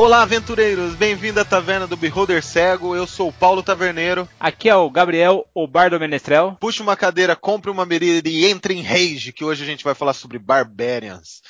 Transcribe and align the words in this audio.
Olá, 0.00 0.22
aventureiros! 0.22 0.94
Bem-vindo 0.94 1.38
à 1.40 1.44
Taverna 1.44 1.86
do 1.86 1.94
Beholder 1.94 2.42
Cego. 2.42 2.96
Eu 2.96 3.06
sou 3.06 3.28
o 3.28 3.32
Paulo 3.32 3.62
Taverneiro. 3.62 4.26
Aqui 4.40 4.66
é 4.66 4.74
o 4.74 4.88
Gabriel, 4.88 5.46
o 5.52 5.66
Bar 5.66 5.90
do 5.90 6.00
Menestrel. 6.00 6.56
Puxe 6.58 6.80
uma 6.80 6.96
cadeira, 6.96 7.36
compre 7.36 7.70
uma 7.70 7.84
bebida 7.84 8.26
e 8.26 8.46
entre 8.46 8.72
em 8.72 8.80
rage, 8.80 9.30
que 9.30 9.44
hoje 9.44 9.62
a 9.62 9.66
gente 9.66 9.84
vai 9.84 9.94
falar 9.94 10.14
sobre 10.14 10.38
Barbarians. 10.38 11.42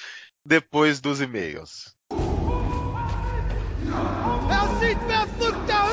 Depois 0.44 1.00
dos 1.00 1.20
e-mails. 1.20 1.94
É 2.10 2.16
o 4.64 4.80
seatbelt 4.80 5.30
look 5.38 5.66
da 5.68 5.90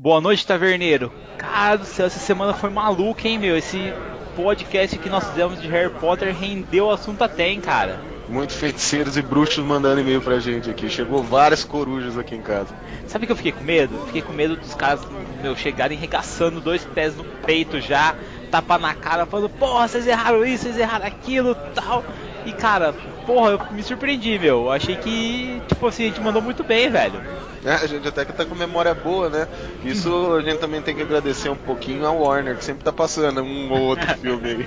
Boa 0.00 0.18
noite, 0.18 0.46
taverneiro. 0.46 1.12
Cara 1.40 1.76
do 1.76 1.86
céu, 1.86 2.04
essa 2.04 2.18
semana 2.18 2.52
foi 2.52 2.68
maluca, 2.68 3.26
hein, 3.26 3.38
meu? 3.38 3.56
Esse 3.56 3.94
podcast 4.36 4.98
que 4.98 5.08
nós 5.08 5.26
fizemos 5.26 5.60
de 5.60 5.66
Harry 5.68 5.88
Potter 5.88 6.36
rendeu 6.36 6.86
o 6.86 6.90
assunto 6.90 7.24
até, 7.24 7.48
hein, 7.48 7.62
cara? 7.62 7.98
Muitos 8.28 8.56
feiticeiros 8.56 9.16
e 9.16 9.22
bruxos 9.22 9.64
mandando 9.64 10.02
e-mail 10.02 10.20
pra 10.20 10.38
gente 10.38 10.68
aqui. 10.68 10.90
Chegou 10.90 11.22
várias 11.22 11.64
corujas 11.64 12.18
aqui 12.18 12.34
em 12.34 12.42
casa. 12.42 12.74
Sabe 13.06 13.24
que 13.24 13.32
eu 13.32 13.36
fiquei 13.36 13.52
com 13.52 13.64
medo? 13.64 13.98
Fiquei 14.06 14.20
com 14.20 14.34
medo 14.34 14.54
dos 14.54 14.74
caras, 14.74 15.00
meu, 15.42 15.56
chegarem 15.56 15.96
regaçando 15.96 16.60
dois 16.60 16.84
pés 16.84 17.16
no 17.16 17.24
peito 17.24 17.80
já, 17.80 18.14
tapa 18.50 18.76
na 18.76 18.94
cara, 18.94 19.24
falando, 19.24 19.48
porra, 19.48 19.88
vocês 19.88 20.06
erraram 20.06 20.44
isso, 20.44 20.64
vocês 20.64 20.76
erraram 20.76 21.06
aquilo 21.06 21.54
tal. 21.74 22.04
E 22.46 22.52
cara, 22.52 22.94
porra, 23.26 23.50
eu 23.50 23.60
me 23.70 23.82
surpreendi, 23.82 24.38
meu. 24.38 24.64
Eu 24.64 24.72
achei 24.72 24.96
que, 24.96 25.60
tipo 25.68 25.86
assim, 25.86 26.04
a 26.04 26.06
gente 26.06 26.20
mandou 26.20 26.40
muito 26.40 26.64
bem, 26.64 26.90
velho. 26.90 27.20
É, 27.64 27.74
a 27.74 27.86
gente 27.86 28.08
até 28.08 28.24
que 28.24 28.32
tá 28.32 28.44
com 28.44 28.54
memória 28.54 28.94
boa, 28.94 29.28
né? 29.28 29.46
Isso 29.84 30.32
a 30.32 30.40
gente 30.40 30.58
também 30.58 30.80
tem 30.80 30.94
que 30.94 31.02
agradecer 31.02 31.50
um 31.50 31.56
pouquinho 31.56 32.06
a 32.06 32.10
Warner, 32.10 32.56
que 32.56 32.64
sempre 32.64 32.82
tá 32.82 32.92
passando 32.92 33.42
um 33.42 33.70
ou 33.70 33.80
outro 33.82 34.08
filme 34.16 34.48
aí. 34.48 34.66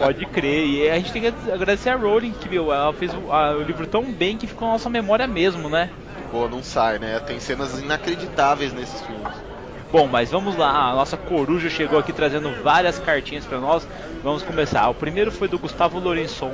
Pode 0.00 0.26
crer. 0.26 0.66
E 0.66 0.90
a 0.90 0.96
gente 0.96 1.12
tem 1.12 1.22
que 1.22 1.50
agradecer 1.50 1.90
a 1.90 1.96
Rowling, 1.96 2.32
que, 2.32 2.48
meu, 2.48 2.72
ela 2.72 2.92
fez 2.92 3.14
o, 3.14 3.32
a, 3.32 3.52
o 3.56 3.62
livro 3.62 3.86
tão 3.86 4.10
bem 4.12 4.36
que 4.36 4.48
ficou 4.48 4.66
na 4.66 4.74
nossa 4.74 4.90
memória 4.90 5.26
mesmo, 5.28 5.68
né? 5.68 5.90
Pô, 6.32 6.48
não 6.48 6.62
sai, 6.62 6.98
né? 6.98 7.20
Tem 7.20 7.38
cenas 7.38 7.78
inacreditáveis 7.78 8.72
nesses 8.72 9.00
filmes. 9.02 9.47
Bom, 9.90 10.06
mas 10.06 10.30
vamos 10.30 10.56
lá, 10.56 10.90
a 10.90 10.94
nossa 10.94 11.16
coruja 11.16 11.70
chegou 11.70 11.98
aqui 11.98 12.12
trazendo 12.12 12.50
várias 12.62 12.98
cartinhas 12.98 13.46
para 13.46 13.58
nós. 13.58 13.88
Vamos 14.22 14.42
começar. 14.42 14.88
O 14.88 14.94
primeiro 14.94 15.32
foi 15.32 15.48
do 15.48 15.58
Gustavo 15.58 15.98
Lourençon. 15.98 16.52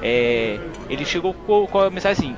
É, 0.00 0.58
ele 0.88 1.04
chegou 1.04 1.34
com, 1.34 1.66
com 1.66 1.78
a 1.80 1.90
mensagem 1.90 2.30
assim: 2.30 2.36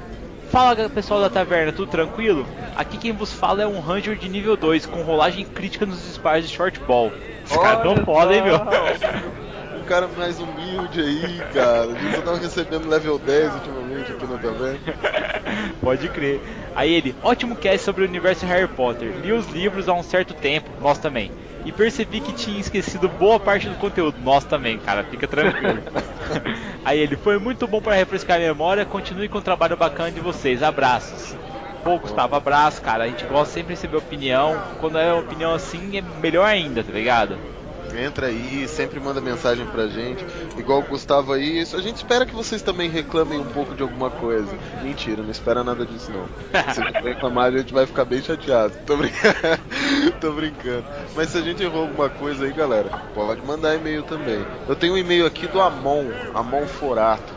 Fala 0.51 0.89
pessoal 0.89 1.21
da 1.21 1.31
taverna, 1.31 1.73
tudo 1.73 1.91
tranquilo? 1.91 2.47
Aqui 2.77 2.97
quem 2.97 3.13
vos 3.13 3.33
fala 3.33 3.63
é 3.63 3.67
um 3.67 3.81
Ranger 3.81 4.17
de 4.17 4.29
nível 4.29 4.57
2 4.57 4.87
com 4.87 5.03
rolagem 5.03 5.45
crítica 5.45 5.87
nos 5.87 6.05
disparos 6.05 6.49
de 6.49 6.55
short 6.55 6.81
ball. 6.81 7.13
Os 7.45 7.57
caras 7.57 7.83
tão 7.83 7.97
foda, 8.05 8.35
hein, 8.35 8.43
meu? 8.43 8.61
Cara 9.87 10.09
mais 10.09 10.41
humilde 10.41 11.01
aí, 11.01 11.39
cara. 11.53 11.89
Só 12.15 12.23
tava 12.23 12.39
recebendo 12.39 12.89
level 12.89 13.19
10 13.19 13.55
ultimamente 13.55 14.13
aqui 14.13 14.27
na 14.27 14.39
taverna. 14.39 14.79
Pode 15.81 16.09
crer. 16.09 16.41
Aí 16.75 16.93
ele, 16.93 17.15
ótimo 17.23 17.55
cast 17.55 17.85
sobre 17.85 18.03
o 18.03 18.09
universo 18.09 18.47
Harry 18.47 18.67
Potter. 18.67 19.13
Li 19.23 19.33
os 19.33 19.47
livros 19.49 19.89
há 19.89 19.93
um 19.93 20.03
certo 20.03 20.33
tempo, 20.35 20.71
nós 20.81 20.99
também. 20.99 21.31
E 21.65 21.73
percebi 21.73 22.21
que 22.21 22.33
tinha 22.33 22.61
esquecido 22.61 23.09
boa 23.09 23.41
parte 23.41 23.69
do 23.69 23.77
conteúdo. 23.77 24.17
Nós 24.23 24.45
também, 24.45 24.79
cara, 24.79 25.05
fica 25.05 25.27
tranquilo. 25.27 25.83
Aí 26.85 26.99
ele, 26.99 27.17
foi 27.17 27.39
muito 27.39 27.67
bom 27.67 27.81
para 27.81 27.95
refrescar 27.95 28.37
a 28.37 28.41
memória. 28.41 28.85
Continue 28.85 29.29
com 29.29 29.39
o 29.39 29.43
trabalho 29.43 29.77
bacana 29.77 30.11
de 30.11 30.21
vocês. 30.21 30.63
Abraços. 30.63 31.35
Pô, 31.83 31.99
Gustavo, 31.99 32.35
abraço, 32.35 32.83
cara. 32.83 33.05
A 33.05 33.07
gente 33.07 33.25
gosta 33.25 33.55
sempre 33.55 33.75
de 33.75 33.81
receber 33.81 33.97
opinião. 33.97 34.61
Quando 34.81 34.99
é 34.99 35.13
opinião 35.13 35.55
assim, 35.55 35.97
é 35.97 36.03
melhor 36.21 36.47
ainda, 36.47 36.83
tá 36.83 36.93
ligado? 36.93 37.37
Entra 37.97 38.27
aí, 38.27 38.67
sempre 38.67 38.99
manda 38.99 39.21
mensagem 39.21 39.67
pra 39.67 39.87
gente. 39.87 40.25
Igual 40.59 40.81
o 40.81 40.83
Gustavo 40.83 41.33
aí, 41.33 41.61
a 41.61 41.81
gente 41.81 41.97
espera 41.97 42.27
que 42.27 42.35
vocês 42.35 42.61
também 42.63 42.91
reclamem 42.91 43.39
um 43.39 43.45
pouco 43.45 43.75
de 43.75 43.83
alguma 43.83 44.11
coisa. 44.11 44.53
Mentira, 44.83 45.23
não 45.23 45.31
espera 45.31 45.63
nada 45.63 45.87
disso 45.87 46.11
não. 46.11 46.27
Se 46.73 46.81
reclamar, 47.03 47.47
a 47.47 47.59
gente 47.59 47.73
vai 47.73 47.87
ficar 47.87 48.05
bem 48.05 48.23
chateado. 48.23 48.75
Tô 48.85 48.97
brincando. 48.97 49.35
Tô 50.21 50.33
brincando. 50.33 50.85
Mas 51.15 51.29
se 51.29 51.39
a 51.39 51.41
gente 51.41 51.63
errou 51.63 51.83
alguma 51.83 52.09
coisa 52.09 52.45
aí, 52.45 52.53
galera, 52.53 52.91
pode 53.15 53.41
mandar 53.43 53.75
e-mail 53.77 54.03
também. 54.03 54.45
Eu 54.69 54.75
tenho 54.75 54.95
um 54.95 54.99
e-mail 54.99 55.27
aqui 55.27 55.47
do 55.47 55.61
Amon, 55.61 56.07
Amon 56.35 56.67
Forato. 56.67 57.33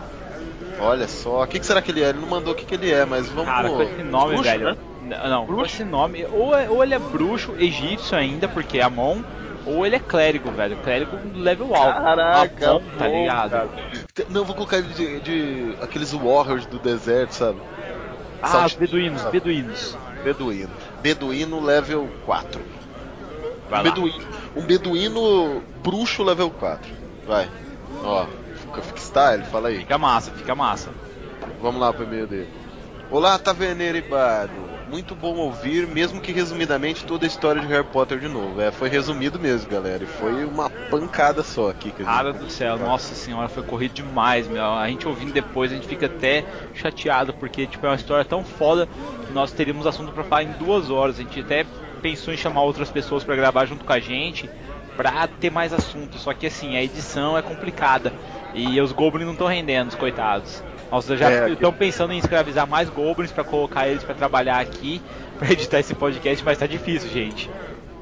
Olha 0.79 1.07
só, 1.07 1.43
o 1.43 1.47
que, 1.47 1.59
que, 1.59 1.65
será 1.65 1.81
que 1.81 1.91
ele 1.91 2.03
é? 2.03 2.09
Ele 2.09 2.19
não 2.19 2.27
mandou 2.27 2.53
o 2.53 2.55
que, 2.55 2.65
que 2.65 2.75
ele 2.75 2.91
é, 2.91 3.03
mas 3.05 3.27
vamos. 3.29 3.45
Cara, 3.45 3.69
com 3.69 3.81
esse 3.81 4.03
nome, 4.03 4.33
bruxo, 4.33 4.43
velho. 4.43 4.65
Né? 5.01 5.27
Não, 5.27 5.45
bruxo? 5.45 5.61
com 5.61 5.65
esse 5.65 5.83
nome. 5.83 6.25
Ou, 6.31 6.55
é, 6.55 6.69
ou 6.69 6.83
ele 6.83 6.93
é 6.93 6.99
bruxo 6.99 7.55
egípcio 7.57 8.15
ainda, 8.15 8.47
porque 8.47 8.77
é 8.77 8.83
Amon 8.83 9.21
ou 9.67 9.85
ele 9.85 9.97
é 9.97 9.99
clérigo, 9.99 10.49
velho. 10.51 10.77
Clérigo 10.77 11.17
level 11.35 11.75
alto. 11.75 12.01
Caraca, 12.01 12.73
bom, 12.73 12.83
tá 12.97 13.07
ligado? 13.07 13.49
Cara. 13.51 13.69
Não, 14.29 14.45
vou 14.45 14.55
colocar 14.55 14.77
ele 14.77 14.93
de, 14.93 15.19
de, 15.19 15.77
aqueles 15.81 16.13
warriors 16.13 16.65
do 16.65 16.79
deserto, 16.79 17.31
sabe? 17.33 17.59
Ah, 18.41 18.47
Saltito, 18.47 18.79
beduínos, 18.79 19.21
sabe? 19.21 19.39
beduínos. 19.39 19.97
Beduíno. 20.23 20.71
Beduíno 21.01 21.63
level 21.63 22.09
4. 22.25 22.61
Vai 23.69 23.79
um, 23.79 23.83
beduíno, 23.83 24.27
um 24.55 24.65
beduíno 24.65 25.63
bruxo 25.83 26.23
level 26.23 26.49
4. 26.51 26.89
Vai. 27.27 27.49
Ó, 28.03 28.25
fica 28.81 28.97
style, 28.97 29.43
fala 29.45 29.69
aí. 29.69 29.79
Fica 29.79 29.97
massa, 29.97 30.31
fica 30.31 30.55
massa. 30.55 30.91
Vamos 31.61 31.81
lá 31.81 31.91
pro 31.91 32.03
e-mail 32.03 32.27
dele. 32.27 32.49
Olá, 33.11 33.37
Taverneiro 33.37 33.97
e 33.97 34.01
Bardo. 34.01 34.76
Muito 34.89 35.13
bom 35.13 35.35
ouvir, 35.35 35.85
mesmo 35.85 36.21
que 36.21 36.31
resumidamente, 36.31 37.03
toda 37.03 37.25
a 37.25 37.27
história 37.27 37.61
de 37.61 37.67
Harry 37.67 37.83
Potter 37.83 38.19
de 38.19 38.29
novo. 38.29 38.61
É, 38.61 38.71
foi 38.71 38.87
resumido 38.87 39.37
mesmo, 39.37 39.69
galera. 39.69 40.01
E 40.01 40.07
foi 40.07 40.45
uma 40.45 40.69
pancada 40.69 41.43
só 41.43 41.69
aqui. 41.69 41.91
Que 41.91 42.05
Cara 42.05 42.31
do 42.31 42.49
céu, 42.49 42.77
nossa 42.77 43.13
senhora, 43.13 43.49
foi 43.49 43.63
corrido 43.63 43.95
demais, 43.95 44.47
meu. 44.47 44.63
A 44.63 44.87
gente 44.87 45.05
ouvindo 45.05 45.33
depois, 45.33 45.73
a 45.73 45.75
gente 45.75 45.87
fica 45.87 46.05
até 46.05 46.45
chateado, 46.73 47.33
porque 47.33 47.67
tipo, 47.67 47.85
é 47.85 47.89
uma 47.89 47.95
história 47.95 48.23
tão 48.23 48.45
foda 48.45 48.87
que 49.25 49.33
nós 49.33 49.51
teríamos 49.51 49.85
assunto 49.85 50.13
para 50.13 50.23
falar 50.23 50.43
em 50.43 50.53
duas 50.53 50.89
horas. 50.89 51.19
A 51.19 51.21
gente 51.21 51.41
até 51.41 51.65
pensou 52.01 52.33
em 52.33 52.37
chamar 52.37 52.61
outras 52.61 52.89
pessoas 52.89 53.25
para 53.25 53.35
gravar 53.35 53.65
junto 53.65 53.83
com 53.83 53.91
a 53.91 53.99
gente 53.99 54.49
pra 54.95 55.27
ter 55.27 55.51
mais 55.51 55.73
assunto. 55.73 56.17
Só 56.17 56.33
que 56.33 56.47
assim, 56.47 56.77
a 56.77 56.83
edição 56.83 57.37
é 57.37 57.41
complicada. 57.41 58.13
E 58.53 58.79
os 58.79 58.93
goblins 58.93 59.25
não 59.25 59.33
estão 59.33 59.47
rendendo, 59.47 59.89
os 59.89 59.95
coitados. 59.95 60.63
Nossa, 60.91 61.17
já 61.17 61.29
é, 61.29 61.49
estão 61.49 61.73
pensando 61.73 62.13
em 62.13 62.17
escravizar 62.17 62.67
mais 62.67 62.89
goblins 62.89 63.31
para 63.31 63.43
colocar 63.43 63.87
eles 63.87 64.03
para 64.03 64.15
trabalhar 64.15 64.59
aqui, 64.59 65.01
para 65.37 65.51
editar 65.51 65.79
esse 65.79 65.93
podcast, 65.93 66.43
mas 66.43 66.57
tá 66.57 66.65
difícil, 66.65 67.09
gente. 67.09 67.49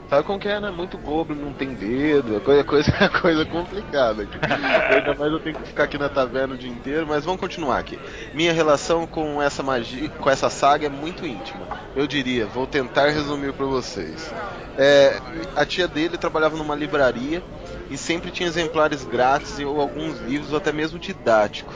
Sabe 0.08 0.24
como 0.24 0.40
que 0.40 0.48
é, 0.48 0.60
né? 0.60 0.70
Muito 0.70 1.00
goblin, 1.00 1.36
não 1.36 1.52
tem 1.52 1.74
dedo, 1.74 2.38
é 2.38 2.40
coisa, 2.40 2.64
coisa, 2.64 2.92
coisa 3.22 3.44
complicada 3.44 4.22
aqui. 4.22 4.38
Ainda 4.94 5.16
mais 5.16 5.32
eu 5.32 5.40
tenho 5.40 5.56
que 5.56 5.68
ficar 5.68 5.86
aqui 5.86 5.98
na 5.98 6.08
taverna 6.08 6.54
o 6.54 6.58
dia 6.58 6.70
inteiro, 6.70 7.08
mas 7.08 7.26
vamos 7.26 7.42
continuar 7.42 7.80
aqui. 7.80 7.98
Minha 8.32 8.54
relação 8.54 9.08
com 9.08 9.42
essa 9.42 9.64
magia, 9.64 10.08
com 10.10 10.30
essa 10.30 10.48
saga 10.48 10.86
é 10.86 10.90
muito 10.90 11.26
íntima. 11.26 11.66
Eu 11.96 12.06
diria, 12.06 12.46
vou 12.46 12.68
tentar 12.68 13.10
resumir 13.10 13.52
para 13.54 13.66
vocês. 13.66 14.32
É, 14.78 15.20
a 15.56 15.66
tia 15.66 15.88
dele 15.88 16.20
trabalhava 16.20 16.56
numa 16.56 16.76
livraria 16.76 17.42
e 17.90 17.98
sempre 17.98 18.30
tinha 18.30 18.48
exemplares 18.48 19.04
grátis 19.04 19.58
ou 19.60 19.82
alguns 19.82 20.20
livros, 20.22 20.52
ou 20.52 20.58
até 20.58 20.72
mesmo 20.72 21.00
didático 21.00 21.74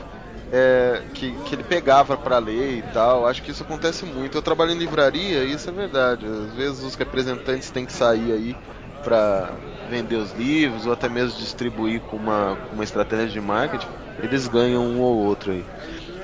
é, 0.50 1.08
que, 1.14 1.38
que 1.40 1.54
ele 1.54 1.64
pegava 1.64 2.18
para 2.18 2.38
ler 2.38 2.78
e 2.78 2.82
tal. 2.82 3.26
Acho 3.26 3.42
que 3.42 3.50
isso 3.50 3.62
acontece 3.62 4.04
muito. 4.06 4.36
Eu 4.36 4.42
trabalho 4.42 4.72
em 4.72 4.78
livraria 4.78 5.44
e 5.44 5.52
isso 5.52 5.70
é 5.70 5.72
verdade. 5.72 6.26
Às 6.26 6.54
vezes 6.54 6.82
os 6.82 6.94
representantes 6.94 7.70
têm 7.70 7.86
que 7.86 7.92
sair 7.92 8.32
aí 8.32 8.58
para 9.02 9.60
vender 9.82 10.16
os 10.16 10.32
livros 10.32 10.86
ou 10.86 10.92
até 10.92 11.08
mesmo 11.08 11.38
distribuir 11.38 12.02
com 12.02 12.16
uma, 12.16 12.60
uma 12.70 12.84
estratégia 12.84 13.28
de 13.30 13.40
marketing. 13.40 13.88
Eles 14.18 14.46
ganham 14.46 14.84
um 14.86 15.00
ou 15.00 15.16
outro 15.18 15.52
aí. 15.52 15.68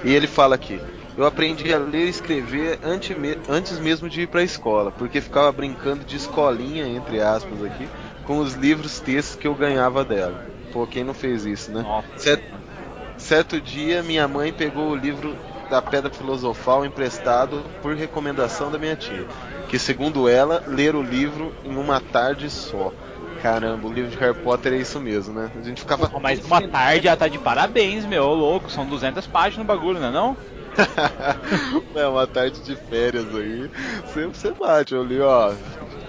E 0.02 0.12
ele 0.12 0.26
fala 0.26 0.54
aqui. 0.54 0.82
Eu 1.16 1.24
aprendi 1.24 1.72
a 1.72 1.78
ler 1.78 2.06
e 2.06 2.10
escrever 2.10 2.78
antes, 2.82 3.78
mesmo 3.78 4.08
de 4.08 4.22
ir 4.22 4.28
para 4.28 4.40
a 4.40 4.44
escola, 4.44 4.92
porque 4.92 5.20
ficava 5.20 5.50
brincando 5.50 6.04
de 6.04 6.16
escolinha, 6.16 6.86
entre 6.86 7.20
aspas, 7.20 7.62
aqui, 7.62 7.90
com 8.22 8.38
os 8.38 8.54
livros 8.54 9.00
textos 9.00 9.36
que 9.36 9.46
eu 9.48 9.54
ganhava 9.54 10.04
dela. 10.04 10.44
Pô, 10.70 10.86
quem 10.86 11.04
não 11.04 11.14
fez 11.14 11.46
isso, 11.46 11.72
né? 11.72 11.80
Nossa. 11.82 12.38
Certo 13.18 13.60
dia, 13.60 14.02
minha 14.02 14.28
mãe 14.28 14.52
pegou 14.52 14.90
o 14.90 14.96
livro 14.96 15.36
da 15.70 15.82
Pedra 15.82 16.10
Filosofal 16.10 16.84
emprestado 16.84 17.64
por 17.80 17.94
recomendação 17.94 18.70
da 18.70 18.78
minha 18.78 18.96
tia, 18.96 19.26
que 19.68 19.78
segundo 19.78 20.28
ela, 20.28 20.62
ler 20.66 20.94
o 20.94 21.02
livro 21.02 21.52
em 21.64 21.76
uma 21.76 22.00
tarde 22.00 22.48
só. 22.48 22.92
Caramba, 23.42 23.88
o 23.88 23.92
livro 23.92 24.10
de 24.10 24.16
Harry 24.16 24.36
Potter 24.42 24.72
é 24.72 24.76
isso 24.76 25.00
mesmo, 25.00 25.34
né? 25.34 25.50
A 25.54 25.62
gente 25.62 25.80
ficava. 25.80 26.10
Oh, 26.12 26.20
mas 26.20 26.44
uma 26.44 26.66
tarde 26.68 27.06
ela 27.08 27.16
tá 27.16 27.28
de 27.28 27.38
parabéns, 27.38 28.04
meu, 28.06 28.26
louco. 28.28 28.70
São 28.70 28.86
200 28.86 29.26
páginas 29.26 29.58
no 29.58 29.64
bagulho, 29.64 30.00
não 30.00 30.08
é 30.08 30.12
não? 30.12 30.36
é 31.94 32.06
uma 32.06 32.26
tarde 32.26 32.60
de 32.62 32.76
férias 32.76 33.34
aí. 33.34 33.68
Sempre 34.06 34.38
você 34.38 34.52
bate. 34.54 34.94
Eu 34.94 35.04
li, 35.04 35.20
ó. 35.20 35.52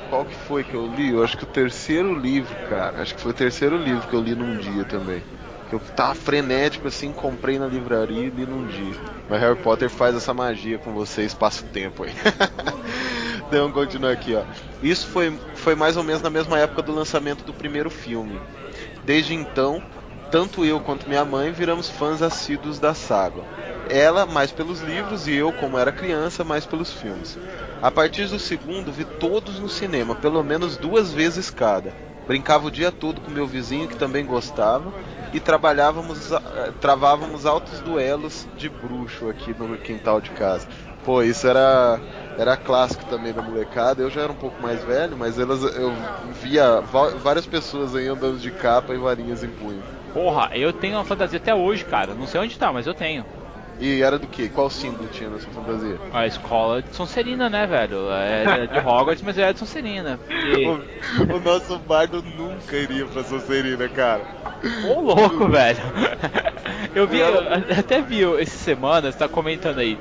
Qual 0.10 0.25
que 0.25 0.36
foi 0.36 0.63
que 0.63 0.75
eu 0.75 0.88
li? 0.88 1.12
Eu 1.12 1.24
acho 1.24 1.38
que 1.38 1.44
o 1.44 1.48
terceiro 1.48 2.13
livro, 2.13 2.56
cara. 2.68 3.01
Acho 3.01 3.15
que 3.15 3.21
foi 3.21 3.31
o 3.31 3.36
terceiro 3.36 3.77
livro 3.77 4.07
que 4.07 4.15
eu 4.15 4.21
li 4.21 4.36
num 4.36 4.57
dia 4.57 4.86
também 4.86 5.24
que 5.69 5.75
eu 5.75 5.79
tava 5.95 6.15
frenético 6.15 6.87
assim, 6.87 7.11
comprei 7.11 7.59
na 7.59 7.67
livraria 7.67 8.25
e 8.25 8.29
li 8.29 8.45
num 8.45 8.65
dia. 8.65 8.95
Mas 9.29 9.41
Harry 9.41 9.57
Potter 9.57 9.89
faz 9.89 10.15
essa 10.15 10.33
magia 10.33 10.77
com 10.77 10.93
você 10.93 11.23
espaço-tempo 11.23 12.03
aí. 12.03 12.13
Então, 13.47 13.71
continuar 13.71 14.11
aqui, 14.11 14.35
ó. 14.35 14.43
Isso 14.83 15.07
foi, 15.07 15.33
foi 15.55 15.73
mais 15.73 15.95
ou 15.95 16.03
menos 16.03 16.21
na 16.21 16.29
mesma 16.29 16.59
época 16.59 16.81
do 16.81 16.93
lançamento 16.93 17.45
do 17.45 17.53
primeiro 17.53 17.89
filme. 17.89 18.37
Desde 19.05 19.33
então, 19.33 19.81
tanto 20.29 20.65
eu 20.65 20.81
quanto 20.81 21.07
minha 21.07 21.23
mãe 21.23 21.51
viramos 21.51 21.89
fãs 21.89 22.21
assíduos 22.21 22.77
da 22.77 22.93
saga. 22.93 23.41
Ela 23.89 24.25
mais 24.25 24.51
pelos 24.51 24.81
livros 24.81 25.27
e 25.27 25.33
eu, 25.33 25.53
como 25.53 25.77
era 25.77 25.93
criança, 25.93 26.43
mais 26.43 26.65
pelos 26.65 26.91
filmes. 26.91 27.37
A 27.81 27.89
partir 27.89 28.27
do 28.27 28.37
segundo, 28.37 28.91
vi 28.91 29.05
todos 29.05 29.59
no 29.59 29.69
cinema, 29.69 30.13
pelo 30.13 30.43
menos 30.43 30.75
duas 30.75 31.13
vezes 31.13 31.49
cada. 31.49 31.93
Brincava 32.27 32.67
o 32.67 32.71
dia 32.71 32.91
todo 32.91 33.21
com 33.21 33.31
meu 33.31 33.47
vizinho 33.47 33.87
que 33.87 33.95
também 33.95 34.25
gostava 34.25 34.91
e 35.33 35.39
trabalhávamos, 35.39 36.31
eh, 36.31 36.71
travávamos 36.79 37.45
altos 37.45 37.79
duelos 37.81 38.47
de 38.57 38.69
bruxo 38.69 39.29
aqui 39.29 39.53
no 39.57 39.77
quintal 39.77 40.21
de 40.21 40.31
casa. 40.31 40.68
Pô, 41.03 41.21
isso 41.21 41.47
era 41.47 42.00
era 42.38 42.56
clássico 42.56 43.03
também 43.06 43.33
da 43.33 43.41
molecada. 43.41 44.01
Eu 44.01 44.09
já 44.09 44.21
era 44.21 44.31
um 44.31 44.35
pouco 44.35 44.62
mais 44.62 44.83
velho, 44.83 45.18
mas 45.18 45.39
elas 45.39 45.63
eu 45.75 45.91
via 46.41 46.81
várias 46.81 47.45
pessoas 47.45 47.95
aí 47.95 48.07
andando 48.07 48.38
de 48.38 48.51
capa 48.51 48.94
e 48.94 48.97
varinhas 48.97 49.44
em 49.44 49.50
punho. 49.50 49.83
Porra, 50.13 50.50
eu 50.53 50.71
tenho 50.74 50.95
uma 50.97 51.03
fantasia 51.03 51.38
até 51.38 51.53
hoje, 51.53 51.85
cara. 51.85 52.13
Não 52.13 52.27
sei 52.27 52.41
onde 52.41 52.57
tá, 52.57 52.71
mas 52.71 52.88
eu 52.88 52.94
tenho. 52.94 53.25
E 53.79 54.01
era 54.01 54.18
do 54.18 54.25
que? 54.25 54.50
Qual 54.50 54.69
símbolo 54.69 55.07
tinha 55.12 55.29
na 55.29 55.39
sua 55.39 55.51
fantasia? 55.51 55.97
A 56.12 56.25
escola 56.25 56.81
de 56.81 56.95
Sonserina, 56.95 57.50
né, 57.50 57.68
velho? 57.68 58.09
É 58.12 58.65
de 58.68 58.79
Hogwarts, 58.79 59.21
mas 59.21 59.38
é 59.38 59.53
de 59.53 59.59
Sonserina. 59.59 60.19
E... 60.29 60.65
O, 60.65 61.35
o, 61.35 61.39
nosso 61.39 61.77
bardo 61.79 62.24
nunca 62.24 62.75
iria 62.75 63.06
pra 63.06 63.24
Sonserina, 63.24 63.88
cara. 63.88 64.21
Ô 64.88 65.01
louco, 65.01 65.47
velho. 65.47 65.79
Eu 66.95 67.07
vi, 67.07 67.19
eu 67.19 67.77
até 67.77 68.01
vi 68.01 68.24
essa 68.41 68.57
semana, 68.57 69.12
você 69.12 69.18
tá 69.18 69.27
comentando 69.27 69.77
aí. 69.77 69.97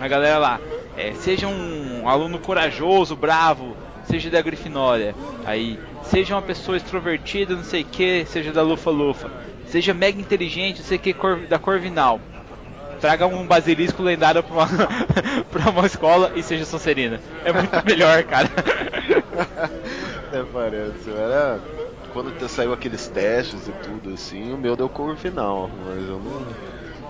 A 0.00 0.06
galera 0.06 0.38
lá, 0.38 0.60
é, 0.96 1.12
seja 1.14 1.48
um 1.48 2.08
aluno 2.08 2.38
corajoso, 2.38 3.16
bravo, 3.16 3.76
seja 4.04 4.30
da 4.30 4.40
Grifinória. 4.40 5.14
Aí, 5.44 5.78
seja 6.04 6.34
uma 6.34 6.42
pessoa 6.42 6.76
extrovertida, 6.76 7.56
não 7.56 7.64
sei 7.64 7.82
o 7.82 7.86
que, 7.86 8.24
seja 8.26 8.52
da 8.52 8.62
Lufa-Lufa. 8.62 9.30
Seja 9.66 9.92
mega 9.92 10.20
inteligente, 10.20 10.78
não 10.78 10.84
sei 10.84 10.98
o 10.98 11.00
que, 11.00 11.14
da 11.48 11.58
Corvinal. 11.58 12.20
Traga 13.00 13.26
um 13.26 13.46
basilisco 13.46 14.02
lendário 14.02 14.42
pra 14.42 14.54
uma, 14.54 14.68
pra 15.50 15.70
uma 15.70 15.86
escola 15.86 16.30
e 16.34 16.42
seja 16.42 16.64
Sonserina. 16.66 17.20
É 17.44 17.52
muito 17.52 17.84
melhor, 17.84 18.22
cara. 18.24 18.48
Até 20.28 20.44
parece. 20.52 21.10
Era. 21.10 21.60
Quando 22.12 22.34
saiu 22.48 22.72
aqueles 22.72 23.08
testes 23.08 23.68
e 23.68 23.72
tudo 23.72 24.10
assim, 24.12 24.52
o 24.52 24.58
meu 24.58 24.76
deu 24.76 24.88
Corvinal, 24.88 25.70
mas 25.84 26.08
eu 26.08 26.18
não. 26.20 26.56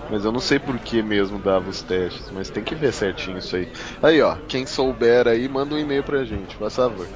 Mas 0.09 0.25
eu 0.25 0.33
não 0.33 0.41
sei 0.41 0.59
por 0.59 0.79
que 0.79 1.03
mesmo 1.03 1.39
dava 1.39 1.71
os 1.71 1.83
testes, 1.83 2.31
mas 2.31 2.51
tem 2.51 2.65
que 2.65 2.75
ver 2.75 2.93
certinho 2.93 3.39
isso 3.39 3.57
aí. 3.57 3.69
Aí, 4.03 4.21
ó, 4.21 4.37
quem 4.49 4.67
souber 4.67 5.27
aí, 5.29 5.49
manda 5.49 5.75
um 5.75 5.79
e-mail 5.79 6.03
pra 6.05 6.25
gente, 6.25 6.57
por 6.57 6.71
favor. 6.71 7.09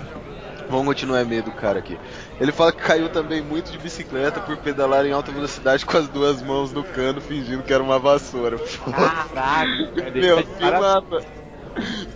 Vamos 0.68 0.86
continuar 0.86 1.20
a 1.20 1.24
meio 1.24 1.42
do 1.42 1.52
cara 1.52 1.78
aqui. 1.78 1.98
Ele 2.40 2.52
fala 2.52 2.72
que 2.72 2.82
caiu 2.82 3.08
também 3.08 3.42
muito 3.42 3.70
de 3.70 3.78
bicicleta 3.78 4.40
por 4.40 4.56
pedalar 4.56 5.04
em 5.06 5.12
alta 5.12 5.30
velocidade 5.30 5.84
com 5.84 5.96
as 5.96 6.08
duas 6.08 6.42
mãos 6.42 6.72
no 6.72 6.82
cano, 6.82 7.20
fingindo 7.20 7.62
que 7.62 7.72
era 7.72 7.82
uma 7.82 7.98
vassoura. 7.98 8.58
Caraca, 8.58 10.10
meu, 10.14 10.42
que 10.42 10.64
mata. 10.64 11.24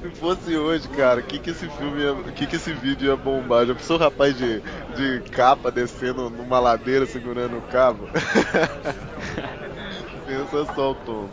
Se 0.00 0.10
fosse 0.10 0.56
hoje, 0.56 0.88
cara, 0.88 1.20
o 1.20 1.22
que 1.22 1.38
que 1.38 1.50
esse 1.50 1.68
filme 1.68 2.02
ia, 2.02 2.14
que 2.32 2.46
que 2.46 2.56
esse 2.56 2.72
vídeo 2.72 3.08
ia 3.08 3.16
bombar? 3.16 3.66
Já 3.66 3.74
pensou 3.74 3.96
o 3.96 3.98
rapaz 3.98 4.36
de, 4.36 4.60
de 4.94 5.20
capa 5.30 5.70
descendo 5.70 6.30
numa 6.30 6.60
ladeira 6.60 7.06
segurando 7.06 7.58
o 7.58 7.62
cabo? 7.62 8.08
Pensa 10.26 10.74
só 10.74 10.92
o 10.92 10.94
tom. 10.94 11.28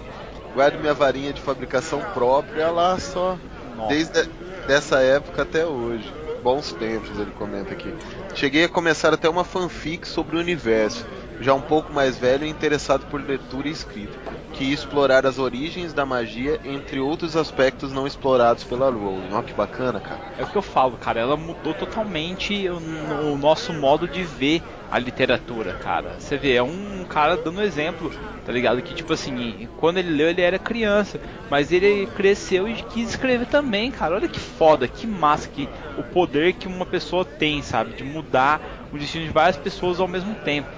Guardo 0.55 0.79
minha 0.79 0.93
varinha 0.93 1.33
de 1.33 1.41
fabricação 1.41 2.01
própria 2.13 2.71
lá 2.71 2.97
só. 2.97 3.37
Nossa. 3.75 3.89
Desde 3.89 4.23
dessa 4.65 4.99
época 5.01 5.43
até 5.43 5.65
hoje. 5.65 6.11
Bons 6.45 6.73
tempos, 6.73 7.17
ele 7.17 7.31
comenta 7.31 7.73
aqui. 7.73 7.91
Cheguei 8.35 8.65
a 8.65 8.69
começar 8.69 9.11
até 9.11 9.27
uma 9.27 9.43
fanfic 9.43 10.07
sobre 10.07 10.35
o 10.35 10.39
universo, 10.39 11.03
já 11.41 11.55
um 11.55 11.61
pouco 11.61 11.91
mais 11.91 12.19
velho 12.19 12.45
e 12.45 12.49
interessado 12.49 13.03
por 13.07 13.19
leitura 13.19 13.67
e 13.67 13.71
escrita, 13.71 14.15
que 14.57 14.71
explorar 14.71 15.25
as 15.25 15.37
origens 15.37 15.93
da 15.93 16.05
magia, 16.05 16.59
entre 16.63 16.99
outros 16.99 17.35
aspectos 17.35 17.91
não 17.91 18.07
explorados 18.07 18.63
pela 18.63 18.89
Rowling. 18.89 19.33
Ó, 19.33 19.41
que 19.41 19.53
bacana, 19.53 19.99
cara. 19.99 20.21
É 20.37 20.43
o 20.43 20.47
que 20.47 20.55
eu 20.55 20.61
falo, 20.61 20.97
cara. 20.97 21.19
Ela 21.19 21.35
mudou 21.35 21.73
totalmente 21.73 22.67
o, 22.69 23.33
o 23.33 23.37
nosso 23.37 23.73
modo 23.73 24.07
de 24.07 24.23
ver 24.23 24.63
a 24.89 24.97
literatura, 24.97 25.73
cara. 25.73 26.15
Você 26.19 26.37
vê, 26.37 26.55
é 26.55 26.63
um 26.63 27.05
cara 27.07 27.35
dando 27.35 27.61
exemplo 27.61 28.11
tá 28.45 28.51
ligado? 28.51 28.81
Que 28.81 28.93
tipo 28.93 29.11
assim, 29.11 29.67
quando 29.77 29.97
ele 29.97 30.11
leu 30.11 30.29
ele 30.29 30.41
era 30.41 30.59
criança, 30.59 31.19
mas 31.49 31.71
ele 31.71 32.05
cresceu 32.15 32.67
e 32.67 32.75
quis 32.75 33.09
escrever 33.09 33.47
também, 33.47 33.89
cara. 33.89 34.15
Olha 34.15 34.27
que 34.27 34.39
foda, 34.39 34.87
que 34.87 35.07
massa 35.07 35.49
que 35.49 35.67
o 35.97 36.03
poder 36.03 36.53
que 36.53 36.67
uma 36.67 36.85
pessoa 36.85 37.25
tem, 37.25 37.61
sabe, 37.63 37.95
de 37.95 38.03
mudar 38.03 38.61
o 38.93 38.97
destino 38.97 39.25
de 39.25 39.31
várias 39.31 39.57
pessoas 39.57 39.99
ao 39.99 40.07
mesmo 40.07 40.35
tempo. 40.35 40.69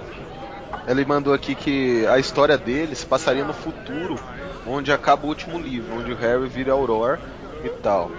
Ele 0.86 1.04
mandou 1.04 1.34
aqui 1.34 1.54
que 1.54 2.06
a 2.06 2.18
história 2.18 2.56
dele 2.56 2.94
se 2.94 3.06
passaria 3.06 3.44
no 3.44 3.52
futuro, 3.52 4.18
onde 4.66 4.92
acaba 4.92 5.26
o 5.26 5.28
último 5.28 5.58
livro, 5.58 5.96
onde 5.96 6.12
o 6.12 6.16
Harry 6.16 6.48
vira 6.48 6.72
Aurora 6.72 7.20
e 7.64 7.68
tal. 7.68 8.10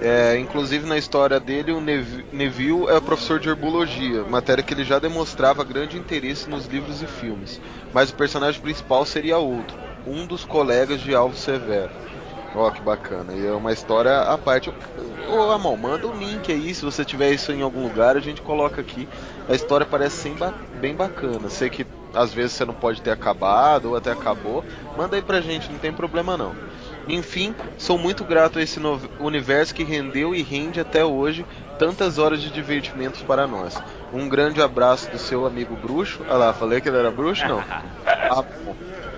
É, 0.00 0.38
inclusive 0.38 0.86
na 0.86 0.98
história 0.98 1.40
dele, 1.40 1.72
o 1.72 1.80
Neville 1.80 2.86
é 2.88 3.00
professor 3.00 3.40
de 3.40 3.48
herbologia, 3.48 4.24
matéria 4.24 4.62
que 4.62 4.74
ele 4.74 4.84
já 4.84 4.98
demonstrava 4.98 5.64
grande 5.64 5.96
interesse 5.96 6.50
nos 6.50 6.66
livros 6.66 7.02
e 7.02 7.06
filmes. 7.06 7.60
Mas 7.94 8.10
o 8.10 8.14
personagem 8.14 8.60
principal 8.60 9.06
seria 9.06 9.38
outro, 9.38 9.76
um 10.06 10.26
dos 10.26 10.44
colegas 10.44 11.00
de 11.00 11.14
Alvo 11.14 11.36
Severo. 11.36 11.90
Ó, 12.56 12.66
oh, 12.66 12.70
que 12.72 12.80
bacana. 12.80 13.34
E 13.34 13.46
é 13.46 13.52
uma 13.52 13.70
história 13.70 14.18
à 14.18 14.38
parte. 14.38 14.72
Ô, 15.28 15.52
Amon, 15.52 15.76
manda 15.76 16.06
um 16.06 16.16
link 16.16 16.50
aí. 16.50 16.74
Se 16.74 16.86
você 16.86 17.04
tiver 17.04 17.30
isso 17.30 17.52
em 17.52 17.60
algum 17.60 17.82
lugar, 17.82 18.16
a 18.16 18.20
gente 18.20 18.40
coloca 18.40 18.80
aqui. 18.80 19.06
A 19.46 19.54
história 19.54 19.84
parece 19.84 20.34
bem 20.80 20.94
bacana. 20.94 21.50
Sei 21.50 21.68
que 21.68 21.86
às 22.14 22.32
vezes 22.32 22.52
você 22.52 22.64
não 22.64 22.72
pode 22.72 23.02
ter 23.02 23.10
acabado 23.10 23.90
ou 23.90 23.96
até 23.96 24.10
acabou. 24.10 24.64
Manda 24.96 25.16
aí 25.16 25.22
pra 25.22 25.42
gente, 25.42 25.70
não 25.70 25.78
tem 25.78 25.92
problema 25.92 26.38
não. 26.38 26.54
Enfim, 27.06 27.54
sou 27.76 27.98
muito 27.98 28.24
grato 28.24 28.58
a 28.58 28.62
esse 28.62 28.80
universo 29.20 29.74
que 29.74 29.84
rendeu 29.84 30.34
e 30.34 30.42
rende 30.42 30.80
até 30.80 31.04
hoje 31.04 31.44
tantas 31.78 32.18
horas 32.18 32.40
de 32.40 32.50
divertimentos 32.50 33.22
para 33.22 33.46
nós. 33.46 33.80
Um 34.14 34.30
grande 34.30 34.62
abraço 34.62 35.10
do 35.10 35.18
seu 35.18 35.46
amigo 35.46 35.76
bruxo. 35.76 36.20
Ah 36.28 36.36
lá, 36.36 36.54
falei 36.54 36.80
que 36.80 36.88
ele 36.88 36.96
era 36.96 37.10
bruxo? 37.10 37.46
Não. 37.46 37.62
Ah. 38.28 38.44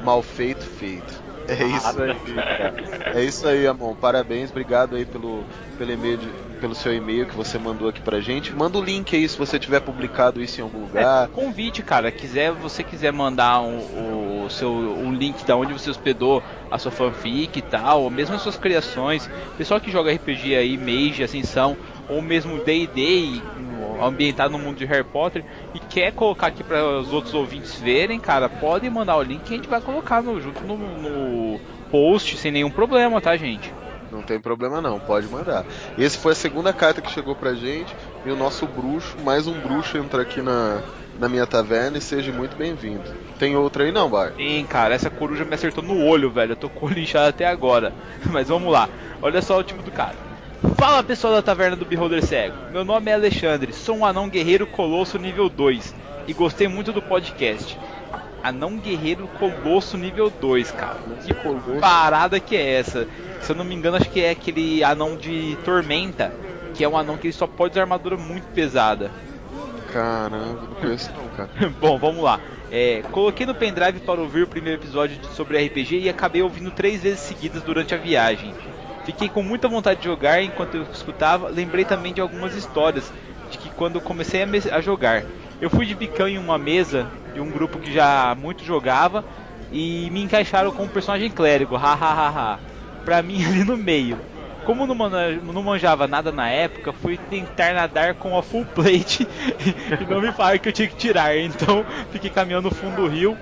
Mal 0.03 0.23
feito, 0.23 0.65
feito. 0.65 1.18
É 1.49 1.65
isso 1.65 2.03
aí. 2.03 2.17
É 3.15 3.25
isso 3.25 3.49
aí, 3.49 3.67
Amon. 3.67 3.95
Parabéns, 3.95 4.51
obrigado 4.51 4.97
aí 4.97 5.07
pelo, 5.07 5.45
pelo, 5.79 5.91
e-mail 5.91 6.19
de, 6.19 6.29
pelo 6.61 6.75
seu 6.75 6.95
e-mail 6.95 7.27
que 7.27 7.35
você 7.35 7.59
mandou 7.59 7.89
aqui 7.89 8.03
pra 8.03 8.21
gente. 8.21 8.55
Manda 8.55 8.79
o 8.79 8.85
link 8.85 9.17
aí 9.17 9.27
se 9.27 9.39
você 9.39 9.59
tiver 9.59 9.81
publicado 9.81 10.43
isso 10.43 10.61
em 10.61 10.65
algum 10.65 10.81
lugar. 10.81 11.25
É, 11.25 11.29
convite, 11.29 11.83
cara. 11.83 12.13
Quiser, 12.13 12.53
você 12.53 12.85
quiser 12.85 13.13
mandar 13.13 13.63
o, 13.63 14.45
o 14.45 14.51
seu 14.51 14.71
o 14.71 15.11
link 15.11 15.45
da 15.47 15.57
onde 15.57 15.73
você 15.73 15.89
hospedou 15.89 16.43
a 16.71 16.79
sua 16.79 16.93
fanfic 16.93 17.59
e 17.59 17.63
tal, 17.63 18.03
ou 18.03 18.11
mesmo 18.11 18.35
as 18.35 18.43
suas 18.43 18.59
criações. 18.59 19.29
Pessoal 19.57 19.81
que 19.81 19.91
joga 19.91 20.13
RPG 20.13 20.55
aí, 20.55 20.77
Mage, 20.77 21.25
Ascensão, 21.25 21.77
ou 22.09 22.21
mesmo 22.21 22.63
D&D 22.63 23.41
ambientado 24.01 24.53
no 24.53 24.59
mundo 24.59 24.77
de 24.77 24.85
Harry 24.85 25.05
Potter 25.05 25.45
e 25.75 25.79
quer 25.79 26.13
colocar 26.13 26.49
aqui 26.49 26.63
para 26.63 26.99
os 26.99 27.13
outros 27.13 27.35
ouvintes 27.35 27.81
verem, 27.81 28.19
cara, 28.19 28.49
pode 28.49 28.89
mandar 28.89 29.17
o 29.17 29.23
link 29.23 29.43
que 29.43 29.55
a 29.55 29.57
gente 29.57 29.69
vai 29.69 29.81
colocar 29.81 30.23
no, 30.23 30.41
junto 30.41 30.63
no, 30.65 30.77
no 30.77 31.61
post 31.91 32.37
sem 32.37 32.53
nenhum 32.53 32.71
problema, 32.71 33.21
tá, 33.21 33.37
gente? 33.37 33.73
Não 34.11 34.23
tem 34.23 34.41
problema 34.41 34.81
não, 34.81 34.99
pode 34.99 35.27
mandar. 35.29 35.65
Esse 35.99 36.19
foi 36.19 36.33
a 36.33 36.37
segunda 36.37 36.73
carta 36.73 37.01
que 37.01 37.11
chegou 37.11 37.35
pra 37.35 37.55
gente 37.55 37.95
e 38.25 38.31
o 38.31 38.37
nosso 38.37 38.67
bruxo, 38.67 39.17
mais 39.23 39.47
um 39.47 39.53
bruxo 39.61 39.99
entra 39.99 40.23
aqui 40.23 40.41
na, 40.41 40.83
na 41.19 41.29
minha 41.29 41.47
taverna 41.47 41.99
e 41.99 42.01
seja 42.01 42.33
muito 42.33 42.57
bem-vindo. 42.57 43.03
Tem 43.39 43.55
outra 43.57 43.85
aí 43.85 43.93
não, 43.93 44.09
Bar? 44.09 44.33
Tem, 44.33 44.65
cara, 44.65 44.95
essa 44.95 45.11
coruja 45.11 45.45
me 45.45 45.55
acertou 45.55 45.85
no 45.85 46.05
olho, 46.05 46.31
velho. 46.31 46.53
Eu 46.53 46.57
tô 46.57 46.69
com 46.69 46.87
o 46.87 46.89
olho 46.89 46.99
inchado 46.99 47.29
até 47.29 47.47
agora. 47.47 47.93
Mas 48.27 48.49
vamos 48.49 48.73
lá. 48.73 48.89
Olha 49.23 49.43
só 49.43 49.59
o 49.59 49.63
tipo 49.63 49.83
do 49.83 49.91
cara. 49.91 50.28
Fala 50.77 51.05
pessoal 51.05 51.35
da 51.35 51.43
Taverna 51.43 51.77
do 51.77 51.85
Beholder 51.85 52.25
Cego. 52.25 52.57
Meu 52.73 52.85
nome 52.85 53.11
é 53.11 53.15
Alexandre, 53.15 53.73
sou 53.73 53.99
um 53.99 54.05
anão 54.05 54.29
guerreiro 54.29 54.67
colosso 54.67 55.17
nível 55.17 55.49
2 55.49 55.95
e 56.27 56.33
gostei 56.33 56.67
muito 56.67 56.93
do 56.93 57.01
podcast. 57.01 57.79
Anão 58.43 58.77
guerreiro 58.77 59.29
colosso 59.39 59.97
nível 59.97 60.31
2, 60.31 60.73
cara. 60.73 60.99
Que 61.25 61.33
colosso. 61.33 61.81
parada 61.81 62.41
que 62.41 62.57
é 62.57 62.75
essa? 62.75 63.07
Se 63.41 63.53
eu 63.53 63.57
não 63.57 63.65
me 63.65 63.75
engano, 63.75 63.99
acho 63.99 64.11
que 64.11 64.21
é 64.21 64.31
aquele 64.31 64.83
anão 64.83 65.17
de 65.17 65.57
tormenta, 65.65 66.33
que 66.75 66.83
é 66.83 66.89
um 66.89 66.99
anão 66.99 67.17
que 67.17 67.29
ele 67.29 67.35
só 67.35 67.47
pode 67.47 67.73
usar 67.73 67.83
armadura 67.83 68.17
muito 68.17 68.47
pesada. 68.49 69.13
Caramba, 69.93 70.63
não 70.63 70.75
conheço 70.75 71.13
não, 71.17 71.29
cara. 71.29 71.51
Bom, 71.81 71.99
vamos 71.99 72.23
lá. 72.23 72.41
É, 72.71 73.03
coloquei 73.13 73.47
no 73.47 73.55
pendrive 73.55 74.01
para 74.01 74.21
ouvir 74.21 74.43
o 74.43 74.47
primeiro 74.47 74.81
episódio 74.81 75.19
sobre 75.35 75.65
RPG 75.65 76.01
e 76.01 76.09
acabei 76.09 76.43
ouvindo 76.43 76.71
três 76.73 77.03
vezes 77.03 77.21
seguidas 77.21 77.63
durante 77.63 77.95
a 77.95 77.99
viagem. 77.99 78.53
Fiquei 79.09 79.31
com 79.31 79.43
muita 79.43 79.69
vontade 79.69 80.01
de 80.01 80.05
jogar 80.05 80.43
enquanto 80.43 80.75
eu 80.75 80.83
escutava. 80.93 81.49
Lembrei 81.49 81.83
também 81.83 82.13
de 82.13 82.21
algumas 82.21 82.55
histórias 82.55 83.11
de 83.51 83.57
que 83.57 83.71
quando 83.71 84.03
comecei 84.03 84.43
a, 84.43 84.77
a 84.77 84.83
jogar, 84.83 85.25
eu 85.63 85.71
fui 85.71 85.87
de 85.87 85.95
bicão 85.95 86.29
em 86.29 86.37
uma 86.37 86.59
mesa 86.59 87.07
de 87.33 87.41
um 87.41 87.51
grupo 87.51 87.79
que 87.79 87.91
já 87.91 88.37
muito 88.39 88.63
jogava 88.63 89.25
e 89.73 90.11
me 90.13 90.23
encaixaram 90.23 90.71
como 90.73 90.91
personagem 90.91 91.31
clérigo, 91.31 91.75
hahaha. 91.75 92.61
pra 93.03 93.23
mim 93.23 93.43
ali 93.49 93.65
no 93.65 93.79
meio. 93.79 94.19
Como 94.67 94.87
não, 94.87 94.95
não 95.55 95.63
manjava 95.63 96.07
nada 96.07 96.31
na 96.31 96.51
época, 96.51 96.93
fui 96.93 97.17
tentar 97.17 97.73
nadar 97.73 98.13
com 98.13 98.37
a 98.37 98.43
full 98.43 98.67
plate 98.67 99.27
e 99.99 100.05
não 100.05 100.21
me 100.21 100.33
falaram 100.33 100.59
que 100.59 100.69
eu 100.69 100.73
tinha 100.73 100.87
que 100.87 100.97
tirar. 100.97 101.35
Então 101.35 101.83
fiquei 102.13 102.29
caminhando 102.29 102.69
no 102.69 102.75
fundo 102.75 102.97
do 102.97 103.09
rio, 103.09 103.39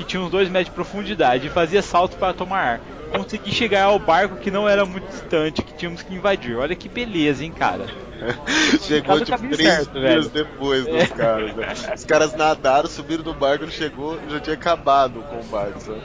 que 0.00 0.04
tinha 0.06 0.22
uns 0.22 0.30
2 0.30 0.48
metros 0.48 0.66
de 0.66 0.74
profundidade, 0.74 1.46
e 1.46 1.50
fazia 1.50 1.82
salto 1.82 2.16
para 2.16 2.32
tomar 2.32 2.60
ar. 2.60 2.80
Consegui 3.12 3.52
chegar 3.52 3.84
ao 3.84 3.98
barco 3.98 4.36
que 4.36 4.50
não 4.50 4.68
era 4.68 4.86
muito 4.86 5.06
distante, 5.08 5.62
que 5.62 5.74
tínhamos 5.74 6.02
que 6.02 6.14
invadir. 6.14 6.56
Olha 6.56 6.74
que 6.74 6.88
beleza, 6.88 7.44
hein, 7.44 7.52
cara. 7.52 7.86
chegou 8.82 9.20
tipo 9.20 9.38
três 9.38 9.68
certo, 9.68 9.92
dias 9.92 10.02
velho. 10.02 10.28
depois 10.28 10.84
dos 10.84 10.94
é. 10.94 11.06
caras. 11.06 11.56
Né? 11.56 11.66
Os 11.94 12.04
caras 12.04 12.34
nadaram, 12.34 12.88
subiram 12.88 13.24
no 13.24 13.34
barco, 13.34 13.64
ele 13.64 13.72
chegou, 13.72 14.18
já 14.28 14.40
tinha 14.40 14.54
acabado 14.54 15.20
o 15.20 15.22
combate, 15.22 15.82
sabe? 15.82 16.00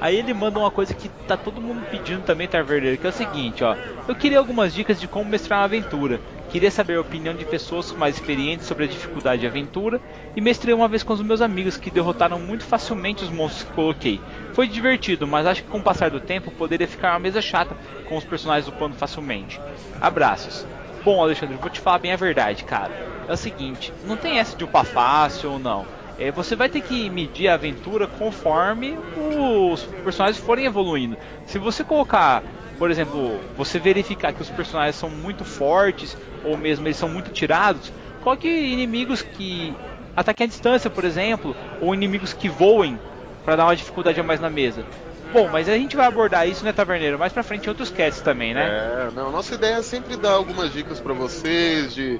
Aí 0.00 0.16
ele 0.16 0.32
manda 0.32 0.58
uma 0.58 0.70
coisa 0.70 0.94
que 0.94 1.08
tá 1.26 1.36
todo 1.36 1.60
mundo 1.60 1.84
pedindo 1.90 2.22
também, 2.22 2.46
Taverneiro, 2.46 2.98
que 2.98 3.06
é 3.06 3.10
o 3.10 3.12
seguinte, 3.12 3.64
ó. 3.64 3.76
Eu 4.06 4.14
queria 4.14 4.38
algumas 4.38 4.72
dicas 4.72 5.00
de 5.00 5.08
como 5.08 5.28
mestrar 5.28 5.58
uma 5.60 5.64
aventura. 5.64 6.20
Queria 6.50 6.70
saber 6.70 6.96
a 6.96 7.00
opinião 7.02 7.34
de 7.34 7.44
pessoas 7.44 7.92
mais 7.92 8.14
experientes 8.14 8.66
sobre 8.66 8.84
a 8.84 8.88
dificuldade 8.88 9.42
de 9.42 9.46
aventura 9.46 10.00
e 10.34 10.40
mestrei 10.40 10.74
uma 10.74 10.88
vez 10.88 11.02
com 11.02 11.12
os 11.12 11.20
meus 11.20 11.42
amigos 11.42 11.76
que 11.76 11.90
derrotaram 11.90 12.40
muito 12.40 12.64
facilmente 12.64 13.22
os 13.22 13.30
monstros 13.30 13.64
que 13.64 13.74
coloquei. 13.74 14.18
Foi 14.54 14.66
divertido, 14.66 15.26
mas 15.26 15.46
acho 15.46 15.62
que 15.62 15.68
com 15.68 15.78
o 15.78 15.82
passar 15.82 16.10
do 16.10 16.20
tempo 16.20 16.50
poderia 16.50 16.88
ficar 16.88 17.12
uma 17.12 17.18
mesa 17.18 17.42
chata 17.42 17.76
com 18.08 18.16
os 18.16 18.24
personagens 18.24 18.66
upando 18.66 18.96
facilmente. 18.96 19.60
Abraços. 20.00 20.66
Bom, 21.04 21.20
Alexandre, 21.22 21.56
vou 21.56 21.68
te 21.68 21.80
falar 21.80 21.98
bem 21.98 22.12
a 22.12 22.16
verdade, 22.16 22.64
cara. 22.64 22.92
É 23.28 23.32
o 23.32 23.36
seguinte, 23.36 23.92
não 24.02 24.16
tem 24.16 24.38
essa 24.38 24.56
de 24.56 24.64
upar 24.64 24.86
fácil 24.86 25.52
ou 25.52 25.58
não. 25.58 25.86
É, 26.18 26.32
você 26.32 26.56
vai 26.56 26.68
ter 26.68 26.80
que 26.80 27.08
medir 27.10 27.48
a 27.48 27.54
aventura 27.54 28.08
conforme 28.08 28.98
os 29.16 29.84
personagens 30.02 30.42
forem 30.42 30.64
evoluindo. 30.64 31.16
Se 31.46 31.58
você 31.58 31.84
colocar, 31.84 32.42
por 32.78 32.90
exemplo, 32.90 33.40
você 33.56 33.78
verificar 33.78 34.32
que 34.32 34.40
os 34.40 34.48
personagens 34.50 34.96
são 34.96 35.10
muito 35.10 35.44
fortes 35.44 36.16
ou 36.44 36.56
mesmo 36.56 36.86
eles 36.86 36.96
são 36.96 37.08
muito 37.08 37.30
tirados, 37.30 37.92
coloque 38.22 38.48
inimigos 38.48 39.20
que 39.20 39.74
ataquem 40.16 40.44
à 40.44 40.48
distância, 40.48 40.88
por 40.88 41.04
exemplo, 41.04 41.54
ou 41.80 41.94
inimigos 41.94 42.32
que 42.32 42.48
voem 42.48 42.98
para 43.44 43.56
dar 43.56 43.64
uma 43.64 43.76
dificuldade 43.76 44.20
a 44.20 44.22
mais 44.22 44.40
na 44.40 44.48
mesa. 44.48 44.84
Bom, 45.32 45.48
mas 45.48 45.68
a 45.68 45.76
gente 45.76 45.94
vai 45.94 46.06
abordar 46.06 46.48
isso, 46.48 46.64
né, 46.64 46.72
Taverneiro? 46.72 47.18
Mais 47.18 47.32
pra 47.32 47.42
frente 47.42 47.66
em 47.66 47.68
outros 47.68 47.90
casts 47.90 48.22
também, 48.22 48.54
né? 48.54 48.66
É, 48.66 49.10
não, 49.14 49.30
nossa 49.30 49.54
ideia 49.54 49.76
é 49.76 49.82
sempre 49.82 50.16
dar 50.16 50.32
algumas 50.32 50.72
dicas 50.72 51.00
para 51.00 51.12
vocês 51.12 51.94
de 51.94 52.18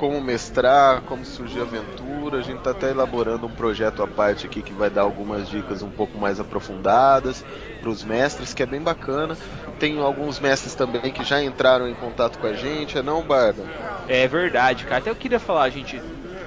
como 0.00 0.18
mestrar, 0.18 1.02
como 1.02 1.26
surgir 1.26 1.60
aventura. 1.60 2.38
A 2.38 2.40
gente 2.40 2.62
tá 2.62 2.70
até 2.70 2.88
elaborando 2.88 3.46
um 3.46 3.50
projeto 3.50 4.02
à 4.02 4.06
parte 4.06 4.46
aqui 4.46 4.62
que 4.62 4.72
vai 4.72 4.88
dar 4.88 5.02
algumas 5.02 5.46
dicas 5.46 5.82
um 5.82 5.90
pouco 5.90 6.16
mais 6.16 6.40
aprofundadas 6.40 7.44
para 7.82 7.90
os 7.90 8.02
mestres, 8.02 8.54
que 8.54 8.62
é 8.62 8.66
bem 8.66 8.80
bacana. 8.80 9.36
Tem 9.78 10.00
alguns 10.00 10.40
mestres 10.40 10.74
também 10.74 11.12
que 11.12 11.22
já 11.22 11.42
entraram 11.42 11.86
em 11.86 11.92
contato 11.92 12.38
com 12.38 12.46
a 12.46 12.54
gente, 12.54 12.96
é 12.96 13.02
não, 13.02 13.20
Bardo? 13.20 13.62
É 14.08 14.26
verdade, 14.26 14.84
cara. 14.84 15.02
Até 15.02 15.10
eu 15.10 15.14
queria 15.14 15.38
falar, 15.38 15.68
gente. 15.68 16.00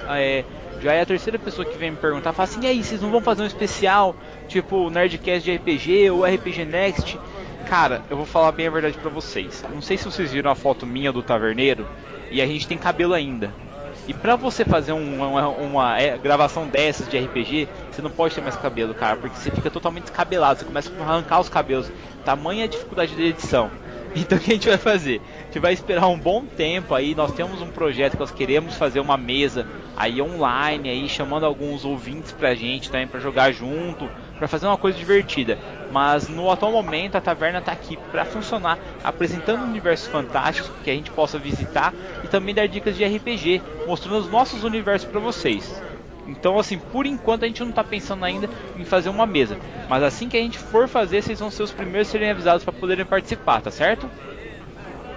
É, 0.08 0.44
já 0.80 0.92
é 0.92 1.02
a 1.02 1.06
terceira 1.06 1.38
pessoa 1.38 1.64
que 1.64 1.78
vem 1.78 1.92
me 1.92 1.96
perguntar, 1.96 2.32
fala 2.32 2.48
assim, 2.48 2.60
e 2.64 2.66
aí, 2.66 2.82
vocês 2.82 3.00
não 3.00 3.10
vão 3.12 3.20
fazer 3.20 3.44
um 3.44 3.46
especial, 3.46 4.16
tipo 4.48 4.90
Nerdcast 4.90 5.44
de 5.44 5.56
RPG 5.56 6.10
ou 6.10 6.24
RPG 6.24 6.64
Next? 6.64 7.20
Cara, 7.68 8.02
eu 8.10 8.16
vou 8.16 8.26
falar 8.26 8.50
bem 8.50 8.66
a 8.66 8.70
verdade 8.70 8.98
para 8.98 9.10
vocês. 9.10 9.64
Não 9.72 9.80
sei 9.80 9.96
se 9.96 10.04
vocês 10.04 10.32
viram 10.32 10.50
a 10.50 10.56
foto 10.56 10.84
minha 10.84 11.12
do 11.12 11.22
taverneiro 11.22 11.86
e 12.30 12.40
a 12.40 12.46
gente 12.46 12.66
tem 12.66 12.78
cabelo 12.78 13.14
ainda. 13.14 13.52
E 14.06 14.12
pra 14.12 14.36
você 14.36 14.64
fazer 14.64 14.92
um, 14.92 15.22
uma, 15.22 15.48
uma 15.48 15.98
é, 15.98 16.18
gravação 16.18 16.66
dessas 16.66 17.08
de 17.08 17.18
RPG, 17.18 17.68
você 17.90 18.02
não 18.02 18.10
pode 18.10 18.34
ter 18.34 18.42
mais 18.42 18.56
cabelo, 18.56 18.92
cara, 18.94 19.16
porque 19.16 19.36
você 19.36 19.50
fica 19.50 19.70
totalmente 19.70 20.04
descabelado, 20.04 20.58
você 20.58 20.64
começa 20.64 20.92
a 20.98 21.02
arrancar 21.02 21.40
os 21.40 21.48
cabelos. 21.48 21.90
Tamanha 22.24 22.64
a 22.64 22.68
dificuldade 22.68 23.14
de 23.14 23.22
edição. 23.22 23.70
Então 24.16 24.38
o 24.38 24.40
que 24.40 24.52
a 24.52 24.54
gente 24.54 24.68
vai 24.68 24.78
fazer? 24.78 25.20
A 25.40 25.44
gente 25.46 25.58
vai 25.58 25.72
esperar 25.72 26.06
um 26.06 26.16
bom 26.16 26.44
tempo 26.44 26.94
aí. 26.94 27.16
Nós 27.16 27.32
temos 27.32 27.60
um 27.60 27.66
projeto 27.66 28.12
que 28.12 28.20
nós 28.20 28.30
queremos 28.30 28.76
fazer 28.76 29.00
uma 29.00 29.16
mesa 29.16 29.66
aí 29.96 30.22
online 30.22 30.88
aí 30.88 31.08
chamando 31.08 31.44
alguns 31.44 31.84
ouvintes 31.84 32.30
pra 32.30 32.54
gente 32.54 32.92
também 32.92 33.08
para 33.08 33.18
jogar 33.18 33.50
junto, 33.50 34.08
para 34.38 34.46
fazer 34.46 34.66
uma 34.66 34.76
coisa 34.76 34.96
divertida. 34.96 35.58
Mas 35.94 36.28
no 36.28 36.50
atual 36.50 36.72
momento 36.72 37.14
a 37.14 37.20
taverna 37.20 37.60
está 37.60 37.70
aqui 37.70 37.96
para 38.10 38.24
funcionar, 38.24 38.80
apresentando 39.04 39.62
universos 39.62 40.08
fantásticos 40.08 40.72
que 40.82 40.90
a 40.90 40.92
gente 40.92 41.12
possa 41.12 41.38
visitar 41.38 41.94
e 42.24 42.26
também 42.26 42.52
dar 42.52 42.66
dicas 42.66 42.96
de 42.96 43.04
RPG, 43.04 43.62
mostrando 43.86 44.18
os 44.18 44.28
nossos 44.28 44.64
universos 44.64 45.08
para 45.08 45.20
vocês. 45.20 45.80
Então, 46.26 46.58
assim, 46.58 46.78
por 46.78 47.06
enquanto 47.06 47.44
a 47.44 47.46
gente 47.46 47.60
não 47.60 47.70
está 47.70 47.84
pensando 47.84 48.24
ainda 48.24 48.50
em 48.76 48.84
fazer 48.84 49.08
uma 49.08 49.24
mesa. 49.24 49.56
Mas 49.88 50.02
assim 50.02 50.28
que 50.28 50.36
a 50.36 50.40
gente 50.40 50.58
for 50.58 50.88
fazer, 50.88 51.22
vocês 51.22 51.38
vão 51.38 51.48
ser 51.48 51.62
os 51.62 51.70
primeiros 51.70 52.08
a 52.08 52.10
serem 52.10 52.28
avisados 52.28 52.64
para 52.64 52.72
poderem 52.72 53.04
participar, 53.04 53.60
tá 53.60 53.70
certo? 53.70 54.10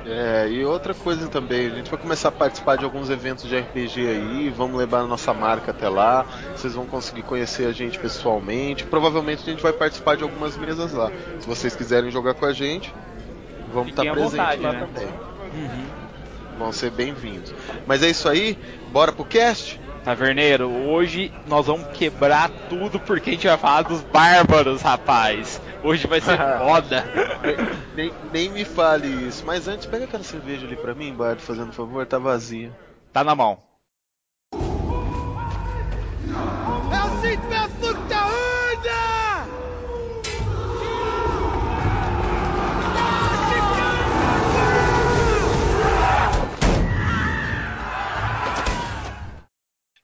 É, 0.10 0.48
e 0.50 0.64
outra 0.64 0.94
coisa 0.94 1.28
também, 1.28 1.68
a 1.68 1.70
gente 1.70 1.92
vai 1.92 2.00
começar 2.00 2.30
a 2.30 2.32
participar 2.32 2.78
de 2.78 2.86
alguns 2.86 3.10
eventos 3.10 3.44
de 3.50 3.60
RPG 3.60 4.08
aí, 4.08 4.50
vamos 4.50 4.78
levar 4.78 5.00
a 5.02 5.04
nossa 5.06 5.34
marca 5.34 5.72
até 5.72 5.90
lá, 5.90 6.26
vocês 6.56 6.76
vão 6.76 6.86
conseguir 6.86 7.24
conhecer 7.24 7.68
a 7.68 7.74
gente 7.74 8.00
pessoalmente, 8.00 8.86
provavelmente 8.86 9.42
a 9.42 9.52
gente 9.52 9.62
vai 9.62 9.74
participar 9.74 10.16
de 10.16 10.24
algumas 10.24 10.56
mesas 10.56 10.94
lá. 10.94 11.12
Se 11.40 11.46
vocês 11.46 11.76
quiserem 11.76 12.10
jogar 12.10 12.36
com 12.36 12.46
a 12.46 12.54
gente, 12.54 12.94
vamos 13.74 13.90
estar 13.90 14.10
presentes 14.10 14.38
lá 14.38 14.72
né? 14.72 14.80
também. 14.80 15.08
Uhum. 15.08 15.86
Vão 16.58 16.72
ser 16.72 16.90
bem-vindos. 16.90 17.54
Mas 17.86 18.02
é 18.02 18.10
isso 18.10 18.30
aí, 18.30 18.58
bora 18.94 19.12
pro 19.12 19.26
cast? 19.26 19.78
Taverneiro, 20.08 20.70
hoje 20.70 21.34
nós 21.48 21.66
vamos 21.68 21.86
quebrar 21.90 22.50
tudo 22.70 22.98
porque 22.98 23.32
a 23.32 23.34
gente 23.34 23.46
vai 23.46 23.58
falar 23.58 23.82
dos 23.82 24.02
bárbaros, 24.04 24.82
rapaz. 24.82 25.62
Hoje 25.84 26.08
vai 26.08 26.22
ser 26.22 26.38
foda. 26.60 27.04
nem, 27.94 28.14
nem, 28.32 28.50
me 28.50 28.64
fale 28.64 29.06
isso. 29.28 29.46
Mas 29.46 29.68
antes, 29.68 29.86
pega 29.86 30.06
aquela 30.06 30.24
cerveja 30.24 30.66
ali 30.66 30.78
pra 30.78 30.96
mim, 30.96 31.14
Bardo, 31.14 31.42
fazendo 31.42 31.74
favor, 31.74 32.06
tá 32.06 32.18
vazia. 32.18 32.72
Tá 33.12 33.22
na 33.22 33.36
mão. 33.36 33.60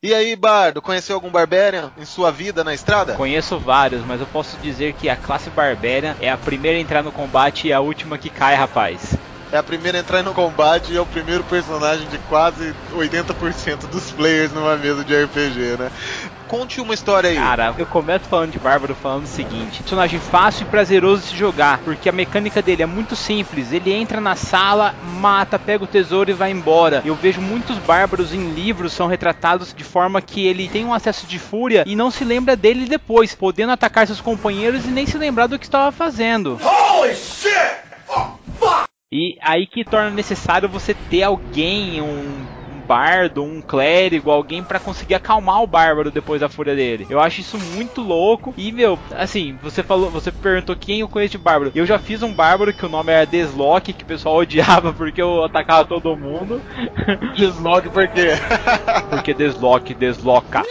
E 0.03 0.13
aí, 0.13 0.35
Bardo, 0.35 0.81
conheceu 0.81 1.15
algum 1.15 1.29
Barbarian 1.29 1.89
em 1.97 2.03
sua 2.03 2.29
vida 2.29 2.61
na 2.61 2.73
estrada? 2.73 3.13
Conheço 3.13 3.57
vários, 3.57 4.03
mas 4.05 4.19
eu 4.19 4.27
posso 4.27 4.57
dizer 4.57 4.91
que 4.95 5.07
a 5.07 5.15
classe 5.15 5.49
Barbarian 5.49 6.13
é 6.19 6.29
a 6.29 6.35
primeira 6.35 6.77
a 6.77 6.81
entrar 6.81 7.01
no 7.01 7.09
combate 7.09 7.69
e 7.69 7.73
a 7.73 7.79
última 7.79 8.17
que 8.17 8.29
cai, 8.29 8.53
rapaz 8.53 9.15
é 9.53 9.57
a 9.57 9.61
primeira 9.61 9.99
a 9.99 10.01
entrar 10.01 10.23
no 10.23 10.33
combate 10.33 10.91
e 10.91 10.97
é 10.97 10.99
o 10.99 11.05
primeiro 11.05 11.43
personagem 11.43 12.07
de 12.07 12.17
quase 12.27 12.73
80% 12.91 13.85
dos 13.85 14.09
players 14.11 14.51
numa 14.51 14.75
mesa 14.75 15.03
de 15.03 15.15
RPG, 15.15 15.77
né? 15.77 15.91
Conte 16.53 16.79
uma 16.79 16.93
história 16.93 17.31
aí. 17.31 17.35
Cara, 17.35 17.73
eu 17.79 17.85
começo 17.87 18.25
falando 18.25 18.51
de 18.51 18.59
Bárbaro 18.59 18.93
falando 18.93 19.23
o 19.23 19.27
seguinte: 19.27 19.81
personagem 19.81 20.19
fácil 20.19 20.61
e 20.61 20.69
prazeroso 20.69 21.23
de 21.23 21.29
se 21.29 21.35
jogar, 21.35 21.79
porque 21.79 22.07
a 22.07 22.11
mecânica 22.11 22.61
dele 22.61 22.83
é 22.83 22.85
muito 22.85 23.15
simples. 23.15 23.71
Ele 23.71 23.91
entra 23.91 24.21
na 24.21 24.35
sala, 24.35 24.93
mata, 25.19 25.57
pega 25.57 25.83
o 25.83 25.87
tesouro 25.87 26.29
e 26.29 26.33
vai 26.35 26.51
embora. 26.51 27.01
Eu 27.03 27.15
vejo 27.15 27.41
muitos 27.41 27.79
bárbaros 27.79 28.35
em 28.35 28.51
livros 28.51 28.93
são 28.93 29.07
retratados 29.07 29.73
de 29.73 29.83
forma 29.83 30.21
que 30.21 30.45
ele 30.45 30.69
tem 30.69 30.85
um 30.85 30.93
acesso 30.93 31.25
de 31.25 31.39
fúria 31.39 31.83
e 31.87 31.95
não 31.95 32.11
se 32.11 32.23
lembra 32.23 32.55
dele 32.55 32.85
depois, 32.85 33.33
podendo 33.33 33.71
atacar 33.71 34.05
seus 34.05 34.21
companheiros 34.21 34.85
e 34.85 34.89
nem 34.89 35.07
se 35.07 35.17
lembrar 35.17 35.47
do 35.47 35.57
que 35.57 35.65
estava 35.65 35.91
fazendo. 35.91 36.59
Holy 36.61 37.15
shit! 37.15 37.49
Oh, 38.07 38.27
fuck! 38.59 38.83
E 39.11 39.39
aí 39.41 39.65
que 39.65 39.83
torna 39.83 40.11
necessário 40.11 40.69
você 40.69 40.93
ter 41.09 41.23
alguém, 41.23 41.99
um 41.99 42.45
bardo, 42.93 43.43
um 43.43 43.59
clérigo, 43.59 44.29
alguém 44.29 44.63
para 44.63 44.79
conseguir 44.79 45.15
acalmar 45.15 45.63
o 45.63 45.67
bárbaro 45.67 46.11
depois 46.11 46.41
da 46.41 46.47
fúria 46.47 46.75
dele. 46.75 47.07
Eu 47.09 47.19
acho 47.19 47.41
isso 47.41 47.57
muito 47.57 48.01
louco. 48.03 48.53
E, 48.55 48.71
meu, 48.71 48.99
assim, 49.15 49.57
você 49.63 49.81
falou, 49.81 50.11
você 50.11 50.31
perguntou 50.31 50.75
quem 50.75 50.99
eu 50.99 51.09
conheço 51.09 51.31
de 51.31 51.39
bárbaro. 51.39 51.71
Eu 51.73 51.87
já 51.87 51.97
fiz 51.97 52.21
um 52.21 52.31
bárbaro 52.31 52.71
que 52.71 52.85
o 52.85 52.89
nome 52.89 53.11
era 53.11 53.25
Deslock, 53.25 53.91
que 53.93 54.03
o 54.03 54.05
pessoal 54.05 54.35
odiava 54.45 54.93
porque 54.93 55.19
eu 55.19 55.43
atacava 55.43 55.85
todo 55.85 56.15
mundo. 56.15 56.61
Deslock 57.35 57.89
por 57.89 58.07
quê? 58.09 58.27
porque 59.09 59.33
Deslock, 59.33 59.91
desloca. 59.95 60.61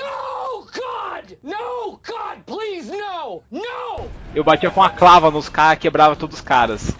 No, 1.42 1.98
God, 2.06 2.44
please, 2.46 2.88
no! 2.88 3.42
No! 3.50 4.06
Eu 4.32 4.44
batia 4.44 4.70
com 4.70 4.80
a 4.80 4.90
clava 4.90 5.28
nos 5.28 5.48
caras, 5.48 5.80
quebrava 5.80 6.14
todos 6.14 6.36
os 6.36 6.40
caras. 6.40 6.94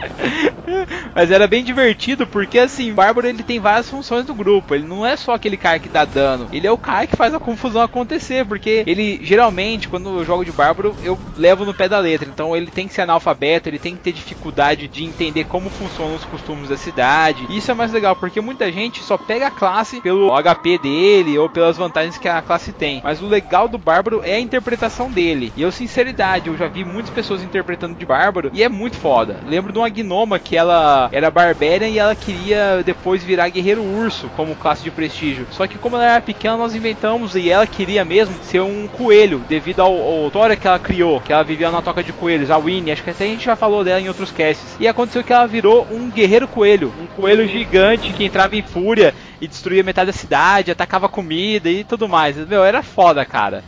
Mas 1.14 1.30
era 1.30 1.46
bem 1.46 1.64
divertido 1.64 2.26
porque 2.26 2.58
assim, 2.58 2.90
o 2.90 2.94
Bárbaro 2.94 3.26
ele 3.26 3.42
tem 3.42 3.60
várias 3.60 3.88
funções 3.88 4.24
do 4.24 4.34
grupo. 4.34 4.74
Ele 4.74 4.86
não 4.86 5.04
é 5.04 5.16
só 5.16 5.34
aquele 5.34 5.56
cara 5.56 5.78
que 5.78 5.88
dá 5.88 6.04
dano, 6.04 6.48
ele 6.52 6.66
é 6.66 6.72
o 6.72 6.78
cara 6.78 7.06
que 7.06 7.16
faz 7.16 7.34
a 7.34 7.40
confusão 7.40 7.82
acontecer, 7.82 8.44
porque 8.44 8.84
ele 8.86 9.20
geralmente 9.22 9.88
quando 9.88 10.18
eu 10.18 10.24
jogo 10.24 10.44
de 10.44 10.52
Bárbaro, 10.52 10.94
eu 11.02 11.18
levo 11.36 11.64
no 11.64 11.74
pé 11.74 11.88
da 11.88 11.98
letra. 11.98 12.28
Então 12.28 12.56
ele 12.56 12.70
tem 12.70 12.86
que 12.86 12.94
ser 12.94 13.02
analfabeto, 13.02 13.68
ele 13.68 13.78
tem 13.78 13.94
que 13.94 14.02
ter 14.02 14.12
dificuldade 14.12 14.88
de 14.88 15.04
entender 15.04 15.44
como 15.44 15.70
funcionam 15.70 16.14
os 16.14 16.24
costumes 16.24 16.68
da 16.68 16.76
cidade. 16.76 17.46
E 17.48 17.58
isso 17.58 17.70
é 17.70 17.74
mais 17.74 17.92
legal 17.92 18.16
porque 18.16 18.40
muita 18.40 18.70
gente 18.70 19.02
só 19.02 19.16
pega 19.16 19.48
a 19.48 19.50
classe 19.50 20.00
pelo 20.00 20.30
HP 20.30 20.78
dele 20.78 21.38
ou 21.38 21.48
pelas 21.48 21.76
vantagens 21.76 22.18
que 22.18 22.28
a 22.28 22.42
classe 22.42 22.72
tem. 22.72 23.00
Mas 23.02 23.22
o 23.22 23.26
legal 23.26 23.68
do 23.68 23.78
Bárbaro 23.78 24.22
é 24.24 24.34
a 24.34 24.40
interpretação 24.40 25.10
dele. 25.10 25.52
E 25.56 25.62
eu 25.62 25.72
sinceridade, 25.72 26.48
eu 26.48 26.56
já 26.56 26.68
vi 26.68 26.84
muitas 26.84 27.10
pessoas 27.10 27.42
interpretando 27.42 27.96
de 27.96 28.06
Bárbaro 28.06 28.50
e 28.52 28.62
é 28.62 28.68
muito 28.68 28.96
foda 28.96 29.10
foda. 29.10 29.40
Lembro 29.44 29.72
de 29.72 29.78
uma 29.78 29.89
gnoma 29.90 30.38
que 30.38 30.56
ela 30.56 31.08
era 31.12 31.30
barbarian 31.30 31.88
e 31.88 31.98
ela 31.98 32.14
queria 32.14 32.82
depois 32.84 33.22
virar 33.22 33.48
guerreiro 33.48 33.82
urso 33.82 34.30
como 34.36 34.54
classe 34.54 34.82
de 34.82 34.90
prestígio. 34.90 35.46
Só 35.50 35.66
que 35.66 35.78
como 35.78 35.96
ela 35.96 36.04
era 36.04 36.20
pequena, 36.20 36.56
nós 36.56 36.74
inventamos 36.74 37.34
e 37.34 37.50
ela 37.50 37.66
queria 37.66 38.04
mesmo 38.04 38.34
ser 38.42 38.60
um 38.60 38.86
coelho, 38.86 39.42
devido 39.48 39.80
ao, 39.80 39.92
ao 39.92 40.30
que 40.60 40.66
ela 40.66 40.78
criou, 40.78 41.20
que 41.20 41.32
ela 41.32 41.42
vivia 41.42 41.70
na 41.70 41.82
toca 41.82 42.02
de 42.02 42.12
coelhos, 42.12 42.50
a 42.50 42.58
Winnie, 42.58 42.92
acho 42.92 43.02
que 43.02 43.10
até 43.10 43.24
a 43.24 43.28
gente 43.28 43.44
já 43.44 43.56
falou 43.56 43.84
dela 43.84 44.00
em 44.00 44.08
outros 44.08 44.30
casts. 44.30 44.76
E 44.78 44.88
aconteceu 44.88 45.22
que 45.22 45.32
ela 45.32 45.46
virou 45.46 45.86
um 45.90 46.10
guerreiro 46.10 46.48
coelho, 46.48 46.92
um 47.00 47.06
coelho 47.06 47.46
gigante 47.46 48.12
que 48.12 48.24
entrava 48.24 48.56
em 48.56 48.62
fúria 48.62 49.14
e 49.40 49.48
destruía 49.48 49.82
metade 49.82 50.10
da 50.10 50.16
cidade, 50.16 50.70
atacava 50.70 51.08
comida 51.08 51.68
e 51.68 51.84
tudo 51.84 52.08
mais. 52.08 52.36
Meu, 52.36 52.64
era 52.64 52.82
foda, 52.82 53.24
cara. 53.24 53.64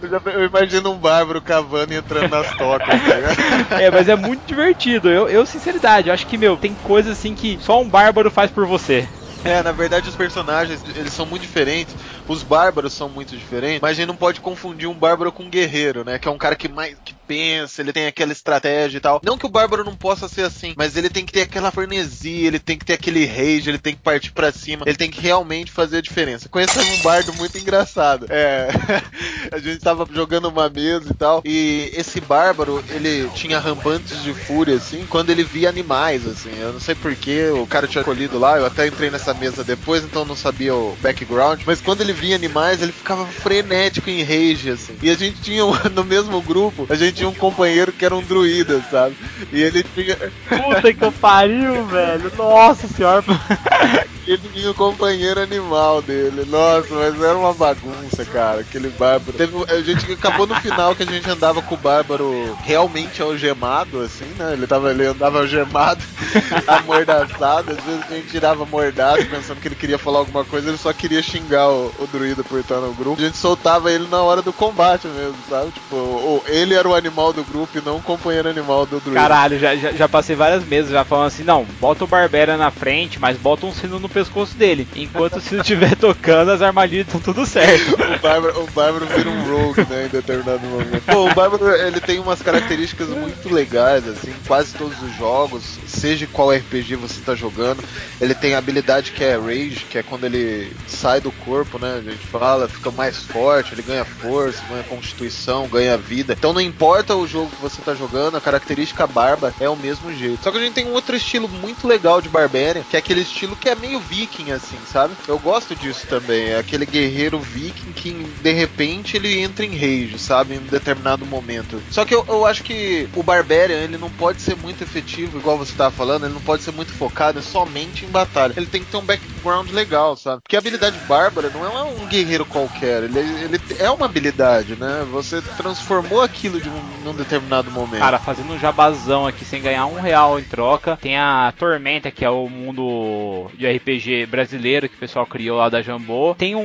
Eu, 0.00 0.08
já, 0.08 0.20
eu 0.32 0.44
imagino 0.44 0.90
um 0.90 0.98
bárbaro 0.98 1.40
cavando 1.42 1.92
e 1.92 1.96
entrando 1.96 2.28
nas 2.28 2.56
tocas. 2.56 2.86
Tá 2.88 3.78
é, 3.82 3.90
mas 3.90 4.08
é 4.08 4.16
muito 4.16 4.46
divertido. 4.46 5.08
Eu, 5.08 5.28
eu, 5.28 5.44
sinceridade, 5.44 6.08
eu 6.08 6.14
acho 6.14 6.26
que, 6.26 6.38
meu, 6.38 6.56
tem 6.56 6.74
coisas 6.74 7.18
assim 7.18 7.34
que 7.34 7.58
só 7.60 7.80
um 7.80 7.88
bárbaro 7.88 8.30
faz 8.30 8.50
por 8.50 8.66
você. 8.66 9.08
É, 9.44 9.62
na 9.62 9.72
verdade 9.72 10.08
os 10.08 10.16
personagens, 10.16 10.82
eles 10.96 11.12
são 11.12 11.24
muito 11.24 11.42
diferentes. 11.42 11.94
Os 12.26 12.42
bárbaros 12.42 12.92
são 12.92 13.08
muito 13.08 13.36
diferentes, 13.36 13.80
mas 13.80 13.92
a 13.92 13.94
gente 13.94 14.08
não 14.08 14.16
pode 14.16 14.40
confundir 14.40 14.88
um 14.88 14.94
bárbaro 14.94 15.32
com 15.32 15.44
um 15.44 15.50
guerreiro, 15.50 16.04
né? 16.04 16.18
Que 16.18 16.28
é 16.28 16.30
um 16.30 16.38
cara 16.38 16.56
que 16.56 16.68
mais 16.68 16.96
que 17.04 17.14
pensa, 17.28 17.82
ele 17.82 17.92
tem 17.92 18.06
aquela 18.06 18.32
estratégia 18.32 18.96
e 18.96 19.00
tal. 19.00 19.20
Não 19.22 19.36
que 19.36 19.44
o 19.44 19.50
bárbaro 19.50 19.84
não 19.84 19.94
possa 19.94 20.26
ser 20.26 20.42
assim, 20.42 20.72
mas 20.76 20.96
ele 20.96 21.10
tem 21.10 21.26
que 21.26 21.32
ter 21.32 21.42
aquela 21.42 21.70
frenesia, 21.70 22.46
ele 22.46 22.58
tem 22.58 22.78
que 22.78 22.86
ter 22.86 22.94
aquele 22.94 23.26
rage, 23.26 23.68
ele 23.68 23.78
tem 23.78 23.94
que 23.94 24.00
partir 24.00 24.32
para 24.32 24.50
cima, 24.50 24.84
ele 24.86 24.96
tem 24.96 25.10
que 25.10 25.20
realmente 25.20 25.70
fazer 25.70 25.98
a 25.98 26.00
diferença. 26.00 26.48
Conheço 26.48 26.80
um 26.80 27.02
bardo 27.02 27.34
muito 27.34 27.58
engraçado. 27.58 28.26
É, 28.30 28.68
a 29.52 29.58
gente 29.58 29.80
tava 29.80 30.08
jogando 30.10 30.48
uma 30.48 30.70
mesa 30.70 31.10
e 31.10 31.14
tal, 31.14 31.42
e 31.44 31.92
esse 31.94 32.20
bárbaro, 32.20 32.82
ele 32.88 33.28
tinha 33.34 33.58
rampantes 33.58 34.22
de 34.22 34.32
fúria 34.32 34.76
assim, 34.76 35.06
quando 35.08 35.30
ele 35.30 35.44
via 35.44 35.68
animais 35.68 36.26
assim. 36.26 36.50
Eu 36.58 36.72
não 36.72 36.80
sei 36.80 36.94
porquê, 36.94 37.50
o 37.50 37.66
cara 37.66 37.86
tinha 37.86 38.02
colhido 38.02 38.38
lá, 38.38 38.56
eu 38.56 38.64
até 38.64 38.86
entrei 38.86 39.10
nessa 39.10 39.34
mesa 39.34 39.62
depois, 39.62 40.02
então 40.02 40.24
não 40.24 40.36
sabia 40.36 40.74
o 40.74 40.96
background, 41.02 41.60
mas 41.66 41.80
quando 41.80 42.00
ele 42.00 42.12
via 42.12 42.36
animais, 42.36 42.80
ele 42.80 42.92
ficava 42.92 43.26
frenético 43.26 44.08
em 44.08 44.22
rage, 44.22 44.70
assim. 44.70 44.96
E 45.02 45.10
a 45.10 45.14
gente 45.14 45.42
tinha, 45.42 45.62
no 45.92 46.04
mesmo 46.04 46.40
grupo, 46.40 46.86
a 46.88 46.94
gente 46.94 47.17
tinha 47.18 47.28
um 47.28 47.34
companheiro 47.34 47.92
que 47.92 48.04
era 48.04 48.14
um 48.14 48.22
druida, 48.22 48.80
sabe? 48.90 49.16
E 49.52 49.60
ele 49.60 49.82
tinha. 49.82 50.16
Puta 50.48 50.92
que 50.92 51.10
pariu, 51.12 51.84
velho! 51.86 52.32
Nossa 52.36 52.86
senhora! 52.86 53.24
ele 54.28 54.42
tinha 54.52 54.70
o 54.70 54.74
companheiro 54.74 55.40
animal 55.40 56.02
dele. 56.02 56.44
Nossa, 56.46 56.94
mas 56.94 57.20
era 57.20 57.36
uma 57.36 57.54
bagunça, 57.54 58.24
cara. 58.26 58.60
Aquele 58.60 58.90
bárbaro. 58.90 59.36
Teve, 59.36 59.56
a 59.72 59.80
gente 59.80 60.12
acabou 60.12 60.46
no 60.46 60.54
final 60.56 60.94
que 60.94 61.02
a 61.02 61.06
gente 61.06 61.28
andava 61.30 61.62
com 61.62 61.74
o 61.74 61.78
bárbaro 61.78 62.56
realmente 62.62 63.22
algemado, 63.22 64.02
assim, 64.02 64.26
né? 64.38 64.52
Ele, 64.52 64.66
tava, 64.66 64.90
ele 64.90 65.06
andava 65.06 65.38
algemado, 65.38 66.04
amordaçado. 66.68 67.72
Às 67.72 67.80
vezes 67.84 68.04
a 68.10 68.14
gente 68.14 68.28
tirava 68.28 68.66
mordado 68.66 69.24
pensando 69.26 69.60
que 69.60 69.68
ele 69.68 69.74
queria 69.74 69.98
falar 69.98 70.18
alguma 70.18 70.44
coisa, 70.44 70.68
ele 70.68 70.78
só 70.78 70.92
queria 70.92 71.22
xingar 71.22 71.68
o, 71.70 71.92
o 71.98 72.06
druida 72.06 72.44
por 72.44 72.60
estar 72.60 72.80
no 72.80 72.92
grupo. 72.92 73.20
A 73.20 73.24
gente 73.24 73.38
soltava 73.38 73.90
ele 73.90 74.06
na 74.08 74.20
hora 74.20 74.42
do 74.42 74.52
combate 74.52 75.08
mesmo, 75.08 75.38
sabe? 75.48 75.70
Tipo, 75.70 75.96
ou, 75.96 76.44
ele 76.46 76.74
era 76.74 76.86
o 76.86 76.94
animal 76.94 77.07
do 77.08 77.44
grupo 77.44 77.78
e 77.78 77.80
não 77.80 77.96
o 77.96 78.02
companheiro 78.02 78.48
animal 78.48 78.86
do 78.86 79.00
druida. 79.00 79.20
Caralho, 79.20 79.58
já, 79.58 79.74
já, 79.76 79.92
já 79.92 80.08
passei 80.08 80.36
várias 80.36 80.64
mesas 80.64 80.90
já 80.90 81.04
falando 81.04 81.26
assim: 81.26 81.44
não, 81.44 81.66
bota 81.80 82.04
o 82.04 82.06
Barbera 82.06 82.56
na 82.56 82.70
frente, 82.70 83.18
mas 83.18 83.36
bota 83.36 83.66
um 83.66 83.72
sino 83.72 83.98
no 83.98 84.08
pescoço 84.08 84.56
dele. 84.56 84.86
Enquanto 84.94 85.36
o 85.36 85.40
sino 85.40 85.60
estiver 85.60 85.94
tocando, 85.96 86.50
as 86.50 86.62
armadilhas 86.62 87.06
estão 87.06 87.20
tudo 87.20 87.44
certo. 87.46 87.94
o, 87.94 88.18
Bárbaro, 88.18 88.62
o 88.62 88.70
Bárbaro 88.70 89.06
vira 89.06 89.28
um 89.28 89.42
rogue, 89.44 89.86
né, 89.88 90.06
em 90.06 90.08
determinado 90.08 90.66
momento. 90.66 91.02
Pô, 91.06 91.30
o 91.30 91.34
Bárbaro, 91.34 91.70
ele 91.70 92.00
tem 92.00 92.18
umas 92.18 92.42
características 92.42 93.08
muito 93.08 93.52
legais, 93.52 94.06
assim, 94.06 94.32
quase 94.46 94.74
todos 94.74 95.00
os 95.02 95.14
jogos, 95.16 95.78
seja 95.86 96.26
qual 96.32 96.50
RPG 96.50 96.96
você 96.96 97.20
tá 97.20 97.34
jogando, 97.34 97.82
ele 98.20 98.34
tem 98.34 98.54
habilidade 98.54 99.12
que 99.12 99.24
é 99.24 99.36
Rage, 99.36 99.86
que 99.88 99.98
é 99.98 100.02
quando 100.02 100.24
ele 100.24 100.72
sai 100.86 101.20
do 101.20 101.32
corpo, 101.32 101.78
né, 101.78 101.96
a 101.98 102.10
gente 102.10 102.26
fala, 102.26 102.68
fica 102.68 102.90
mais 102.90 103.18
forte, 103.18 103.74
ele 103.74 103.82
ganha 103.82 104.04
força, 104.04 104.62
ganha 104.68 104.82
constituição, 104.84 105.68
ganha 105.68 105.96
vida. 105.96 106.34
Então 106.38 106.52
não 106.52 106.60
importa 106.60 106.97
o 107.14 107.26
jogo 107.26 107.50
que 107.50 107.60
você 107.60 107.82
tá 107.82 107.94
jogando, 107.94 108.36
a 108.36 108.40
característica 108.40 109.06
barba 109.06 109.54
é 109.58 109.68
o 109.68 109.76
mesmo 109.76 110.12
jeito. 110.12 110.44
Só 110.44 110.50
que 110.50 110.58
a 110.58 110.60
gente 110.60 110.74
tem 110.74 110.86
um 110.86 110.92
outro 110.92 111.16
estilo 111.16 111.48
muito 111.48 111.86
legal 111.86 112.20
de 112.20 112.28
Barbarian, 112.28 112.82
que 112.82 112.96
é 112.96 112.98
aquele 112.98 113.20
estilo 113.20 113.56
que 113.56 113.68
é 113.68 113.74
meio 113.74 114.00
viking, 114.00 114.50
assim, 114.50 114.78
sabe? 114.84 115.16
Eu 115.26 115.38
gosto 115.38 115.74
disso 115.74 116.06
também. 116.06 116.48
É 116.48 116.58
aquele 116.58 116.86
guerreiro 116.86 117.38
viking 117.40 117.92
que 117.92 118.12
de 118.40 118.52
repente 118.52 119.16
ele 119.16 119.38
entra 119.40 119.64
em 119.64 119.74
rage, 119.74 120.18
sabe? 120.18 120.54
Em 120.54 120.58
um 120.58 120.66
determinado 120.66 121.26
momento. 121.26 121.82
Só 121.88 122.04
que 122.04 122.14
eu, 122.14 122.24
eu 122.28 122.46
acho 122.46 122.62
que 122.62 123.08
o 123.14 123.22
Barbarian 123.22 123.82
ele 123.82 123.98
não 123.98 124.10
pode 124.10 124.42
ser 124.42 124.56
muito 124.56 124.82
efetivo, 124.82 125.38
igual 125.38 125.58
você 125.58 125.74
tava 125.74 125.90
falando, 125.90 126.24
ele 126.24 126.34
não 126.34 126.40
pode 126.40 126.62
ser 126.62 126.72
muito 126.72 126.92
focado 126.92 127.42
somente 127.42 128.04
em 128.04 128.10
batalha. 128.10 128.54
Ele 128.56 128.66
tem 128.66 128.82
que 128.82 128.88
ter 128.88 128.96
um 128.96 129.06
background 129.06 129.70
legal, 129.70 130.16
sabe? 130.16 130.42
Porque 130.42 130.56
a 130.56 130.58
habilidade 130.58 130.98
bárbara 130.98 131.50
não 131.50 131.64
é 131.64 131.84
um 131.84 132.06
guerreiro 132.06 132.46
qualquer, 132.46 133.04
ele, 133.04 133.18
ele 133.18 133.60
é 133.78 133.90
uma 133.90 134.06
habilidade, 134.06 134.76
né? 134.76 135.04
Você 135.10 135.42
transformou 135.42 136.20
aquilo 136.22 136.60
de 136.60 136.68
um, 136.68 136.87
num 137.04 137.14
determinado 137.14 137.70
momento. 137.70 138.00
Cara, 138.00 138.18
fazendo 138.18 138.52
um 138.52 138.58
jabazão 138.58 139.26
aqui 139.26 139.44
sem 139.44 139.62
ganhar 139.62 139.86
um 139.86 140.00
real 140.00 140.38
em 140.38 140.44
troca, 140.44 140.98
tem 141.00 141.16
a 141.16 141.52
Tormenta, 141.58 142.10
que 142.10 142.24
é 142.24 142.30
o 142.30 142.48
mundo 142.48 143.50
de 143.54 143.66
RPG 143.66 144.26
brasileiro 144.26 144.88
que 144.88 144.96
o 144.96 144.98
pessoal 144.98 145.26
criou 145.26 145.58
lá 145.58 145.68
da 145.68 145.82
Jambô. 145.82 146.34
Tem 146.36 146.54
um, 146.54 146.60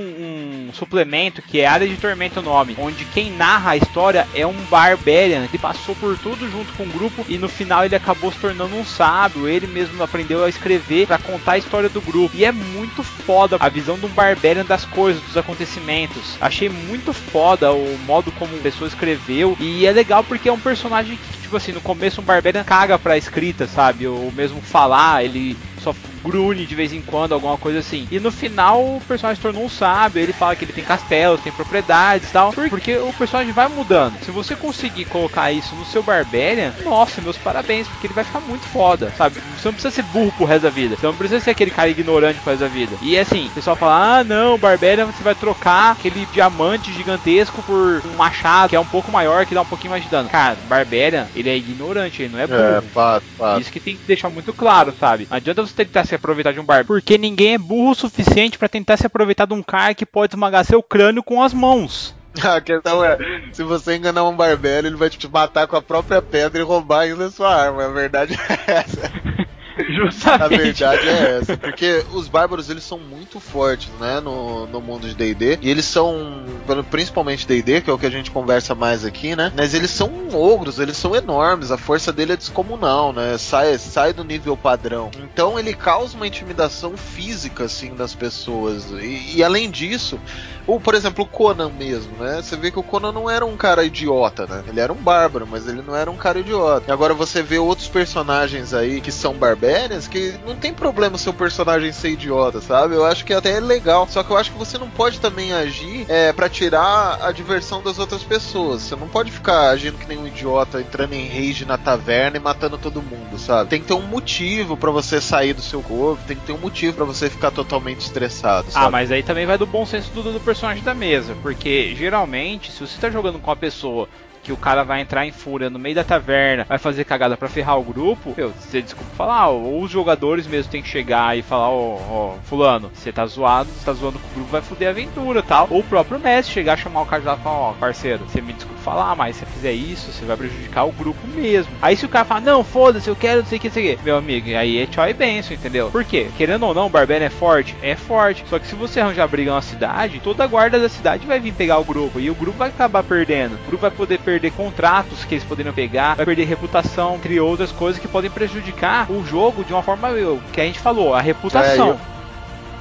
um 0.68 0.70
suplemento 0.74 1.42
que 1.42 1.60
é 1.60 1.66
Área 1.66 1.88
de 1.88 1.96
Tormenta 1.98 2.40
o 2.40 2.44
nome, 2.44 2.76
onde 2.80 3.06
quem 3.06 3.32
narra 3.32 3.72
a 3.72 3.78
história 3.78 4.28
é 4.34 4.46
um 4.46 4.54
Barbarian 4.70 5.48
que 5.48 5.58
passou 5.58 5.96
por 5.96 6.18
tudo 6.18 6.50
junto 6.50 6.74
com 6.74 6.84
o 6.84 6.88
grupo 6.88 7.26
e 7.28 7.38
no 7.38 7.50
final 7.50 7.86
ele 7.86 7.96
acabou 7.96 8.32
se 8.32 8.40
tornando 8.40 8.76
um 8.76 8.86
sábio. 8.86 9.48
Ele 9.48 9.68
mesmo 9.68 10.02
aprendeu 10.04 10.44
a 10.44 10.50
escrever 10.50 11.08
para 11.08 11.18
contar 11.18 11.54
a 11.54 11.58
história 11.58 11.90
do 11.90 12.02
grupo. 12.02 12.36
E 12.36 12.46
é 12.46 12.52
muito 12.52 13.04
foda 13.04 13.58
a 13.60 13.70
visão 13.70 13.98
de 13.98 14.06
um 14.06 14.10
Barbarian 14.10 14.66
das 14.66 14.86
coisas, 14.86 15.22
dos 15.24 15.38
acontecimentos. 15.38 16.38
Achei 16.40 16.70
muito 16.70 17.14
foda 17.14 17.72
o 17.72 17.98
modo 18.06 18.32
como 18.34 18.56
a 18.56 18.60
pessoa 18.60 18.88
escreveu. 18.88 19.58
E 19.60 19.86
é 19.86 19.92
legal 19.92 20.13
porque 20.22 20.50
é 20.50 20.54
um 20.54 20.60
personagem 20.60 21.18
que, 21.18 21.32
tipo 21.54 21.58
assim, 21.58 21.72
no 21.72 21.82
começo 21.82 22.20
um 22.20 22.24
Barbarian 22.24 22.64
caga 22.64 22.98
pra 22.98 23.18
escrita, 23.18 23.68
sabe? 23.68 24.08
Ou 24.08 24.32
mesmo 24.32 24.60
falar, 24.62 25.24
ele 25.24 25.56
só 25.84 25.94
grune 26.24 26.66
de 26.66 26.74
vez 26.74 26.94
em 26.94 27.02
quando, 27.02 27.34
alguma 27.34 27.58
coisa 27.58 27.80
assim. 27.80 28.08
E 28.10 28.20
no 28.20 28.32
final 28.32 28.82
o 28.82 29.02
personagem 29.08 29.42
tornou 29.42 29.66
um 29.66 29.70
sábio, 29.70 30.22
ele 30.22 30.32
fala 30.32 30.56
que 30.56 30.64
ele 30.64 30.72
tem 30.72 30.84
castelos, 30.84 31.42
tem 31.42 31.52
propriedades 31.52 32.30
e 32.30 32.32
tal, 32.32 32.54
porque 32.54 32.98
o 32.98 33.12
personagem 33.14 33.52
vai 33.52 33.68
mudando. 33.68 34.18
Se 34.24 34.32
você 34.32 34.56
conseguir 34.56 35.06
colocar 35.06 35.52
isso 35.52 35.76
no 35.76 35.86
seu 35.86 36.02
Barbarian, 36.02 36.74
nossa, 36.84 37.22
meus 37.22 37.38
parabéns, 37.38 37.88
porque 37.88 38.08
ele 38.08 38.14
vai 38.14 38.24
ficar 38.24 38.40
muito 38.40 38.66
foda, 38.68 39.12
sabe? 39.18 39.36
Você 39.58 39.68
não 39.68 39.74
precisa 39.74 39.94
ser 39.94 40.04
burro 40.04 40.32
pro 40.32 40.46
resto 40.46 40.64
da 40.64 40.70
vida, 40.70 40.96
você 40.96 41.06
não 41.06 41.14
precisa 41.14 41.42
ser 41.42 41.52
aquele 41.52 41.72
cara 41.72 41.90
ignorante 41.90 42.40
pro 42.40 42.52
resto 42.52 42.64
da 42.64 42.70
vida. 42.70 42.96
E 43.02 43.18
assim, 43.18 43.48
o 43.48 43.52
pessoal 43.52 43.76
fala, 43.76 44.20
ah 44.20 44.24
não, 44.24 44.58
Barbarian 44.58 45.06
você 45.06 45.22
vai 45.22 45.36
trocar 45.36 45.92
aquele 45.92 46.26
diamante 46.32 46.94
gigantesco 46.94 47.62
por 47.64 48.02
um 48.06 48.16
machado 48.16 48.70
que 48.70 48.76
é 48.76 48.80
um 48.80 48.86
pouco 48.86 49.12
maior, 49.12 49.46
que 49.46 49.54
dá 49.54 49.62
um 49.62 49.66
pouquinho 49.66 49.92
mais 49.92 50.04
de 50.04 50.10
dano. 50.10 50.30
Cara, 50.30 50.58
Barbarian, 50.70 51.28
ele 51.44 51.50
é 51.50 51.58
ignorante, 51.58 52.24
ele 52.24 52.32
não 52.32 52.40
é 52.40 52.48
burro. 52.48 52.60
É, 52.60 52.82
fato, 52.82 53.26
fato. 53.38 53.62
Isso 53.62 53.72
que 53.72 53.80
tem 53.80 53.98
que 53.98 54.04
deixar 54.08 54.30
muito 54.30 54.54
claro, 54.54 54.96
sabe? 54.98 55.28
Não 55.30 55.36
adianta 55.38 55.62
você 55.62 55.74
tentar 55.74 56.06
se 56.06 56.16
aproveitar 56.16 56.54
de 56.54 56.60
um 56.60 56.66
barbaro, 56.66 56.88
porque 56.88 57.18
ninguém 57.18 57.54
é 57.54 57.58
burro 57.58 57.92
o 57.92 57.96
suficiente 57.96 58.58
para 58.58 58.70
tentar 58.70 58.98
se 58.98 59.06
aproveitar 59.06 59.46
de 59.46 59.54
um 59.54 59.62
cara 59.62 59.94
que 59.94 60.06
pode 60.06 60.34
esmagar 60.34 60.66
seu 60.66 60.82
crânio 60.82 61.22
com 61.22 61.44
as 61.44 61.54
mãos. 61.54 62.16
A 62.42 62.60
questão 62.60 63.04
é, 63.04 63.18
se 63.52 63.62
você 63.62 63.96
enganar 63.96 64.24
um 64.24 64.36
barbero, 64.36 64.88
ele 64.88 64.96
vai 64.96 65.10
te 65.10 65.28
matar 65.28 65.68
com 65.68 65.76
a 65.76 65.82
própria 65.82 66.20
pedra 66.20 66.60
e 66.60 66.66
roubar 66.66 67.02
ainda 67.02 67.28
a 67.28 67.32
sua 67.32 67.54
arma. 67.54 67.86
A 67.86 67.90
verdade 67.90 68.34
é 68.34 68.72
essa. 68.72 69.12
Justamente. 69.78 70.44
A 70.44 70.48
verdade 70.48 71.10
é 71.10 71.40
essa, 71.40 71.58
porque 71.58 72.06
os 72.14 72.28
bárbaros 72.28 72.70
eles 72.70 72.84
são 72.84 73.00
muito 73.00 73.40
fortes, 73.40 73.90
né, 74.00 74.20
no, 74.20 74.68
no 74.68 74.82
mundo 74.82 75.08
de 75.08 75.16
D&D, 75.16 75.60
e 75.62 75.70
eles 75.70 75.86
são, 75.86 76.44
principalmente 76.92 77.48
D&D, 77.48 77.82
que 77.82 77.90
é 77.90 77.94
o 77.94 77.98
que 77.98 78.06
a 78.06 78.12
gente 78.12 78.30
conversa 78.30 78.76
mais 78.76 79.04
aqui, 79.04 79.36
né, 79.36 79.52
mas 79.56 79.74
eles 79.74 79.90
são 79.90 80.12
ogros, 80.34 80.80
eles 80.80 80.98
são 80.98 81.16
enormes, 81.16 81.72
a 81.72 81.78
força 81.78 82.12
dele 82.12 82.34
é 82.34 82.38
descomunal, 82.38 83.12
né, 83.14 83.38
sai, 83.38 83.78
sai 83.78 84.14
do 84.14 84.24
nível 84.24 84.56
padrão. 84.56 85.10
Então 85.18 85.58
ele 85.58 85.74
causa 85.74 86.16
uma 86.16 86.28
intimidação 86.28 86.96
física, 86.96 87.66
assim, 87.66 87.96
das 87.96 88.14
pessoas, 88.14 88.92
e, 88.92 89.38
e 89.38 89.44
além 89.44 89.72
disso, 89.72 90.20
ou, 90.68 90.80
por 90.80 90.94
exemplo, 90.94 91.26
o 91.26 91.28
Conan 91.28 91.70
mesmo, 91.70 92.16
né, 92.18 92.42
você 92.42 92.56
vê 92.56 92.70
que 92.70 92.80
o 92.80 92.84
Conan 92.84 93.12
não 93.12 93.30
era 93.30 93.46
um 93.46 93.58
cara 93.58 93.84
idiota, 93.84 94.46
né, 94.46 94.64
ele 94.68 94.80
era 94.80 94.94
um 94.94 94.98
bárbaro, 94.98 95.48
mas 95.50 95.68
ele 95.68 95.82
não 95.82 95.96
era 95.96 96.12
um 96.12 96.18
cara 96.18 96.40
idiota. 96.40 96.86
E 96.88 96.92
agora 96.92 97.14
você 97.14 97.42
vê 97.42 97.58
outros 97.58 97.88
personagens 97.88 98.74
aí 98.74 99.02
que 99.02 99.12
são 99.12 99.34
bárbaros 99.34 99.63
Barbarians 99.64 100.08
que 100.08 100.36
não 100.46 100.56
tem 100.56 100.74
problema 100.74 101.16
o 101.16 101.20
seu 101.20 101.34
personagem 101.34 101.92
ser 101.94 102.10
idiota, 102.10 102.60
sabe? 102.60 102.96
Eu 102.96 103.06
acho 103.06 103.24
que 103.24 103.34
até 103.34 103.58
é 103.58 103.60
legal. 103.60 104.06
Só 104.10 104.22
que 104.22 104.32
eu 104.32 104.38
acho 104.38 104.52
que 104.52 104.58
você 104.58 104.78
não 104.78 104.90
pode 104.90 105.20
também 105.20 105.54
agir 105.54 106.06
é, 106.10 106.34
para 106.34 106.50
tirar 106.50 107.20
a 107.22 107.32
diversão 107.32 107.82
das 107.82 107.98
outras 107.98 108.24
pessoas. 108.24 108.82
Você 108.82 108.96
não 108.96 109.08
pode 109.08 109.32
ficar 109.32 109.70
agindo 109.70 109.98
que 109.98 110.08
nem 110.08 110.18
um 110.18 110.28
idiota, 110.28 110.82
entrando 110.82 111.14
em 111.14 111.28
rage 111.28 111.66
na 111.66 111.78
taverna 111.78 112.38
e 112.38 112.40
matando 112.40 112.78
todo 112.78 113.02
mundo, 113.02 113.38
sabe? 113.38 113.70
Tem 113.70 113.80
que 113.80 113.88
ter 113.88 113.94
um 113.94 114.02
motivo 114.02 114.76
para 114.76 114.92
você 114.92 115.22
sair 115.22 115.54
do 115.54 115.62
seu 115.62 115.82
corpo, 115.82 116.22
tem 116.28 116.36
que 116.36 116.46
ter 116.46 116.54
um 116.54 116.58
motivo 116.58 116.94
para 116.94 117.06
você 117.06 117.30
ficar 117.30 117.52
totalmente 117.52 118.02
estressado, 118.02 118.68
ah, 118.70 118.72
sabe? 118.72 118.86
Ah, 118.88 118.92
mas 118.92 119.12
aí 119.12 119.24
também 119.24 119.46
vai 119.46 119.58
do 119.58 119.66
bom 119.66 119.86
senso 119.86 120.12
do, 120.12 120.24
do 120.24 120.40
personagem 120.40 120.84
da 120.84 120.94
mesa, 120.94 121.36
porque 121.42 121.96
geralmente, 121.96 122.72
se 122.72 122.80
você 122.80 123.00
tá 123.00 123.10
jogando 123.10 123.40
com 123.40 123.50
uma 123.50 123.56
pessoa 123.56 124.10
que 124.44 124.52
o 124.52 124.58
cara 124.58 124.84
vai 124.84 125.02
entrar 125.02 125.26
em 125.26 125.32
fúria 125.32 125.70
no 125.70 125.80
meio 125.80 125.96
da 125.96 126.04
taverna, 126.04 126.66
vai 126.68 126.78
fazer 126.78 127.06
cagada 127.06 127.38
para 127.38 127.48
ferrar 127.48 127.80
o 127.80 127.84
grupo, 127.84 128.34
meu, 128.36 128.52
você 128.52 128.82
desculpa 128.82 129.10
falar, 129.16 129.48
ou 129.48 129.82
os 129.82 129.90
jogadores 129.90 130.46
mesmo 130.46 130.72
tem 130.72 130.82
que 130.82 130.90
chegar 130.90 131.38
e 131.38 131.42
falar, 131.42 131.70
ó, 131.70 131.98
ó, 132.10 132.36
fulano, 132.44 132.92
você 132.94 133.12
tá 133.12 133.26
zoado, 133.26 133.70
você 133.70 133.86
tá 133.86 133.94
zoando 133.94 134.20
com 134.20 134.28
o 134.28 134.34
grupo, 134.36 134.52
vai 134.52 134.62
foder 134.62 134.90
a 134.90 134.92
aventura 134.92 135.42
tal. 135.42 135.68
Ou 135.70 135.80
o 135.80 135.84
próprio 135.84 136.20
mestre 136.20 136.54
chegar, 136.54 136.78
chamar 136.78 137.02
o 137.02 137.06
cara 137.06 137.22
e 137.22 137.26
falar, 137.26 137.40
ó, 137.46 137.74
parceiro, 137.74 138.26
você 138.26 138.42
me 138.42 138.54
desculpa 138.54 138.82
falar, 138.82 139.16
mas 139.16 139.36
se 139.36 139.46
você 139.46 139.52
fizer 139.52 139.72
isso, 139.72 140.12
você 140.12 140.26
vai 140.26 140.36
prejudicar 140.36 140.84
o 140.84 140.92
grupo 140.92 141.26
mesmo. 141.28 141.72
Aí 141.82 141.96
se 141.96 142.06
o 142.06 142.10
cara 142.10 142.26
fala, 142.26 142.42
não, 142.42 142.64
foda-se, 142.64 143.08
eu 143.08 143.16
quero, 143.16 143.42
não 143.42 143.48
sei 143.48 143.58
o 143.58 143.62
que, 143.62 143.68
não 143.68 143.74
sei 143.74 143.94
o 143.94 143.98
que, 143.98 144.04
meu 144.04 144.18
amigo, 144.18 144.50
aí 144.58 144.80
é 144.80 144.86
tchau 144.86 145.08
e 145.08 145.14
benção, 145.14 145.56
entendeu? 145.56 145.90
Por 145.90 146.04
quê? 146.04 146.28
Querendo 146.38 146.66
ou 146.66 146.74
não, 146.74 146.88
o 146.88 146.90
Barbarian 146.90 147.28
é 147.28 147.30
forte? 147.30 147.76
É 147.82 147.96
forte. 147.96 148.44
Só 148.50 148.60
que 148.60 148.68
se 148.68 148.76
você 148.76 149.00
arranjar 149.00 149.28
briga 149.28 149.54
na 149.54 149.62
cidade, 149.62 150.20
toda 150.20 150.44
a 150.44 150.48
guarda 150.48 150.80
da 150.80 150.90
cidade 150.90 151.26
vai 151.26 151.40
vir 151.40 151.54
pegar 151.54 151.78
o 151.78 151.84
grupo. 151.84 152.20
E 152.20 152.30
o 152.30 152.36
grupo 152.36 152.58
vai 152.58 152.70
acabar 152.70 153.04
perdendo. 153.04 153.56
O 153.56 153.68
grupo 153.68 153.82
vai 153.82 153.92
poder 153.92 154.20
perder 154.20 154.33
contratos 154.52 155.26
que 155.26 155.36
eles 155.36 155.44
poderiam 155.44 155.74
pegar, 155.74 156.16
vai 156.16 156.26
perder 156.26 156.46
reputação, 156.46 157.16
entre 157.16 157.40
outras 157.40 157.72
coisas 157.72 158.02
que 158.02 158.08
podem 158.08 158.30
prejudicar 158.30 159.12
o 159.12 159.26
jogo 159.26 159.64
de 159.64 159.74
uma 159.74 159.84
forma 159.84 160.10
que 160.52 160.62
a 160.62 160.66
gente 160.66 160.80
falou, 160.80 161.14
a 161.14 161.22
reputação. 161.22 162.00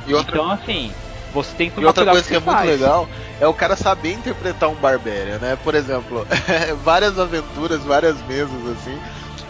É, 0.07 0.11
e 0.11 0.15
outra... 0.15 0.37
Então, 0.37 0.51
assim, 0.51 0.93
você 1.33 1.55
tem 1.55 1.69
que 1.69 1.75
tomar 1.77 1.85
E 1.85 1.89
outra 1.89 2.05
coisa 2.05 2.23
que, 2.23 2.29
que 2.29 2.37
é 2.37 2.41
faz. 2.41 2.69
muito 2.69 2.81
legal 2.81 3.09
é 3.41 3.47
o 3.47 3.55
cara 3.55 3.77
saber 3.77 4.13
interpretar 4.13 4.69
um 4.69 4.75
Barbarian, 4.75 5.39
né? 5.39 5.59
Por 5.63 5.75
exemplo, 5.75 6.27
várias 6.85 7.19
aventuras, 7.19 7.83
várias 7.85 8.21
mesas 8.27 8.67
assim 8.69 8.99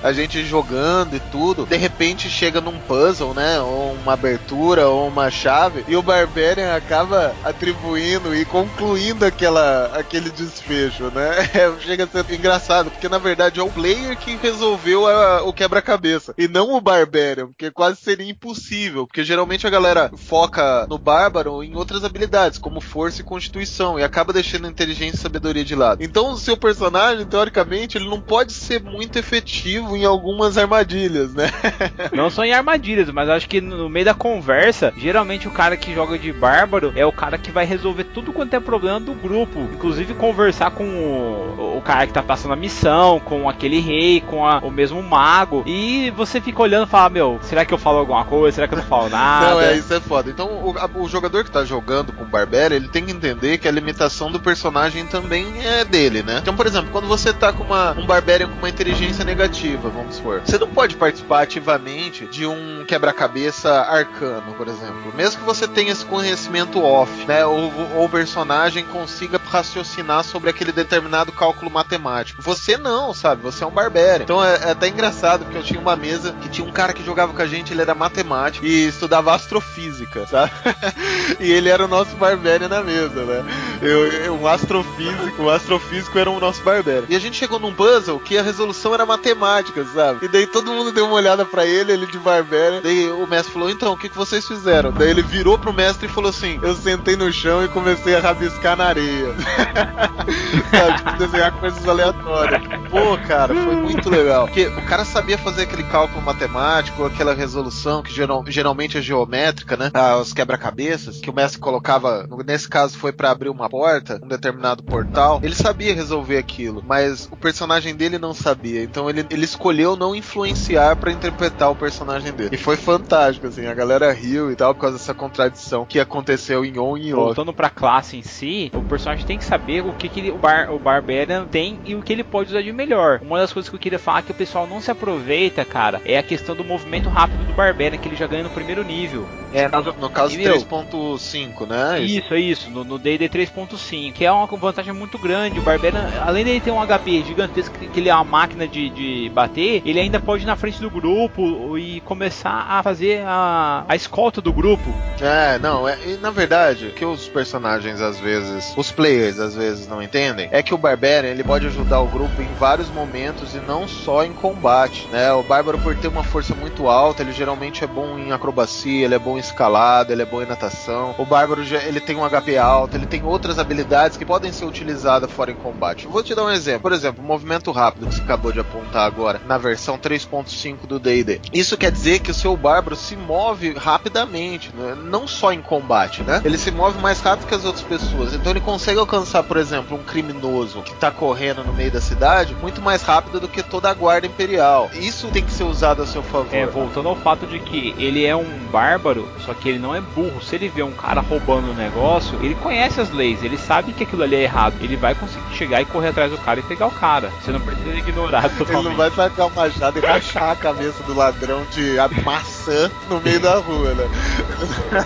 a 0.03 0.13
gente 0.13 0.45
jogando 0.45 1.17
e 1.17 1.21
tudo, 1.21 1.67
de 1.67 1.77
repente 1.77 2.29
chega 2.29 2.61
num 2.61 2.79
puzzle, 2.79 3.35
né? 3.35 3.61
Ou 3.61 3.93
uma 3.95 4.15
abertura, 4.15 4.89
ou 4.89 5.09
uma 5.09 5.31
chave, 5.31 5.85
e 5.87 5.97
o 5.97 6.03
Barbarian 6.03 6.75
acaba 6.75 7.35
atribuindo 7.45 8.35
e 8.35 8.45
concluindo 8.45 9.25
aquela, 9.25 9.87
aquele 9.95 10.31
desfecho, 10.31 11.05
né? 11.05 11.49
chega 11.81 12.05
a 12.05 12.07
ser 12.07 12.35
engraçado, 12.35 12.91
porque 12.91 13.09
na 13.09 13.19
verdade 13.19 13.61
é 13.61 13.63
o 13.63 13.71
player 13.71 14.17
que 14.17 14.37
resolveu 14.37 15.07
a, 15.07 15.43
o 15.43 15.53
quebra-cabeça, 15.53 16.35
e 16.37 16.49
não 16.49 16.75
o 16.75 16.81
Barbarian, 16.81 17.47
porque 17.49 17.71
quase 17.71 17.99
seria 18.01 18.31
impossível, 18.31 19.07
porque 19.07 19.25
geralmente 19.25 19.67
a 19.67 19.71
galera 19.71 20.11
foca 20.17 20.87
no 20.89 20.99
Bárbaro 20.99 21.63
em 21.63 21.77
outras 21.77 22.05
habilidades, 22.05 22.59
como 22.59 22.81
força 22.81 23.21
e 23.21 23.25
constituição, 23.25 23.99
e 23.99 24.03
acaba 24.03 24.33
deixando 24.33 24.67
inteligência 24.67 25.17
e 25.17 25.21
sabedoria 25.21 25.65
de 25.65 25.75
lado. 25.75 26.03
Então 26.03 26.33
o 26.33 26.39
seu 26.39 26.57
personagem, 26.57 27.27
teoricamente, 27.27 27.97
ele 27.97 28.09
não 28.09 28.21
pode 28.21 28.53
ser 28.53 28.83
muito 28.83 29.19
efetivo 29.19 29.92
em 29.97 30.05
algumas 30.05 30.59
armadilhas, 30.59 31.35
né? 31.35 31.51
Não 32.13 32.31
só 32.31 32.45
em 32.45 32.53
armadilhas, 32.53 33.11
mas 33.11 33.29
acho 33.29 33.49
que 33.49 33.61
no 33.61 33.89
meio 33.89 34.05
da 34.05 34.15
conversa, 34.15 34.93
geralmente 34.97 35.49
o 35.49 35.51
cara 35.51 35.77
que 35.77 35.95
joga 35.95 36.19
de 36.19 36.33
bárbaro 36.33 36.93
é 36.97 37.05
o 37.05 37.13
cara 37.13 37.39
que 37.39 37.51
vai 37.51 37.65
resolver 37.65 38.05
tudo 38.05 38.33
quanto 38.33 38.55
é 38.55 38.61
problema 38.61 39.01
do 39.01 39.13
grupo. 39.15 39.61
Inclusive 39.73 40.15
conversar 40.15 40.71
com 40.71 40.85
o, 40.85 41.77
o 41.79 41.83
cara 41.83 42.07
que 42.07 42.13
tá 42.13 42.23
passando 42.23 42.53
a 42.53 42.57
missão, 42.57 43.21
com 43.21 43.49
aquele 43.49 43.81
rei, 43.81 44.21
com 44.21 44.47
a, 44.47 44.59
o 44.59 44.71
mesmo 44.71 45.03
mago. 45.03 45.63
E 45.67 46.11
você 46.17 46.41
fica 46.41 46.63
olhando 46.63 46.87
e 46.87 46.91
fala, 46.91 47.11
meu, 47.11 47.39
será 47.43 47.65
que 47.65 47.73
eu 47.73 47.79
falo 47.79 47.99
alguma 47.99 48.25
coisa? 48.25 48.55
Será 48.55 48.69
que 48.69 48.75
eu 48.75 48.79
não 48.79 48.85
falo 48.85 49.09
nada? 49.11 49.51
Não, 49.51 49.61
é, 49.61 49.77
isso 49.77 49.93
é 49.93 50.01
foda. 50.01 50.31
Então 50.31 50.47
o, 50.47 50.79
a, 50.79 50.89
o 50.95 51.09
jogador 51.09 51.45
que 51.45 51.51
tá 51.51 51.65
jogando 51.65 52.13
com 52.13 52.25
o 52.25 52.27
Barbera, 52.27 52.75
ele 52.75 52.89
tem 52.89 53.05
que 53.05 53.13
entender 53.13 53.59
que 53.59 53.69
a 53.69 53.73
limitação 53.73 54.31
do 54.31 54.41
personagem 54.41 55.07
também 55.07 55.47
é 55.65 55.85
dele, 55.85 56.23
né? 56.23 56.39
Então, 56.41 56.55
por 56.55 56.67
exemplo, 56.67 56.91
quando 56.91 57.07
você 57.07 57.33
tá 57.33 57.53
com 57.53 57.65
uma, 57.65 57.93
um 57.93 58.07
Barbarian 58.07 58.49
com 58.49 58.59
uma 58.59 58.69
inteligência 58.69 59.25
negativa, 59.25 59.82
vamos 59.91 60.17
supor. 60.17 60.41
Você 60.45 60.59
não 60.59 60.69
pode 60.69 60.97
participar 60.97 61.43
ativamente 61.43 62.27
de 62.27 62.47
um 62.47 62.85
quebra-cabeça 62.87 63.71
arcano, 63.83 64.55
por 64.55 64.69
exemplo. 64.69 65.13
Mesmo 65.15 65.41
que 65.41 65.47
você 65.47 65.67
tenha 65.67 65.93
esse 65.93 66.05
conhecimento 66.05 66.83
off, 66.83 67.11
né? 67.27 67.45
Ou, 67.47 68.05
o 68.05 68.09
personagem 68.09 68.85
consiga 68.85 69.41
raciocinar 69.45 70.25
sobre 70.25 70.51
aquele 70.51 70.73
determinado 70.73 71.33
cálculo 71.33 71.71
matemático. 71.71 72.43
Você 72.43 72.77
não, 72.77 73.13
sabe? 73.15 73.43
Você 73.43 73.65
é 73.65 73.67
um 73.67 73.71
barbarian. 73.71 74.23
Então 74.23 74.43
é, 74.43 74.55
é 74.55 74.71
até 74.71 74.89
engraçado, 74.89 75.45
porque 75.45 75.59
eu 75.59 75.63
tinha 75.63 75.81
uma 75.81 75.97
mesa 75.97 76.33
que 76.41 76.49
tinha 76.49 76.67
um 76.67 76.73
cara 76.73 76.93
que 76.93 77.05
jogava 77.05 77.33
com 77.33 77.43
a 77.43 77.47
gente, 77.47 77.73
ele 77.73 77.83
era 77.83 77.95
matemático 77.95 78.65
e 78.65 78.87
estudava 78.87 79.35
astrofísica, 79.35 80.27
sabe? 80.27 80.53
e 81.41 81.51
ele 81.51 81.69
era 81.69 81.85
o 81.85 81.89
nosso 81.89 82.17
barbarian 82.17 82.69
na 82.69 82.83
mesa, 82.83 83.25
né? 83.25 83.45
Eu, 83.81 84.07
eu, 84.07 84.35
um 84.35 84.47
astrofísico, 84.47 85.43
o 85.43 85.47
um 85.47 85.51
astrofísico 85.51 86.19
era 86.19 86.31
o 86.31 86.41
nosso 86.41 86.63
barbarian. 86.63 87.07
E 87.09 87.17
a 87.17 87.21
gente 87.21 87.37
chegou 87.37 87.59
num 87.59 87.75
puzzle 87.75 88.19
que 88.21 88.37
a 88.39 88.43
resolução 88.43 88.95
era 88.95 89.05
matemática, 89.05 89.72
sabe? 89.95 90.25
E 90.25 90.29
daí 90.29 90.47
todo 90.47 90.73
mundo 90.73 90.93
deu 90.93 91.07
uma 91.07 91.15
olhada 91.15 91.45
para 91.45 91.67
ele, 91.67 91.93
ele 91.93 92.07
de 92.07 92.19
barbera. 92.19 92.81
Daí 92.81 93.11
o 93.11 93.27
mestre 93.27 93.53
falou: 93.53 93.71
Então, 93.71 93.93
o 93.93 93.97
que, 93.97 94.09
que 94.09 94.17
vocês 94.17 94.47
fizeram? 94.47 94.93
Daí 94.93 95.11
ele 95.11 95.23
virou 95.23 95.59
pro 95.59 95.73
mestre 95.73 96.07
e 96.07 96.11
falou 96.11 96.31
assim: 96.31 96.59
Eu 96.63 96.75
sentei 96.75 97.17
no 97.17 97.33
chão 97.33 97.65
e 97.65 97.69
comecei 97.69 98.15
a 98.15 98.21
rabiscar 98.21 98.77
na 98.77 98.87
areia. 98.87 99.35
sabe? 100.71 100.97
Tipo, 100.99 101.19
desenhar 101.19 101.53
coisas 101.53 101.89
aleatórias. 101.89 102.63
Pô, 102.91 103.17
cara, 103.27 103.55
foi 103.55 103.77
muito 103.77 104.09
legal. 104.11 104.47
Porque 104.47 104.67
o 104.67 104.87
cara 104.87 105.05
sabia 105.05 105.39
fazer 105.39 105.63
aquele 105.63 105.85
cálculo 105.85 106.23
matemático, 106.23 107.05
aquela 107.05 107.35
resolução 107.35 108.03
que 108.03 108.13
geral, 108.13 108.45
geralmente 108.47 108.99
é 108.99 109.03
geométrica, 109.03 109.77
né? 109.77 109.91
Ah, 109.95 110.17
os 110.19 110.33
quebra-cabeças, 110.33 111.21
que 111.21 111.31
o 111.31 111.35
mestre 111.35 111.61
colocava. 111.61 112.29
Nesse 112.45 112.69
caso 112.69 112.99
foi 112.99 113.13
para 113.13 113.31
abrir 113.31 113.49
uma 113.49 113.69
porta, 113.69 114.21
um 114.23 114.29
determinado 114.29 114.83
portal. 114.83 115.41
Ele 115.43 115.55
sabia 115.55 115.95
resolver 115.95 116.39
aquilo, 116.39 116.83
mas 116.87 117.29
o 117.31 117.37
personagem 117.37 117.95
dele 117.95 118.19
não 118.19 118.35
sabia. 118.35 118.83
Então 118.83 119.09
ele, 119.09 119.27
ele 119.31 119.45
escolheu 119.45 119.62
não 119.97 120.15
influenciar 120.15 120.97
para 120.97 121.13
interpretar 121.13 121.71
o 121.71 121.77
personagem 121.77 122.33
dele. 122.33 122.51
E 122.53 122.57
foi 122.57 122.77
fantástico, 122.77 123.47
assim, 123.47 123.67
a 123.67 123.75
galera 123.75 124.13
riu 124.13 124.51
e 124.51 124.57
tal 124.57 124.75
por 124.75 124.81
causa 124.81 124.99
dessa 124.99 125.15
contradição 125.15 125.85
que 125.85 126.01
aconteceu 126.01 126.65
em 126.65 126.79
on 126.79 126.97
e 126.97 127.11
em 127.11 127.13
off. 127.13 127.27
Voltando 127.27 127.53
pra 127.53 127.71
classe 127.71 128.17
em 128.17 128.23
si, 128.23 128.71
o 128.75 128.83
personagem 128.83 129.25
tem 129.25 129.39
que 129.39 129.45
saber 129.45 129.83
o 129.83 129.93
que, 129.93 130.09
que 130.09 130.31
o, 130.31 130.39
bar, 130.39 130.73
o 130.73 130.79
Barbarian 130.79 131.47
tem 131.47 131.79
e 131.85 131.95
o 131.95 132.03
que 132.03 132.13
ele 132.13 132.25
pode 132.25 132.51
usar 132.51 132.63
de 132.63 132.73
melhor. 132.73 133.21
Uma 133.23 133.39
das 133.39 133.53
coisas 133.53 133.69
que 133.69 133.77
eu 133.77 133.81
queria 133.81 133.99
falar 133.99 134.23
que 134.23 134.33
o 134.33 134.35
pessoal 134.35 134.67
não 134.67 134.81
se 134.81 134.91
aproveita, 134.91 135.65
cara, 135.65 136.01
é 136.05 136.19
a 136.19 136.23
questão 136.23 136.57
do 136.57 136.65
movimento 136.65 137.09
rápido 137.09 137.45
do 137.45 137.53
Barbarian, 137.53 137.99
que 137.99 138.09
ele 138.09 138.17
já 138.17 138.27
ganha 138.27 138.43
no 138.43 138.51
primeiro 138.51 138.83
nível. 138.83 139.27
É, 139.53 139.69
no, 139.69 139.83
no 139.93 140.11
caso 140.11 140.37
3.5, 140.37 141.67
né? 141.67 142.01
Isso, 142.01 142.33
é 142.33 142.41
isso, 142.41 142.71
no 142.71 142.99
D&D 142.99 143.29
3.5, 143.29 144.13
que 144.13 144.25
é 144.25 144.33
uma 144.33 144.47
vantagem 144.47 144.93
muito 144.93 145.19
grande. 145.19 145.59
O 145.59 145.63
Barbarian, 145.63 146.11
além 146.25 146.45
dele 146.45 146.61
ter 146.61 146.71
um 146.71 146.81
HP 146.85 147.23
gigantesco, 147.25 147.79
que 147.79 148.01
ele 148.01 148.09
é 148.09 148.15
uma 148.15 148.25
máquina 148.25 148.67
de, 148.67 148.89
de 148.91 149.31
bater, 149.43 149.83
ele 149.85 149.99
ainda 149.99 150.21
pode 150.21 150.45
ir 150.45 150.47
na 150.47 150.57
frente 150.57 150.81
do 150.81 150.89
grupo 150.89 151.77
e 151.77 152.01
começar 152.03 152.67
a 152.69 152.83
fazer 152.83 153.23
a, 153.27 153.85
a 153.89 153.97
escolta 153.97 154.41
do 154.41 154.53
grupo. 154.53 154.95
É, 155.21 155.59
não, 155.59 155.89
é, 155.89 155.97
na 156.21 156.31
verdade, 156.31 156.87
o 156.87 156.93
que 156.93 157.05
os 157.05 157.29
personagens 157.29 158.01
às 158.01 158.21
vezes, 158.21 158.73
os 158.77 158.91
players 158.91 159.39
às 159.39 159.55
vezes 159.55 159.89
não 159.89 160.03
entendem, 160.03 160.49
é 160.53 160.63
que 160.63 160.75
o 160.75 160.79
Barbarian 160.79 161.31
ele 161.31 161.43
pode 161.43 161.67
ajudar 161.67 162.01
o 162.01 162.07
grupo 162.07 162.41
em 162.41 162.55
vários 162.59 162.89
momentos 162.89 163.55
e 163.55 163.59
não 163.59 163.89
só 163.89 164.25
em 164.25 164.33
combate, 164.33 165.09
né? 165.11 165.33
O 165.33 165.43
Bárbaro 165.43 165.79
por 165.79 165.97
ter 165.97 166.09
uma 166.09 166.23
força 166.23 166.55
muito 166.55 166.89
alta, 166.89 167.23
ele 167.23 167.33
geralmente 167.33 167.83
é 167.83 167.87
bom 167.87 168.19
em 168.19 168.33
acrobacia, 168.33 169.05
ele 169.05 169.15
é 169.15 169.19
bom 169.19 169.37
em 169.37 169.41
escalada, 169.41 170.13
ele 170.13 170.23
é 170.23 170.27
bom 170.27 170.43
em 170.43 170.47
natação. 170.47 171.15
O 171.19 171.25
Bárbaro 171.25 171.63
ele 171.63 172.01
tem 172.01 172.17
um 172.17 172.29
HP 172.29 172.57
alto, 172.57 172.97
ele 172.97 173.07
tem 173.07 173.25
outras 173.25 173.59
habilidades 173.59 174.17
que 174.17 174.25
podem 174.25 174.53
ser 174.53 174.65
utilizadas 174.65 175.31
fora 175.31 175.51
em 175.51 175.57
combate. 175.57 176.07
Vou 176.07 176.23
te 176.23 176.35
dar 176.35 176.45
um 176.45 176.51
exemplo. 176.51 176.83
Por 176.83 176.93
exemplo, 176.93 177.23
o 177.23 177.27
movimento 177.27 177.73
rápido 177.73 178.07
que 178.07 178.15
você 178.15 178.23
acabou 178.23 178.53
de 178.53 178.61
apontar 178.61 179.07
agora 179.07 179.32
na 179.47 179.59
versão 179.59 179.99
3.5 179.99 180.87
do 180.87 180.99
D&D. 180.99 181.41
Isso 181.53 181.77
quer 181.77 181.91
dizer 181.91 182.21
que 182.21 182.31
o 182.31 182.35
seu 182.35 182.57
bárbaro 182.57 182.97
se 182.97 183.17
move 183.17 183.73
rapidamente, 183.73 184.71
né? 184.75 184.97
não 185.05 185.27
só 185.27 185.53
em 185.53 185.63
combate, 185.63 186.23
né? 186.23 186.41
Ele 186.45 186.59
se 186.59 186.71
move 186.71 186.99
mais 187.01 187.21
rápido 187.21 187.47
que 187.47 187.55
as 187.55 187.65
outras 187.65 187.85
pessoas. 187.85 188.35
Então 188.35 188.53
ele 188.53 188.61
consegue 188.61 188.99
alcançar, 188.99 189.43
por 189.43 189.57
exemplo, 189.57 189.97
um 189.97 190.03
criminoso 190.03 190.83
que 190.83 190.93
está 190.93 191.11
correndo 191.11 191.65
no 191.65 191.73
meio 191.73 191.91
da 191.91 192.01
cidade 192.01 192.55
muito 192.55 192.81
mais 192.81 193.03
rápido 193.03 193.41
do 193.41 193.49
que 193.49 193.63
toda 193.63 193.91
a 193.91 193.95
guarda 193.95 194.27
imperial. 194.27 194.91
Isso 194.95 195.29
tem 195.29 195.45
que 195.45 195.53
ser 195.53 195.65
usado 195.65 196.03
a 196.03 196.07
seu 196.07 196.23
favor. 196.23 196.53
É, 196.53 196.67
voltando 196.67 197.09
ao 197.09 197.17
fato 197.17 197.47
de 197.47 197.59
que 197.59 197.95
ele 197.99 198.25
é 198.25 198.35
um 198.35 198.67
bárbaro, 198.71 199.29
só 199.45 199.55
que 199.55 199.69
ele 199.69 199.79
não 199.79 199.95
é 199.95 200.01
burro. 200.01 200.43
Se 200.43 200.57
ele 200.57 200.69
vê 200.69 200.83
um 200.83 200.93
cara 200.93 201.21
roubando 201.21 201.71
um 201.71 201.75
negócio, 201.75 202.39
ele 202.43 202.55
conhece 202.57 203.01
as 203.01 203.11
leis, 203.11 203.43
ele 203.43 203.59
sabe 203.59 203.93
que 203.93 204.05
aquilo 204.05 204.23
ali 204.23 204.37
é 204.37 204.43
errado. 204.43 204.75
Ele 204.81 204.97
vai 204.97 205.15
conseguir 205.15 205.55
chegar 205.55 205.81
e 205.81 205.85
correr 205.85 206.09
atrás 206.09 206.31
do 206.31 206.39
cara 206.39 206.61
e 206.61 206.63
pegar 206.63 206.87
o 206.87 206.91
cara. 206.91 207.31
Você 207.41 207.51
não 207.51 207.61
precisa 207.61 207.91
ignorar 207.91 208.49
totalmente. 208.51 208.73
Ele 208.83 208.89
não 208.89 208.97
vai 208.97 209.11
sacar 209.23 209.47
o 209.47 209.55
machado 209.55 209.99
e 209.99 210.03
rachar 210.03 210.51
a 210.51 210.57
cabeça 210.57 211.03
do 211.05 211.15
ladrão 211.15 211.65
de 211.71 211.97
maçã 212.25 212.91
no 213.09 213.21
meio 213.21 213.39
da 213.39 213.57
rua, 213.57 213.95
né? 213.95 214.09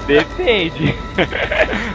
Depende. 0.07 0.94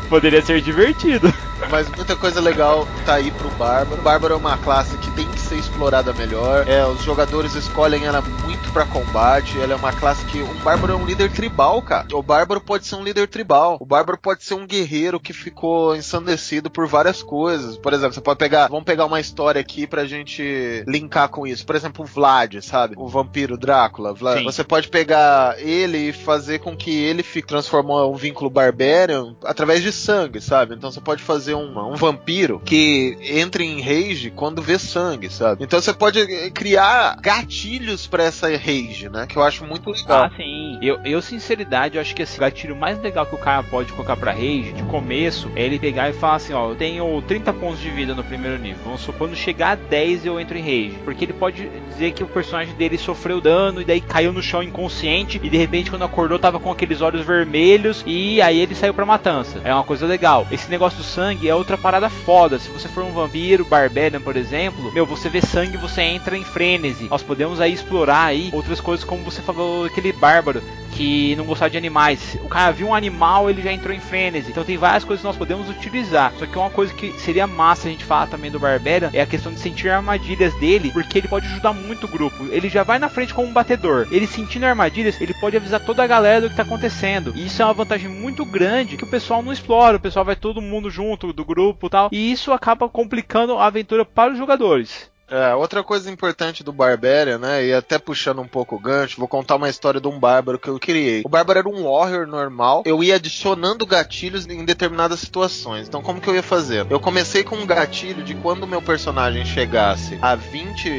Poderia 0.07 0.41
ser 0.41 0.61
divertido. 0.61 1.33
Mas 1.69 1.87
muita 1.89 2.15
coisa 2.15 2.41
legal 2.41 2.87
tá 3.05 3.15
aí 3.15 3.31
pro 3.31 3.49
Bárbaro. 3.51 4.01
O 4.01 4.03
Bárbaro 4.03 4.33
é 4.33 4.37
uma 4.37 4.57
classe 4.57 4.97
que 4.97 5.11
tem 5.11 5.27
que 5.27 5.39
ser 5.39 5.55
explorada 5.55 6.11
melhor. 6.13 6.67
É, 6.67 6.85
os 6.85 7.03
jogadores 7.03 7.53
escolhem 7.55 8.05
ela 8.05 8.21
muito 8.21 8.71
para 8.71 8.85
combate. 8.85 9.59
Ela 9.59 9.73
é 9.73 9.75
uma 9.75 9.93
classe 9.93 10.25
que 10.25 10.41
um 10.41 10.53
bárbaro 10.63 10.93
é 10.93 10.95
um 10.95 11.05
líder 11.05 11.31
tribal, 11.31 11.81
cara. 11.81 12.07
O 12.13 12.23
bárbaro 12.23 12.61
pode 12.61 12.87
ser 12.87 12.95
um 12.95 13.03
líder 13.03 13.27
tribal. 13.27 13.77
O 13.79 13.85
bárbaro 13.85 14.17
pode 14.17 14.43
ser 14.43 14.55
um 14.55 14.65
guerreiro 14.65 15.19
que 15.19 15.33
ficou 15.33 15.95
ensandecido 15.95 16.69
por 16.69 16.87
várias 16.87 17.21
coisas. 17.21 17.77
Por 17.77 17.93
exemplo, 17.93 18.13
você 18.13 18.21
pode 18.21 18.39
pegar, 18.39 18.67
vamos 18.67 18.85
pegar 18.85 19.05
uma 19.05 19.19
história 19.19 19.61
aqui 19.61 19.85
pra 19.85 20.05
gente 20.05 20.83
linkar 20.87 21.29
com 21.29 21.45
isso. 21.45 21.65
Por 21.65 21.75
exemplo, 21.75 22.03
o 22.03 22.07
Vlad, 22.13 22.61
sabe? 22.61 22.95
O 22.97 23.07
vampiro 23.07 23.57
Drácula. 23.57 24.13
Vlad. 24.13 24.39
Sim. 24.39 24.43
Você 24.45 24.63
pode 24.63 24.89
pegar 24.89 25.55
ele 25.59 26.09
e 26.09 26.13
fazer 26.13 26.59
com 26.59 26.75
que 26.75 26.91
ele 26.91 27.23
fique 27.23 27.47
transformar 27.47 28.05
um 28.07 28.15
vínculo 28.15 28.49
barbarian 28.49 29.35
através 29.43 29.81
de 29.81 29.91
sangue, 29.91 30.41
sabe? 30.41 30.75
Então 30.75 30.91
você 30.91 31.01
pode 31.01 31.23
fazer 31.23 31.55
um, 31.55 31.91
um 31.91 31.95
vampiro 31.95 32.61
que 32.63 33.17
entre 33.21 33.63
em 33.63 33.81
rage 33.81 34.31
quando 34.31 34.61
vê 34.61 34.77
sangue, 34.77 35.29
sabe? 35.29 35.63
Então 35.63 35.79
você 35.79 35.93
pode 35.93 36.19
eh, 36.19 36.49
criar 36.49 37.17
gatilhos 37.21 38.07
pra 38.07 38.23
essa 38.23 38.47
rage, 38.49 39.09
né? 39.09 39.25
Que 39.27 39.37
eu 39.37 39.43
acho 39.43 39.65
muito 39.65 39.89
legal. 39.89 40.25
Ah, 40.25 40.31
sim. 40.35 40.77
Eu, 40.81 40.99
eu, 41.03 41.21
sinceridade, 41.21 41.95
eu 41.95 42.01
acho 42.01 42.15
que 42.15 42.21
esse 42.21 42.39
gatilho 42.39 42.75
mais 42.75 43.01
legal 43.01 43.25
que 43.25 43.35
o 43.35 43.37
cara 43.37 43.63
pode 43.63 43.91
colocar 43.93 44.17
pra 44.17 44.31
rage, 44.31 44.73
de 44.73 44.83
começo, 44.83 45.51
é 45.55 45.63
ele 45.63 45.79
pegar 45.79 46.09
e 46.09 46.13
falar 46.13 46.35
assim, 46.35 46.53
ó, 46.53 46.69
eu 46.69 46.75
tenho 46.75 47.21
30 47.21 47.53
pontos 47.53 47.79
de 47.79 47.89
vida 47.89 48.13
no 48.13 48.23
primeiro 48.23 48.57
nível. 48.57 48.81
Vamos 48.83 49.01
supor, 49.01 49.27
quando 49.27 49.35
chegar 49.35 49.71
a 49.71 49.75
10 49.75 50.25
eu 50.25 50.39
entro 50.39 50.57
em 50.57 50.61
rage. 50.61 50.97
Porque 51.03 51.25
ele 51.25 51.33
pode 51.33 51.69
dizer 52.01 52.11
que 52.13 52.23
o 52.23 52.27
personagem 52.27 52.73
dele 52.73 52.97
sofreu 52.97 53.39
dano 53.39 53.79
e 53.79 53.85
daí 53.85 54.01
caiu 54.01 54.33
no 54.33 54.41
chão 54.41 54.63
inconsciente 54.63 55.39
e 55.43 55.49
de 55.49 55.57
repente 55.57 55.91
quando 55.91 56.03
acordou 56.03 56.39
tava 56.39 56.59
com 56.59 56.71
aqueles 56.71 56.99
olhos 56.99 57.23
vermelhos 57.23 58.03
e 58.07 58.41
aí 58.41 58.59
ele 58.59 58.73
saiu 58.73 58.93
pra 58.93 59.05
matança. 59.05 59.61
É 59.63 59.73
uma 59.73 59.83
coisa 59.83 60.07
legal. 60.07 60.47
Esse 60.51 60.69
negócio 60.69 60.97
do 60.97 61.03
sangue 61.03 61.47
é 61.47 61.53
outra 61.53 61.77
parada 61.77 62.09
foda. 62.09 62.57
Se 62.57 62.69
você 62.69 62.87
for 62.87 63.03
um 63.03 63.11
vampiro, 63.11 63.65
barbarian, 63.65 64.19
por 64.19 64.35
exemplo, 64.35 64.91
meu, 64.91 65.05
você 65.05 65.29
vê 65.29 65.41
sangue, 65.41 65.77
você 65.77 66.01
entra 66.01 66.35
em 66.35 66.43
frenesi. 66.43 67.07
Nós 67.09 67.21
podemos 67.21 67.61
aí 67.61 67.71
explorar 67.71 68.25
aí 68.25 68.49
outras 68.51 68.81
coisas 68.81 69.05
como 69.05 69.23
você 69.23 69.41
falou, 69.41 69.85
aquele 69.85 70.11
bárbaro 70.11 70.61
que 70.91 71.35
não 71.35 71.45
gostava 71.45 71.69
de 71.69 71.77
animais. 71.77 72.37
O 72.43 72.47
cara 72.47 72.71
viu 72.71 72.87
um 72.87 72.95
animal, 72.95 73.49
ele 73.49 73.61
já 73.61 73.71
entrou 73.71 73.95
em 73.95 73.99
frenesi. 73.99 74.51
Então 74.51 74.63
tem 74.63 74.77
várias 74.77 75.03
coisas 75.03 75.21
que 75.21 75.27
nós 75.27 75.37
podemos 75.37 75.69
utilizar. 75.69 76.33
Só 76.37 76.45
que 76.45 76.57
uma 76.57 76.69
coisa 76.69 76.93
que 76.93 77.11
seria 77.19 77.47
massa 77.47 77.87
a 77.87 77.91
gente 77.91 78.03
falar 78.03 78.27
também 78.27 78.51
do 78.51 78.59
Barbarian 78.59 79.09
é 79.13 79.21
a 79.21 79.25
questão 79.25 79.53
de 79.53 79.59
sentir 79.59 79.89
armadilhas 79.89 80.53
dele, 80.55 80.91
porque 80.91 81.17
ele 81.17 81.27
pode 81.27 81.47
ajudar 81.47 81.73
muito 81.73 81.90
o 82.03 82.07
grupo. 82.07 82.45
Ele 82.49 82.69
já 82.69 82.83
vai 82.83 82.99
na 82.99 83.09
frente 83.09 83.33
como 83.33 83.47
um 83.47 83.53
batedor. 83.53 84.07
Ele 84.11 84.27
sentindo 84.27 84.65
armadilhas, 84.65 85.19
ele 85.19 85.33
pode 85.33 85.57
avisar 85.57 85.79
toda 85.79 86.03
a 86.03 86.07
galera 86.07 86.41
do 86.41 86.49
que 86.49 86.55
tá 86.55 86.63
acontecendo. 86.63 87.33
E 87.35 87.45
isso 87.45 87.61
é 87.61 87.65
uma 87.65 87.73
vantagem 87.73 88.09
muito 88.09 88.45
grande 88.45 88.97
que 88.97 89.03
o 89.03 89.09
pessoal 89.09 89.43
não 89.43 89.51
explora. 89.51 89.97
O 89.97 90.01
pessoal 90.01 90.25
vai 90.25 90.35
todo 90.35 90.61
mundo 90.61 90.89
junto 90.89 91.33
do 91.33 91.45
grupo 91.45 91.89
tal. 91.89 92.09
E 92.11 92.31
isso 92.31 92.51
acaba 92.51 92.89
complicando 92.89 93.57
a 93.57 93.65
aventura 93.67 94.05
para 94.05 94.31
os 94.31 94.37
jogadores. 94.37 95.11
É, 95.31 95.55
outra 95.55 95.81
coisa 95.81 96.11
importante 96.11 96.61
do 96.61 96.73
Barbarian, 96.73 97.37
né? 97.37 97.65
E 97.65 97.73
até 97.73 97.97
puxando 97.97 98.41
um 98.41 98.47
pouco 98.47 98.75
o 98.75 98.79
gancho, 98.79 99.17
vou 99.17 99.29
contar 99.29 99.55
uma 99.55 99.69
história 99.69 100.01
de 100.01 100.07
um 100.07 100.19
bárbaro 100.19 100.59
que 100.59 100.67
eu 100.67 100.77
criei. 100.77 101.21
O 101.23 101.29
bárbaro 101.29 101.59
era 101.59 101.69
um 101.69 101.83
warrior 101.83 102.27
normal. 102.27 102.83
Eu 102.85 103.01
ia 103.01 103.15
adicionando 103.15 103.85
gatilhos 103.85 104.45
em 104.45 104.65
determinadas 104.65 105.21
situações. 105.21 105.87
Então, 105.87 106.01
como 106.01 106.19
que 106.19 106.27
eu 106.27 106.35
ia 106.35 106.43
fazer? 106.43 106.85
Eu 106.89 106.99
comecei 106.99 107.45
com 107.45 107.55
um 107.55 107.65
gatilho 107.65 108.23
de 108.23 108.35
quando 108.35 108.63
o 108.63 108.67
meu 108.67 108.81
personagem 108.81 109.45
chegasse 109.45 110.19
a 110.21 110.35
20. 110.35 110.89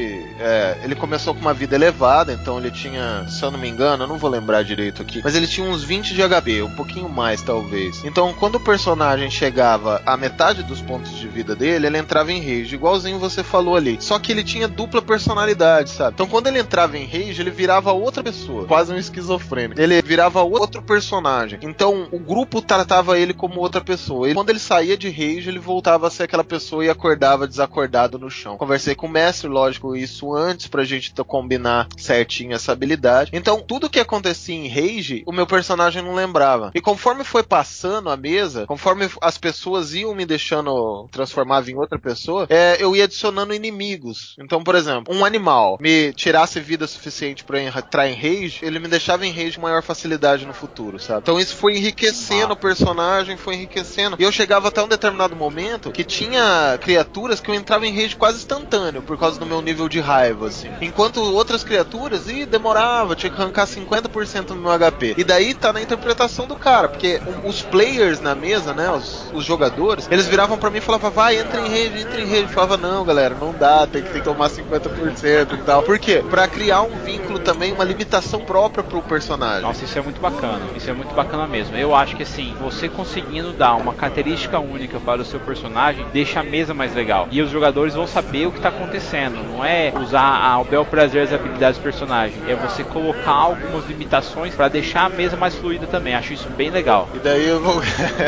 É, 0.41 0.79
ele 0.83 0.95
começou 0.95 1.35
com 1.35 1.41
uma 1.41 1.53
vida 1.53 1.75
elevada, 1.75 2.33
então 2.33 2.59
ele 2.59 2.71
tinha, 2.71 3.27
se 3.29 3.43
eu 3.43 3.51
não 3.51 3.59
me 3.59 3.69
engano, 3.69 4.05
eu 4.05 4.09
não 4.09 4.17
vou 4.17 4.31
lembrar 4.31 4.63
direito 4.63 5.03
aqui, 5.03 5.21
mas 5.23 5.35
ele 5.35 5.47
tinha 5.47 5.69
uns 5.69 5.85
20 5.85 6.15
de 6.15 6.23
HP, 6.23 6.63
um 6.63 6.75
pouquinho 6.75 7.09
mais 7.09 7.43
talvez. 7.43 8.03
Então, 8.03 8.33
quando 8.33 8.55
o 8.55 8.61
personagem 8.61 9.31
chegava 9.31 10.01
a 10.07 10.17
metade 10.17 10.63
dos 10.63 10.81
pontos 10.81 11.13
de 11.19 11.29
vida 11.29 11.55
dele, 11.55 11.87
ele 11.87 11.99
entrava 11.99 12.33
em 12.33 12.41
rage, 12.41 12.75
igualzinho 12.75 13.19
você 13.19 13.43
falou 13.43 13.77
ali. 13.77 13.99
Só 14.01 14.19
que 14.23 14.33
ele 14.33 14.45
tinha 14.45 14.69
dupla 14.69 15.03
personalidade, 15.03 15.91
sabe? 15.91 16.15
Então 16.15 16.27
quando 16.27 16.47
ele 16.47 16.61
entrava 16.61 16.97
em 16.97 17.05
rage, 17.05 17.41
ele 17.41 17.51
virava 17.51 17.93
outra 17.93 18.23
pessoa, 18.23 18.65
quase 18.67 18.93
um 18.93 18.97
esquizofrênico. 18.97 19.81
Ele 19.81 20.01
virava 20.01 20.43
outro 20.43 20.81
personagem. 20.83 21.59
Então 21.63 22.09
o 22.11 22.19
grupo 22.19 22.63
tratava 22.63 23.19
ele 23.19 23.35
como 23.35 23.61
outra 23.61 23.81
pessoa. 23.81 24.31
E 24.31 24.35
quando 24.35 24.51
ele 24.51 24.59
saía 24.59 24.97
de 24.97 25.11
rage, 25.11 25.49
ele 25.49 25.59
voltava 25.59 26.07
a 26.07 26.11
ser 26.11 26.25
aquela 26.25 26.45
pessoa 26.45 26.85
e 26.85 26.89
acordava 26.89 27.47
desacordado 27.47 28.19
no 28.19 28.31
chão. 28.31 28.57
Conversei 28.57 28.95
com 28.95 29.07
o 29.07 29.11
mestre, 29.11 29.49
lógico, 29.49 29.97
isso 29.97 30.35
antes 30.35 30.69
pra 30.69 30.85
gente 30.85 31.13
combinar 31.27 31.89
certinho 31.97 32.55
essa 32.55 32.73
habilidade. 32.73 33.31
Então 33.35 33.61
tudo 33.61 33.91
que 33.91 34.01
acontecia 34.01 34.55
em 34.55 34.69
rage, 34.69 35.23
o 35.27 35.33
meu 35.33 35.47
personagem 35.47 36.03
não 36.03 36.15
lembrava. 36.15 36.71
E 36.75 36.81
conforme 36.81 37.25
foi 37.25 37.43
passando 37.43 38.09
a 38.09 38.17
mesa, 38.17 38.67
conforme 38.67 39.09
as 39.21 39.39
pessoas 39.39 39.95
iam 39.95 40.15
me 40.15 40.25
deixando 40.25 41.09
transformar 41.11 41.69
em 41.69 41.77
outra 41.77 41.99
pessoa, 41.99 42.47
é, 42.49 42.77
eu 42.81 42.95
ia 42.95 43.05
adicionando 43.05 43.55
inimigos. 43.55 44.12
Então, 44.39 44.63
por 44.63 44.75
exemplo, 44.75 45.15
um 45.15 45.25
animal 45.25 45.79
me 45.81 46.13
tirasse 46.13 46.61
vida 46.61 46.87
suficiente 46.87 47.45
para 47.45 47.61
entrar 47.61 48.09
em 48.09 48.15
rage, 48.15 48.61
ele 48.63 48.79
me 48.79 48.89
deixava 48.89 49.27
em 49.27 49.33
rage 49.33 49.57
com 49.57 49.63
maior 49.63 49.83
facilidade 49.83 50.47
no 50.47 50.53
futuro, 50.53 50.99
sabe? 50.99 51.21
Então 51.23 51.39
isso 51.39 51.57
foi 51.57 51.77
enriquecendo 51.77 52.55
o 52.55 52.57
personagem, 52.57 53.37
foi 53.37 53.55
enriquecendo. 53.55 54.17
E 54.19 54.23
eu 54.23 54.33
chegava 54.33 54.69
até 54.69 54.83
um 54.83 54.89
determinado 54.89 55.37
momento 55.37 55.91
que 55.91 56.05
tinha 56.05 56.79
criaturas 56.81 57.41
que 57.41 57.51
eu 57.51 57.55
entrava 57.55 57.87
em 57.87 57.95
rage 57.95 58.17
quase 58.17 58.39
instantâneo 58.39 59.03
por 59.03 59.19
causa 59.19 59.39
do 59.39 59.47
meu 59.47 59.63
nível 59.63 59.89
de 59.89 60.01
raiva, 60.01 60.49
assim. 60.49 60.71
Enquanto 60.81 61.21
outras 61.21 61.63
criaturas, 61.63 62.29
e 62.29 62.47
demorava, 62.47 63.15
tinha 63.15 63.31
que 63.31 63.41
arrancar 63.41 63.67
50% 63.67 64.47
do 64.47 64.57
meu 64.57 64.73
HP. 64.79 65.15
E 65.17 65.25
daí 65.25 65.55
tá 65.55 65.73
na 65.73 65.81
interpretação 65.81 66.47
do 66.47 66.57
cara, 66.57 66.89
porque 66.89 67.21
os 67.45 67.63
players 67.63 68.21
na 68.21 68.35
mesa, 68.35 68.73
né, 68.73 68.91
os, 68.91 69.31
os 69.33 69.45
jogadores, 69.45 70.09
eles 70.11 70.27
viravam 70.27 70.59
para 70.59 70.71
mim 70.71 70.79
e 70.79 70.81
falavam, 70.81 71.11
vai, 71.11 71.39
entra 71.39 71.61
em 71.61 71.69
rage, 71.69 72.03
entra 72.03 72.21
em 72.21 72.27
rage. 72.27 72.43
Eu 72.43 72.49
falava, 72.49 72.77
não, 72.77 73.05
galera, 73.05 73.35
não 73.35 73.53
dá, 73.53 73.87
tem 73.87 74.02
que, 74.03 74.11
tem 74.11 74.21
que 74.21 74.29
tomar 74.29 74.49
50% 74.49 75.53
e 75.53 75.57
tal. 75.59 75.83
Por 75.83 75.99
quê? 75.99 76.23
Pra 76.29 76.47
criar 76.47 76.83
um 76.83 76.97
vínculo 76.99 77.39
também, 77.39 77.73
uma 77.73 77.85
limitação 77.85 78.41
própria 78.41 78.85
pro 78.85 79.03
personagem. 79.03 79.63
Nossa, 79.63 79.85
isso 79.85 79.99
é 79.99 80.03
muito 80.03 80.21
bacana. 80.21 80.61
Isso 80.77 80.91
é 80.91 80.93
muito 80.93 81.15
bacana 81.15 81.47
mesmo. 81.47 81.77
Eu 81.77 81.95
acho 81.95 82.17
que 82.17 82.23
assim, 82.23 82.55
você 82.61 82.89
conseguindo 82.89 83.53
dar 83.53 83.75
uma 83.75 83.95
característica 83.95 84.59
única 84.59 85.01
para 85.01 85.23
o 85.23 85.25
seu 85.25 85.41
personagem, 85.41 86.07
deixa 86.13 86.41
a 86.41 86.43
mesa 86.43 86.75
mais 86.75 86.95
legal. 86.95 87.29
E 87.31 87.41
os 87.41 87.51
jogadores 87.51 87.95
vão 87.95 88.07
saber 88.07 88.47
o 88.47 88.53
que 88.53 88.61
tá 88.61 88.69
acontecendo. 88.69 89.43
Não 89.43 89.65
é 89.65 89.93
usar 89.97 90.43
ao 90.45 90.65
bel 90.65 90.85
prazer 90.85 91.23
as 91.23 91.33
habilidades 91.33 91.79
do 91.79 91.83
personagem. 91.83 92.37
É 92.49 92.55
você 92.55 92.85
colocar 92.85 93.31
algumas 93.31 93.87
limitações 93.87 94.55
para 94.55 94.69
deixar 94.69 95.07
a 95.07 95.09
mesa 95.09 95.37
mais 95.37 95.55
fluida 95.55 95.87
também. 95.87 96.15
Acho 96.15 96.33
isso 96.33 96.49
bem 96.51 96.71
legal. 96.71 97.09
E 97.15 97.19
daí 97.19 97.49
eu 97.49 97.61
vou. 97.61 97.83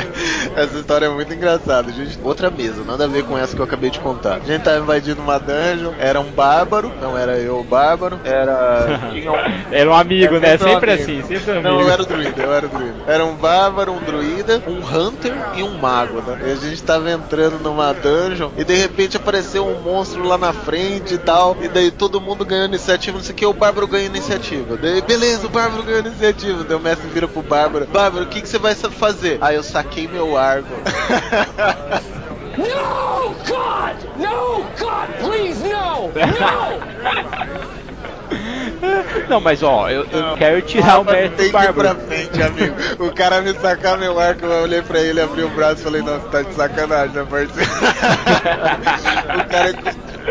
essa 0.57 0.79
história 0.79 1.07
é 1.07 1.09
muito 1.09 1.33
engraçada. 1.33 1.93
Gente, 1.93 2.19
outra 2.23 2.51
mesa, 2.51 2.85
nada 2.85 3.05
a 3.05 3.09
ver 3.09 3.25
com 3.25 3.37
essa 3.37 3.55
que 3.55 3.61
eu 3.61 3.65
acabei 3.65 3.91
de 3.91 4.01
contar. 4.01 4.37
A 4.37 4.41
gente 4.41 4.63
tá 4.63 4.77
invadindo 4.79 5.21
uma 5.21 5.39
dungeon, 5.55 5.93
era 5.99 6.21
um 6.21 6.31
bárbaro, 6.31 6.93
não 7.01 7.17
era 7.17 7.39
eu 7.39 7.61
o 7.61 7.65
bárbaro, 7.65 8.21
era. 8.25 9.01
um... 9.15 9.75
Era 9.75 9.91
um 9.91 9.95
amigo, 9.95 10.39
né? 10.39 10.59
Sempre 10.59 10.91
um 10.91 10.95
assim, 10.95 11.23
sempre 11.23 11.53
um 11.53 11.59
amigo. 11.59 11.69
Não, 11.69 11.81
eu 11.81 11.91
era 11.91 12.03
o 12.03 12.07
druida, 12.07 12.43
eu 12.43 12.53
era 12.53 12.67
o 12.67 12.69
druida. 12.69 12.95
Era 13.07 13.25
um 13.25 13.35
bárbaro, 13.37 13.93
um 13.93 14.01
druida, 14.01 14.63
um 14.67 14.79
hunter 14.79 15.33
e 15.55 15.63
um 15.63 15.79
mago, 15.79 16.21
né? 16.21 16.39
E 16.47 16.53
a 16.53 16.57
gente 16.57 16.83
tava 16.83 17.11
entrando 17.11 17.63
numa 17.63 17.93
dungeon 17.93 18.51
e 18.57 18.65
de 18.65 18.75
repente 18.75 19.17
apareceu 19.17 19.67
um 19.67 19.81
monstro 19.81 20.25
lá 20.25 20.37
na 20.37 20.53
frente 20.53 21.15
e 21.15 21.19
tal. 21.19 21.57
E 21.61 21.69
daí 21.69 21.91
todo 21.91 22.21
mundo 22.21 22.45
ganhou 22.45 22.67
iniciativa, 22.67 23.17
não 23.17 23.25
sei 23.25 23.33
o 23.33 23.37
que, 23.37 23.47
o 23.47 23.53
bárbaro 23.53 23.87
ganha 23.87 24.07
iniciativa. 24.07 24.77
Daí, 24.77 25.01
beleza, 25.03 25.47
o 25.47 25.51
bárbaro 25.51 25.83
ganhou 25.83 26.01
iniciativa. 26.01 26.65
Daí 26.65 26.77
o 26.77 26.81
mestre 26.81 27.09
vira 27.09 27.29
pro 27.29 27.43
bárbaro: 27.43 27.87
Bárbaro, 27.87 28.25
o 28.25 28.29
que, 28.29 28.41
que 28.41 28.49
você 28.49 28.59
vai 28.59 28.75
fazer? 28.75 29.39
Aí 29.41 29.57
eu 29.57 29.63
saquei 29.63 30.09
meu 30.09 30.37
arco. 30.37 30.69
No, 32.57 33.35
God! 33.47 33.97
No, 34.17 34.65
God, 34.79 35.09
please, 35.21 35.63
no! 35.63 36.09
No! 36.09 37.75
Não, 39.29 39.41
mas 39.41 39.63
ó, 39.63 39.89
eu, 39.89 40.07
eu 40.11 40.23
não, 40.23 40.37
quero 40.37 40.61
tirar 40.63 40.99
o 40.99 41.05
mérito 41.05 41.37
tem 41.37 41.47
do 41.47 41.53
Bárbaro. 41.53 41.95
pra 41.95 42.07
frente, 42.07 42.43
amigo. 42.43 42.75
O 42.99 43.13
cara 43.13 43.41
me 43.41 43.55
sacar 43.55 43.97
meu 43.99 44.19
arco, 44.19 44.45
eu 44.45 44.63
olhei 44.63 44.83
pra 44.83 45.01
ele, 45.01 45.21
abri 45.21 45.43
o 45.43 45.49
braço 45.51 45.81
e 45.81 45.85
falei, 45.85 46.03
não, 46.03 46.21
você 46.21 46.29
tá 46.29 46.43
de 46.43 46.55
sacanagem, 46.55 47.15
né, 47.15 47.27
parceiro? 47.29 47.71
o 49.41 49.49
cara 49.49 49.73
com 49.73 49.89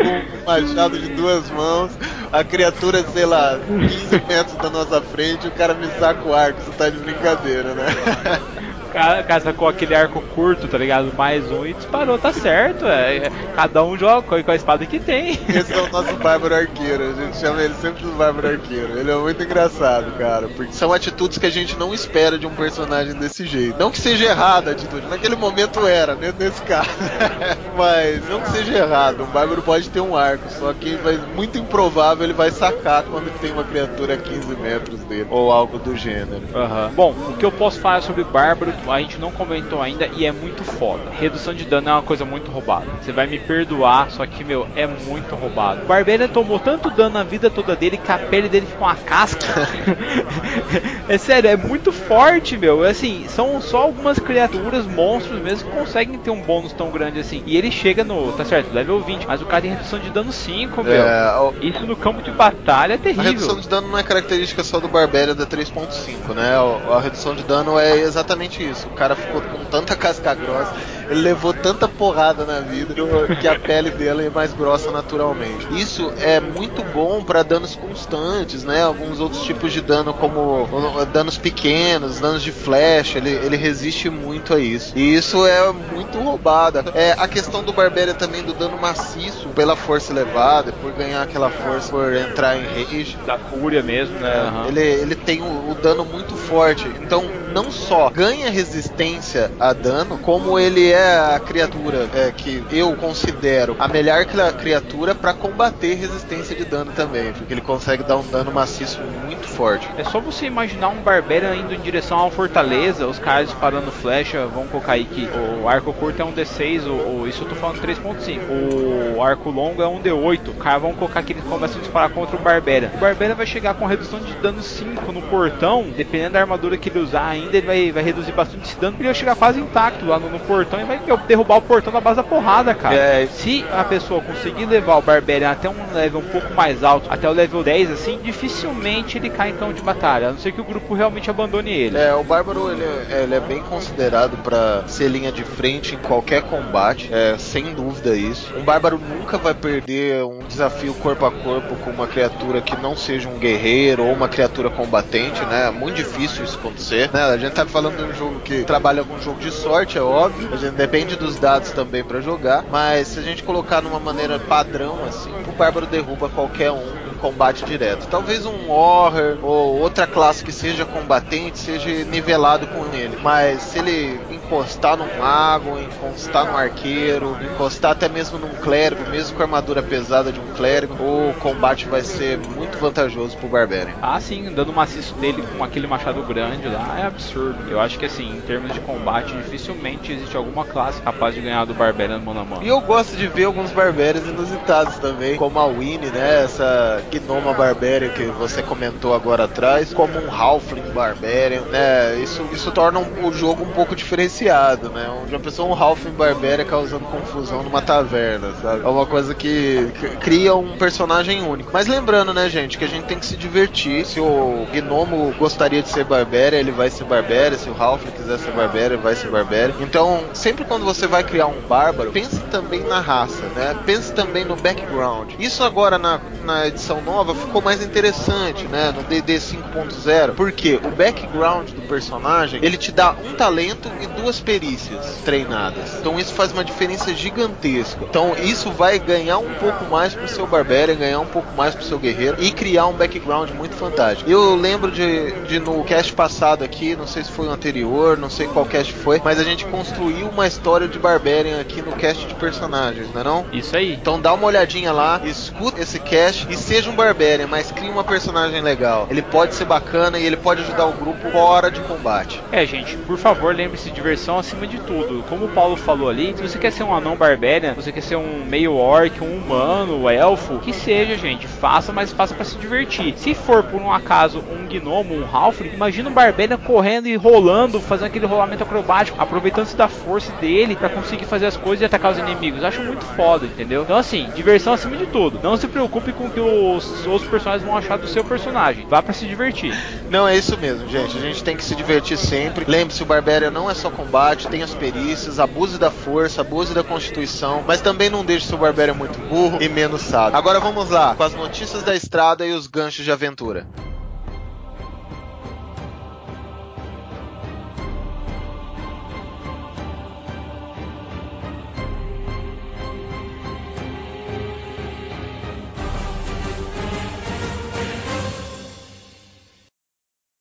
um 0.08 0.44
machado 0.46 0.98
de 0.98 1.08
duas 1.10 1.50
mãos, 1.50 1.92
a 2.32 2.44
criatura, 2.44 3.02
sei 3.12 3.26
lá, 3.26 3.58
15 3.66 4.22
metros 4.28 4.56
da 4.56 4.70
nossa 4.70 5.00
frente, 5.00 5.46
o 5.48 5.52
cara 5.52 5.74
me 5.74 5.88
saca 5.98 6.26
o 6.26 6.34
arco, 6.34 6.60
você 6.62 6.76
tá 6.76 6.88
de 6.88 6.98
brincadeira, 6.98 7.74
né? 7.74 7.86
cara 8.94 9.40
sacou 9.40 9.68
aquele 9.68 9.94
arco 9.94 10.20
curto, 10.34 10.68
tá 10.68 10.78
ligado? 10.78 11.12
Mais 11.16 11.50
um 11.50 11.66
e 11.66 11.74
disparou, 11.74 12.18
tá 12.18 12.32
certo. 12.32 12.86
É, 12.86 13.30
cada 13.54 13.82
um 13.82 13.96
joga 13.96 14.42
com 14.42 14.50
a 14.50 14.54
espada 14.54 14.86
que 14.86 14.98
tem. 14.98 15.32
Esse 15.48 15.72
é 15.72 15.80
o 15.80 15.90
nosso 15.90 16.14
Bárbaro 16.16 16.54
Arqueiro, 16.54 17.10
a 17.10 17.12
gente 17.12 17.36
chama 17.36 17.62
ele 17.62 17.74
sempre 17.74 18.04
do 18.04 18.12
Bárbaro 18.12 18.48
Arqueiro. 18.48 18.98
Ele 18.98 19.10
é 19.10 19.16
muito 19.16 19.42
engraçado, 19.42 20.16
cara, 20.16 20.48
porque 20.48 20.72
são 20.72 20.92
atitudes 20.92 21.38
que 21.38 21.46
a 21.46 21.50
gente 21.50 21.76
não 21.76 21.92
espera 21.92 22.38
de 22.38 22.46
um 22.46 22.54
personagem 22.54 23.14
desse 23.14 23.46
jeito. 23.46 23.78
Não 23.78 23.90
que 23.90 24.00
seja 24.00 24.26
errada 24.26 24.70
a 24.70 24.72
atitude, 24.74 25.06
naquele 25.06 25.36
momento 25.36 25.86
era, 25.86 26.14
né, 26.14 26.32
nesse 26.38 26.62
caso. 26.62 26.90
Mas 27.76 28.28
não 28.28 28.40
que 28.40 28.50
seja 28.50 28.78
errado, 28.78 29.24
um 29.24 29.26
Bárbaro 29.26 29.62
pode 29.62 29.90
ter 29.90 30.00
um 30.00 30.16
arco, 30.16 30.48
só 30.50 30.72
que 30.72 30.94
vai, 30.96 31.18
muito 31.34 31.58
improvável 31.58 32.24
ele 32.24 32.32
vai 32.32 32.50
sacar 32.50 33.02
quando 33.04 33.32
tem 33.40 33.52
uma 33.52 33.64
criatura 33.64 34.14
a 34.14 34.16
15 34.16 34.54
metros 34.56 35.00
dele, 35.00 35.26
ou 35.30 35.50
algo 35.50 35.78
do 35.78 35.96
gênero. 35.96 36.42
Uhum. 36.54 36.94
Bom, 36.94 37.14
o 37.30 37.36
que 37.36 37.44
eu 37.44 37.52
posso 37.52 37.80
falar 37.80 38.02
sobre 38.02 38.22
Bárbaro 38.24 38.72
a 38.92 39.00
gente 39.00 39.18
não 39.18 39.30
comentou 39.30 39.80
ainda 39.82 40.08
e 40.12 40.24
é 40.26 40.32
muito 40.32 40.62
foda. 40.64 41.02
Redução 41.10 41.54
de 41.54 41.64
dano 41.64 41.88
é 41.88 41.92
uma 41.92 42.02
coisa 42.02 42.24
muito 42.24 42.50
roubada. 42.50 42.86
Você 43.00 43.12
vai 43.12 43.26
me 43.26 43.38
perdoar, 43.38 44.10
só 44.10 44.26
que, 44.26 44.44
meu, 44.44 44.66
é 44.74 44.86
muito 44.86 45.34
roubado. 45.34 45.82
O 45.82 45.86
Barbarian 45.86 46.28
tomou 46.28 46.58
tanto 46.58 46.90
dano 46.90 47.10
na 47.14 47.22
vida 47.22 47.48
toda 47.50 47.74
dele 47.76 47.96
que 47.96 48.10
a 48.12 48.18
pele 48.18 48.48
dele 48.48 48.66
ficou 48.66 48.86
uma 48.86 48.96
casca. 48.96 49.44
é 51.08 51.18
sério, 51.18 51.48
é 51.50 51.56
muito 51.56 51.92
forte, 51.92 52.56
meu. 52.56 52.82
Assim, 52.84 53.26
são 53.28 53.60
só 53.60 53.78
algumas 53.82 54.18
criaturas, 54.18 54.86
monstros 54.86 55.40
mesmo, 55.40 55.70
que 55.70 55.76
conseguem 55.76 56.18
ter 56.18 56.30
um 56.30 56.40
bônus 56.40 56.72
tão 56.72 56.90
grande 56.90 57.18
assim. 57.20 57.42
E 57.46 57.56
ele 57.56 57.70
chega 57.70 58.04
no, 58.04 58.32
tá 58.32 58.44
certo, 58.44 58.72
level 58.72 59.00
20, 59.00 59.26
mas 59.26 59.40
o 59.40 59.46
cara 59.46 59.62
tem 59.62 59.70
redução 59.72 59.98
de 59.98 60.10
dano 60.10 60.32
5, 60.32 60.82
meu. 60.82 60.92
É, 61.02 61.38
o- 61.40 61.54
Isso 61.60 61.84
no 61.86 61.96
campo 61.96 62.22
de 62.22 62.30
batalha 62.30 62.94
é 62.94 62.96
A 62.96 62.98
terrível. 62.98 63.24
redução 63.24 63.60
de 63.60 63.68
dano 63.68 63.88
não 63.88 63.98
é 63.98 64.02
característica 64.02 64.62
só 64.62 64.80
do 64.80 64.88
Barbarian 64.88 65.34
da 65.34 65.46
3.5, 65.46 66.34
né? 66.34 66.54
A 66.90 66.94
a 66.94 67.00
redução 67.00 67.34
de 67.34 67.42
dano 67.42 67.78
é 67.78 67.98
exatamente 68.00 68.62
isso. 68.62 68.73
O 68.86 68.90
cara 68.90 69.14
ficou 69.14 69.40
com 69.42 69.64
tanta 69.64 69.94
casca 69.94 70.34
grossa, 70.34 70.72
ele 71.10 71.20
levou 71.20 71.52
tanta 71.52 71.86
porrada 71.86 72.44
na 72.44 72.60
vida 72.60 72.94
que 73.40 73.48
a 73.48 73.58
pele 73.58 73.90
dele 73.90 74.26
é 74.26 74.30
mais 74.30 74.52
grossa 74.52 74.90
naturalmente. 74.90 75.66
Isso 75.72 76.12
é 76.20 76.40
muito 76.40 76.82
bom 76.92 77.22
para 77.22 77.42
danos 77.42 77.74
constantes, 77.74 78.64
né? 78.64 78.82
Alguns 78.82 79.20
outros 79.20 79.42
tipos 79.42 79.72
de 79.72 79.80
dano, 79.80 80.14
como 80.14 80.66
danos 81.12 81.36
pequenos, 81.36 82.20
danos 82.20 82.42
de 82.42 82.52
flash, 82.52 83.16
ele, 83.16 83.30
ele 83.30 83.56
resiste 83.56 84.08
muito 84.08 84.54
a 84.54 84.60
isso. 84.60 84.92
E 84.96 85.14
isso 85.14 85.46
é 85.46 85.72
muito 85.72 86.18
roubada. 86.18 86.84
É 86.94 87.14
a 87.18 87.28
questão 87.28 87.62
do 87.62 87.72
Barbarian 87.72 88.14
também 88.14 88.42
do 88.42 88.52
dano 88.52 88.78
maciço 88.78 89.48
pela 89.50 89.76
força 89.76 90.12
elevada, 90.12 90.72
por 90.72 90.92
ganhar 90.92 91.22
aquela 91.22 91.50
força 91.50 91.90
por 91.90 92.14
entrar 92.14 92.56
em 92.56 92.64
rage. 92.64 93.16
Da 93.26 93.38
fúria 93.38 93.82
mesmo, 93.82 94.18
né? 94.18 94.32
Aham. 94.32 94.68
Ele, 94.68 94.80
ele 94.80 95.14
tem 95.14 95.42
o, 95.42 95.70
o 95.70 95.74
dano 95.74 96.04
muito 96.04 96.34
forte. 96.36 96.86
Então, 97.00 97.24
não 97.52 97.70
só 97.70 98.10
ganha 98.10 98.50
resistência 98.50 99.50
a 99.58 99.72
dano, 99.72 100.18
como 100.18 100.58
ele 100.58 100.90
é 100.94 101.34
a 101.34 101.40
criatura 101.40 102.08
é, 102.14 102.30
que 102.32 102.64
eu 102.70 102.94
considero 102.96 103.76
a 103.78 103.88
melhor 103.88 104.24
cria- 104.24 104.52
criatura 104.52 105.14
para 105.14 105.32
combater 105.34 105.94
resistência 105.94 106.54
de 106.56 106.64
dano 106.64 106.92
também. 106.92 107.32
Porque 107.32 107.52
ele 107.52 107.60
consegue 107.60 108.02
dar 108.02 108.16
um 108.16 108.26
dano 108.26 108.50
maciço 108.52 109.00
muito 109.24 109.46
forte. 109.48 109.88
É 109.98 110.04
só 110.04 110.20
você 110.20 110.46
imaginar 110.46 110.88
um 110.88 111.00
Barbarian 111.02 111.54
indo 111.54 111.74
em 111.74 111.80
direção 111.80 112.18
uma 112.18 112.30
fortaleza, 112.30 113.06
os 113.06 113.18
caras 113.18 113.48
disparando 113.48 113.90
flecha, 113.90 114.46
vão 114.46 114.66
colocar 114.66 114.92
aí 114.92 115.04
que 115.04 115.28
o 115.62 115.68
arco 115.68 115.92
curto 115.92 116.20
é 116.22 116.24
um 116.24 116.32
D6, 116.32 116.86
o, 116.86 117.22
o- 117.22 117.28
isso 117.28 117.42
eu 117.44 117.48
tô 117.48 117.54
falando 117.54 117.80
3.5. 117.80 119.16
O 119.16 119.22
arco 119.22 119.50
longo 119.50 119.82
é 119.82 119.88
um 119.88 120.00
D8. 120.00 120.48
Os 120.50 120.56
caras 120.62 120.82
vão 120.82 120.92
colocar 120.94 121.22
que 121.22 121.32
eles 121.32 121.44
começam 121.44 121.78
a 121.78 121.80
disparar 121.80 122.10
contra 122.10 122.36
o 122.36 122.40
Barbarian. 122.40 122.90
O 122.94 122.98
Barbarian 122.98 123.34
vai 123.34 123.46
chegar 123.46 123.74
com 123.74 123.86
redução 123.86 124.20
de 124.20 124.32
dano 124.34 124.62
5 124.62 125.12
no 125.12 125.22
portão, 125.22 125.86
dependendo 125.96 126.34
da 126.34 126.40
armadura 126.40 126.76
que 126.76 126.88
ele 126.88 126.98
usar 127.00 127.26
ainda, 127.28 127.56
ele 127.56 127.66
vai, 127.66 127.92
vai 127.92 128.02
reduzir 128.02 128.32
bastante 128.32 128.64
esse 128.68 128.78
dano. 128.80 128.96
Ele 128.98 129.04
vai 129.08 129.14
chegar 129.14 129.34
quase 129.36 129.60
intacto 129.60 130.06
lá 130.06 130.18
no, 130.18 130.28
no 130.30 130.38
portão 130.40 130.80
e 130.84 130.86
vai 130.86 131.00
derrubar 131.26 131.56
o 131.56 131.62
portão 131.62 131.92
na 131.92 132.00
base 132.00 132.16
da 132.16 132.22
porrada, 132.22 132.74
cara. 132.74 132.94
É. 132.94 133.26
Se 133.26 133.64
a 133.72 133.84
pessoa 133.84 134.20
conseguir 134.20 134.66
levar 134.66 134.96
o 134.96 135.02
Barbarian 135.02 135.50
até 135.50 135.68
um 135.68 135.92
level 135.92 136.20
um 136.20 136.24
pouco 136.30 136.52
mais 136.54 136.82
alto, 136.84 137.08
até 137.10 137.28
o 137.28 137.32
level 137.32 137.62
10, 137.62 137.90
assim, 137.90 138.18
dificilmente 138.22 139.18
ele 139.18 139.30
cai 139.30 139.50
em 139.50 139.54
campo 139.56 139.72
de 139.74 139.82
batalha, 139.82 140.28
a 140.28 140.30
não 140.32 140.38
ser 140.38 140.52
que 140.52 140.60
o 140.60 140.64
grupo 140.64 140.94
realmente 140.94 141.30
abandone 141.30 141.70
ele. 141.72 141.98
É, 141.98 142.14
o 142.14 142.22
Bárbaro 142.22 142.70
ele, 142.70 142.82
é- 142.84 143.22
ele 143.22 143.34
é 143.34 143.40
bem 143.40 143.60
considerado 143.62 144.36
para 144.38 144.84
ser 144.86 145.08
linha 145.08 145.32
de 145.32 145.44
frente 145.44 145.94
em 145.94 145.98
qualquer 145.98 146.42
combate, 146.42 147.08
é, 147.12 147.36
sem 147.38 147.74
dúvida 147.74 148.14
isso. 148.16 148.52
Um 148.56 148.62
Bárbaro 148.62 148.98
nunca 148.98 149.38
vai 149.38 149.54
perder 149.54 150.24
um 150.24 150.40
desafio 150.46 150.94
corpo 150.94 151.24
a 151.26 151.30
corpo 151.30 151.74
com 151.76 151.90
uma 151.90 152.06
criatura 152.06 152.60
que 152.60 152.76
não 152.76 152.96
seja 152.96 153.28
um 153.28 153.38
guerreiro 153.38 154.04
ou 154.04 154.12
uma 154.12 154.28
criatura 154.28 154.70
combatente, 154.70 155.44
né? 155.46 155.68
É 155.68 155.70
muito 155.70 155.96
difícil 155.96 156.44
isso 156.44 156.58
acontecer, 156.58 157.10
né? 157.12 157.24
A 157.24 157.36
gente 157.36 157.52
tá 157.52 157.64
falando 157.66 157.96
de 157.96 158.02
um 158.04 158.14
jogo 158.14 158.40
que 158.40 158.62
trabalha 158.64 159.04
com 159.04 159.18
jogo 159.18 159.40
de 159.40 159.50
sorte, 159.50 159.98
é 159.98 160.02
óbvio. 160.02 160.48
A 160.52 160.56
gente 160.56 160.73
depende 160.76 161.16
dos 161.16 161.38
dados 161.38 161.70
também 161.72 162.04
para 162.04 162.20
jogar, 162.20 162.64
mas 162.70 163.08
se 163.08 163.18
a 163.18 163.22
gente 163.22 163.42
colocar 163.42 163.80
numa 163.80 164.00
maneira 164.00 164.38
padrão 164.38 165.04
assim, 165.04 165.32
o 165.48 165.52
Bárbaro 165.52 165.86
derruba 165.86 166.28
qualquer 166.28 166.72
um 166.72 167.04
em 167.10 167.14
combate 167.20 167.64
direto. 167.64 168.06
Talvez 168.08 168.44
um 168.44 168.68
Warrior 168.68 169.38
ou 169.42 169.78
outra 169.80 170.06
classe 170.06 170.44
que 170.44 170.52
seja 170.52 170.84
combatente 170.84 171.58
seja 171.58 172.04
nivelado 172.04 172.66
com 172.66 172.84
ele. 172.94 173.18
Mas 173.22 173.62
se 173.62 173.78
ele 173.78 174.20
encostar 174.30 174.96
num 174.96 175.18
mago, 175.18 175.78
encostar 175.78 176.46
num 176.46 176.56
arqueiro, 176.56 177.36
encostar 177.52 177.92
até 177.92 178.08
mesmo 178.08 178.38
num 178.38 178.54
clérigo, 178.54 179.08
mesmo 179.10 179.36
com 179.36 179.42
a 179.42 179.46
armadura 179.46 179.82
pesada 179.82 180.32
de 180.32 180.40
um 180.40 180.52
clérigo, 180.54 180.94
o 180.94 181.34
combate 181.40 181.86
vai 181.86 182.02
ser 182.02 182.38
muito 182.38 182.78
vantajoso 182.78 183.36
pro 183.36 183.48
Barbarian. 183.48 183.94
Ah, 184.02 184.20
sim, 184.20 184.52
dando 184.54 184.72
maciço 184.72 185.14
dele 185.14 185.44
com 185.56 185.62
aquele 185.62 185.86
machado 185.86 186.22
grande 186.22 186.68
lá 186.68 186.98
é 186.98 187.06
absurdo. 187.06 187.58
Eu 187.68 187.80
acho 187.80 187.98
que 187.98 188.06
assim, 188.06 188.36
em 188.36 188.40
termos 188.40 188.72
de 188.72 188.80
combate, 188.80 189.34
dificilmente 189.36 190.12
existe 190.12 190.36
alguma 190.36 190.63
classe 190.64 191.00
capaz 191.02 191.34
de 191.34 191.40
ganhar 191.40 191.64
do 191.64 191.74
Barbarian 191.74 192.18
mano 192.18 192.40
a 192.40 192.44
mano. 192.44 192.62
E 192.62 192.68
eu 192.68 192.80
gosto 192.80 193.16
de 193.16 193.26
ver 193.28 193.44
alguns 193.44 193.70
barbérios 193.70 194.26
inusitados 194.26 194.96
também, 194.98 195.36
como 195.36 195.58
a 195.58 195.66
Winnie, 195.66 196.10
né? 196.10 196.42
Essa 196.44 197.02
gnoma 197.10 197.52
barbéria 197.52 198.08
que 198.10 198.24
você 198.24 198.62
comentou 198.62 199.14
agora 199.14 199.44
atrás, 199.44 199.92
como 199.92 200.18
um 200.18 200.30
Halfling 200.30 200.92
barbarian, 200.94 201.62
né? 201.70 202.16
Isso, 202.22 202.42
isso 202.52 202.70
torna 202.70 202.98
um- 202.98 203.26
o 203.26 203.32
jogo 203.32 203.62
um 203.64 203.70
pouco 203.72 203.94
diferenciado, 203.96 204.90
né? 204.90 205.08
Uma 205.28 205.40
pessoa, 205.40 205.68
um 205.68 205.80
Halfling 205.82 206.12
barbéria 206.12 206.64
causando 206.64 207.04
confusão 207.06 207.62
numa 207.62 207.82
taverna, 207.82 208.52
sabe? 208.62 208.84
É 208.84 208.88
uma 208.88 209.06
coisa 209.06 209.34
que 209.34 209.92
cria 210.20 210.54
um 210.54 210.76
personagem 210.76 211.42
único. 211.42 211.70
Mas 211.72 211.86
lembrando, 211.86 212.32
né, 212.32 212.48
gente, 212.48 212.78
que 212.78 212.84
a 212.84 212.88
gente 212.88 213.04
tem 213.04 213.18
que 213.18 213.26
se 213.26 213.36
divertir. 213.36 214.04
Se 214.04 214.20
o 214.20 214.66
gnomo 214.72 215.34
gostaria 215.38 215.82
de 215.82 215.88
ser 215.88 216.04
barbéria, 216.04 216.56
ele 216.56 216.70
vai 216.70 216.90
ser 216.90 217.04
barbéria. 217.04 217.56
Se 217.58 217.68
o 217.68 217.74
Halfling 217.78 218.12
quiser 218.12 218.38
ser 218.38 218.52
barbéria, 218.52 218.96
vai 218.96 219.14
ser 219.14 219.28
barbéria. 219.28 219.74
Então, 219.80 220.20
sempre 220.32 220.53
quando 220.62 220.84
você 220.84 221.06
vai 221.06 221.24
criar 221.24 221.46
um 221.46 221.60
bárbaro, 221.62 222.12
pense 222.12 222.38
também 222.50 222.80
na 222.80 223.00
raça, 223.00 223.42
né? 223.56 223.74
Pense 223.86 224.12
também 224.12 224.44
no 224.44 224.56
background. 224.56 225.32
Isso 225.38 225.64
agora 225.64 225.98
na, 225.98 226.20
na 226.44 226.66
edição 226.66 227.00
nova 227.00 227.34
ficou 227.34 227.62
mais 227.62 227.82
interessante, 227.82 228.64
né? 228.64 228.92
No 228.94 229.02
DD 229.04 229.36
5.0, 229.36 230.34
porque 230.34 230.78
o 230.84 230.90
background 230.90 231.70
do 231.70 231.82
personagem 231.82 232.60
ele 232.62 232.76
te 232.76 232.92
dá 232.92 233.12
um 233.12 233.34
talento 233.34 233.90
e 234.00 234.06
duas 234.20 234.40
perícias 234.40 235.22
treinadas. 235.24 235.96
Então 235.98 236.18
isso 236.18 236.34
faz 236.34 236.52
uma 236.52 236.64
diferença 236.64 237.14
gigantesca. 237.14 238.04
Então 238.08 238.34
isso 238.36 238.70
vai 238.70 238.98
ganhar 238.98 239.38
um 239.38 239.54
pouco 239.54 239.84
mais 239.86 240.14
pro 240.14 240.28
seu 240.28 240.46
Barbarian, 240.46 240.96
ganhar 240.96 241.20
um 241.20 241.26
pouco 241.26 241.50
mais 241.56 241.74
pro 241.74 241.84
seu 241.84 241.98
guerreiro 241.98 242.36
e 242.38 242.52
criar 242.52 242.86
um 242.86 242.92
background 242.92 243.50
muito 243.50 243.74
fantástico. 243.74 244.28
Eu 244.30 244.54
lembro 244.54 244.90
de, 244.90 245.32
de 245.42 245.58
no 245.58 245.82
cast 245.84 246.12
passado 246.12 246.62
aqui, 246.62 246.94
não 246.94 247.06
sei 247.06 247.24
se 247.24 247.30
foi 247.30 247.46
o 247.46 247.50
anterior, 247.50 248.18
não 248.18 248.28
sei 248.28 248.46
qual 248.46 248.66
cast 248.66 248.92
foi, 248.92 249.20
mas 249.24 249.38
a 249.38 249.44
gente 249.44 249.64
construiu 249.66 250.28
uma 250.28 250.43
história 250.46 250.86
de 250.88 250.98
Barbarian 250.98 251.60
aqui 251.60 251.82
no 251.82 251.92
cast 251.92 252.26
de 252.26 252.34
personagens, 252.34 253.12
não 253.12 253.20
é 253.20 253.24
não? 253.24 253.46
Isso 253.52 253.76
aí. 253.76 253.94
Então 253.94 254.20
dá 254.20 254.32
uma 254.32 254.46
olhadinha 254.46 254.92
lá, 254.92 255.20
escuta 255.24 255.80
esse 255.80 255.98
cast 255.98 256.46
e 256.50 256.56
seja 256.56 256.90
um 256.90 256.94
Barbarian, 256.96 257.46
mas 257.46 257.70
crie 257.70 257.88
uma 257.88 258.04
personagem 258.04 258.60
legal. 258.60 259.06
Ele 259.10 259.22
pode 259.22 259.54
ser 259.54 259.64
bacana 259.64 260.18
e 260.18 260.24
ele 260.24 260.36
pode 260.36 260.62
ajudar 260.62 260.86
o 260.86 260.92
grupo 260.92 261.30
fora 261.30 261.70
de 261.70 261.80
combate. 261.80 262.40
É, 262.52 262.64
gente, 262.64 262.96
por 262.98 263.18
favor, 263.18 263.54
lembre-se 263.54 263.90
de 263.90 263.94
diversão 263.94 264.38
acima 264.38 264.66
de 264.66 264.78
tudo. 264.78 265.24
Como 265.28 265.46
o 265.46 265.48
Paulo 265.48 265.76
falou 265.76 266.08
ali, 266.08 266.34
se 266.36 266.42
você 266.42 266.58
quer 266.58 266.70
ser 266.70 266.82
um 266.82 266.94
anão 266.94 267.16
barbarian, 267.16 267.74
você 267.74 267.90
quer 267.90 268.02
ser 268.02 268.16
um 268.16 268.44
meio 268.44 268.74
orc, 268.74 269.22
um 269.22 269.36
humano, 269.36 270.02
um 270.02 270.10
elfo, 270.10 270.58
que 270.58 270.72
seja, 270.72 271.16
gente, 271.16 271.46
faça, 271.46 271.92
mas 271.92 272.12
faça 272.12 272.34
para 272.34 272.44
se 272.44 272.56
divertir. 272.58 273.14
Se 273.16 273.34
for 273.34 273.62
por 273.62 273.80
um 273.80 273.92
acaso 273.92 274.38
um 274.40 274.66
gnomo, 274.66 275.14
um 275.14 275.24
halfling, 275.24 275.70
imagina 275.72 276.10
um 276.10 276.12
barbarian 276.12 276.58
correndo 276.58 277.08
e 277.08 277.16
rolando, 277.16 277.80
fazendo 277.80 278.06
aquele 278.06 278.26
rolamento 278.26 278.62
acrobático, 278.62 279.20
aproveitando-se 279.20 279.76
da 279.76 279.88
força 279.88 280.32
dele 280.34 280.76
para 280.76 280.88
conseguir 280.88 281.24
fazer 281.24 281.46
as 281.46 281.56
coisas 281.56 281.82
e 281.82 281.84
atacar 281.84 282.12
os 282.12 282.18
inimigos. 282.18 282.64
Acho 282.64 282.82
muito 282.82 283.04
foda, 283.04 283.46
entendeu? 283.46 283.82
Então 283.82 283.96
assim, 283.96 284.28
diversão 284.34 284.72
acima 284.72 284.96
de 284.96 285.06
tudo. 285.06 285.40
Não 285.42 285.56
se 285.56 285.66
preocupe 285.66 286.12
com 286.12 286.26
o 286.26 286.30
que 286.30 286.40
os 286.40 287.06
outros 287.06 287.30
personagens 287.30 287.66
vão 287.66 287.76
achar 287.76 287.96
do 287.96 288.06
seu 288.06 288.24
personagem. 288.24 288.86
Vá 288.88 289.02
para 289.02 289.12
se 289.12 289.26
divertir. 289.26 289.74
Não, 290.10 290.26
é 290.26 290.36
isso 290.36 290.56
mesmo, 290.58 290.88
gente. 290.88 291.16
A 291.16 291.20
gente 291.20 291.42
tem 291.42 291.56
que 291.56 291.64
se 291.64 291.74
divertir 291.74 292.16
sempre. 292.16 292.64
Lembre-se, 292.66 293.02
o 293.02 293.06
Barbarian 293.06 293.50
não 293.50 293.70
é 293.70 293.74
só 293.74 293.90
combate, 293.90 294.48
tem 294.48 294.62
as 294.62 294.74
perícias, 294.74 295.38
abuse 295.38 295.78
da 295.78 295.90
força, 295.90 296.40
abuse 296.40 296.74
da 296.74 296.82
constituição, 296.82 297.62
mas 297.66 297.80
também 297.80 298.10
não 298.10 298.24
deixe 298.24 298.46
seu 298.46 298.58
Barbarian 298.58 298.94
muito 298.94 299.18
burro 299.28 299.58
e 299.60 299.68
menos 299.68 300.02
sábio. 300.02 300.36
Agora 300.36 300.60
vamos 300.60 300.90
lá, 300.90 301.14
com 301.14 301.22
as 301.22 301.34
notícias 301.34 301.82
da 301.82 301.94
estrada 301.94 302.46
e 302.46 302.52
os 302.52 302.66
ganchos 302.66 303.04
de 303.04 303.12
aventura. 303.12 303.66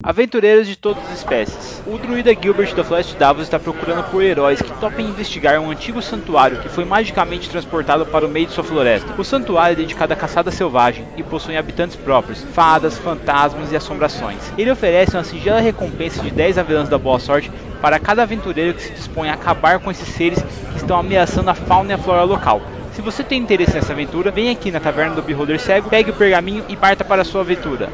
Aventureiros 0.06 0.68
de 0.68 0.76
todas 0.76 1.01
as 1.06 1.20
espécies. 1.20 1.82
O 1.88 1.97
druida 1.97 2.34
Gilbert 2.34 2.76
da 2.76 2.84
Floresta 2.84 3.14
de 3.14 3.20
Davos 3.20 3.43
está 3.43 3.58
procurando 3.58 4.04
por 4.12 4.22
heróis 4.22 4.62
que 4.62 4.74
topem 4.74 5.06
investigar 5.06 5.58
um 5.62 5.72
antigo 5.72 6.01
santuário 6.01 6.60
que 6.60 6.68
foi 6.68 6.84
magicamente 6.84 7.49
transportado 7.49 8.06
para 8.06 8.26
o 8.26 8.30
meio 8.30 8.45
de 8.45 8.51
sua 8.51 8.66
floresta. 8.66 9.14
O 9.18 9.24
santuário 9.24 9.76
é 9.76 9.78
dedicado 9.78 10.12
à 10.12 10.16
caçada 10.18 10.51
selvagem 10.51 11.06
e 11.16 11.24
possui 11.24 11.56
habitantes 11.56 11.95
próprios, 11.95 12.43
fadas, 12.51 12.97
fantasmas 12.97 13.72
e 13.72 13.78
assombrações. 13.78 14.51
Ele 14.58 14.70
oferece 14.70 15.16
uma 15.16 15.24
singela 15.24 15.62
recompensa 15.62 16.22
de 16.22 16.32
10 16.32 16.58
avelãs 16.58 16.89
da 16.89 16.97
boa 16.97 17.18
sorte 17.18 17.49
para 17.82 17.97
cada 17.97 18.24
aventureiro 18.24 18.74
que 18.74 18.84
se 18.84 18.91
dispõe 18.91 19.30
a 19.30 19.36
acabar 19.36 19.80
com 19.80 19.89
esses 19.89 20.10
seres 20.10 20.41
que 20.41 20.78
estão 20.80 20.99
ameaçando 20.99 21.49
a 21.49 21.54
fauna 21.54 21.91
e 21.91 21.93
a 21.93 21.97
flora 21.97 22.24
local. 22.24 22.62
Se 22.91 23.01
você 23.01 23.24
tem 23.24 23.41
interesse 23.41 23.74
nessa 23.74 23.93
aventura, 23.93 24.32
vem 24.32 24.49
aqui 24.49 24.70
na 24.70 24.82
Taverna 24.82 25.16
do 25.16 25.22
Beholder 25.22 25.62
Cego, 25.62 25.89
pegue 25.89 26.12
o 26.12 26.14
pergaminho 26.14 26.66
e 26.68 26.76
parta 26.76 27.06
para 27.06 27.22
a 27.22 27.26
sua 27.26 27.39
aventura. 27.39 27.88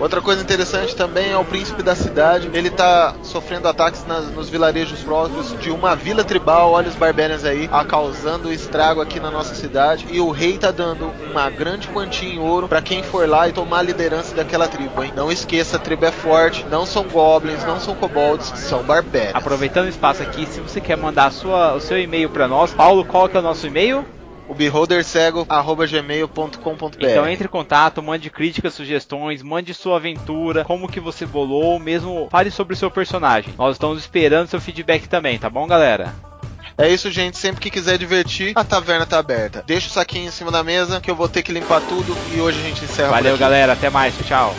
Outra 0.00 0.20
coisa 0.20 0.40
interessante 0.40 0.94
também 0.94 1.30
é 1.30 1.36
o 1.36 1.44
príncipe 1.44 1.82
da 1.82 1.96
cidade. 1.96 2.48
Ele 2.52 2.70
tá 2.70 3.14
sofrendo 3.22 3.66
ataques 3.66 4.06
nas, 4.06 4.30
nos 4.30 4.48
vilarejos 4.48 5.00
próprios 5.00 5.58
de 5.58 5.70
uma 5.70 5.96
vila 5.96 6.22
tribal. 6.22 6.70
Olha 6.70 6.88
os 6.88 6.94
barbarians 6.94 7.44
aí, 7.44 7.68
a 7.72 7.84
causando 7.84 8.52
estrago 8.52 9.00
aqui 9.00 9.18
na 9.18 9.30
nossa 9.30 9.56
cidade. 9.56 10.06
E 10.10 10.20
o 10.20 10.30
rei 10.30 10.56
tá 10.56 10.70
dando 10.70 11.12
uma 11.30 11.50
grande 11.50 11.88
quantia 11.88 12.32
em 12.32 12.38
ouro 12.38 12.68
para 12.68 12.80
quem 12.80 13.02
for 13.02 13.28
lá 13.28 13.48
e 13.48 13.52
tomar 13.52 13.80
a 13.80 13.82
liderança 13.82 14.34
daquela 14.36 14.68
tribo, 14.68 15.02
hein? 15.02 15.12
Não 15.16 15.32
esqueça, 15.32 15.76
a 15.76 15.80
tribo 15.80 16.04
é 16.04 16.12
forte. 16.12 16.64
Não 16.70 16.86
são 16.86 17.02
goblins, 17.02 17.64
não 17.64 17.80
são 17.80 17.94
kobolds, 17.96 18.52
são 18.56 18.84
barbarians. 18.84 19.34
Aproveitando 19.34 19.86
o 19.86 19.90
espaço 19.90 20.22
aqui, 20.22 20.46
se 20.46 20.60
você 20.60 20.80
quer 20.80 20.96
mandar 20.96 21.32
sua, 21.32 21.74
o 21.74 21.80
seu 21.80 21.98
e-mail 21.98 22.30
para 22.30 22.46
nós, 22.46 22.72
Paulo, 22.72 23.04
qual 23.04 23.28
que 23.28 23.36
é 23.36 23.40
o 23.40 23.42
nosso 23.42 23.66
e-mail? 23.66 24.04
O 24.48 24.54
beholdercego@gmail.com.br. 24.54 26.96
Então 27.00 27.28
entre 27.28 27.46
em 27.46 27.50
contato, 27.50 28.02
mande 28.02 28.30
críticas, 28.30 28.72
sugestões, 28.74 29.42
mande 29.42 29.74
sua 29.74 29.96
aventura, 29.96 30.64
como 30.64 30.88
que 30.88 31.00
você 31.00 31.26
bolou, 31.26 31.78
mesmo 31.78 32.28
fale 32.30 32.50
sobre 32.50 32.72
o 32.74 32.76
seu 32.76 32.90
personagem. 32.90 33.54
Nós 33.56 33.76
estamos 33.76 33.98
esperando 33.98 34.48
seu 34.48 34.60
feedback 34.60 35.08
também, 35.08 35.38
tá 35.38 35.50
bom, 35.50 35.66
galera? 35.66 36.14
É 36.76 36.88
isso, 36.88 37.10
gente. 37.10 37.36
Sempre 37.36 37.60
que 37.60 37.70
quiser 37.70 37.98
divertir, 37.98 38.52
a 38.54 38.62
taverna 38.62 39.04
tá 39.04 39.18
aberta. 39.18 39.64
Deixa 39.66 39.88
o 39.88 39.90
saquinho 39.90 40.28
em 40.28 40.30
cima 40.30 40.52
da 40.52 40.62
mesa 40.62 41.00
que 41.00 41.10
eu 41.10 41.16
vou 41.16 41.28
ter 41.28 41.42
que 41.42 41.50
limpar 41.50 41.80
tudo 41.80 42.16
e 42.32 42.40
hoje 42.40 42.60
a 42.60 42.62
gente 42.62 42.84
encerra. 42.84 43.10
Valeu, 43.10 43.36
galera. 43.36 43.72
Até 43.72 43.90
mais. 43.90 44.14
Tchau. 44.26 44.54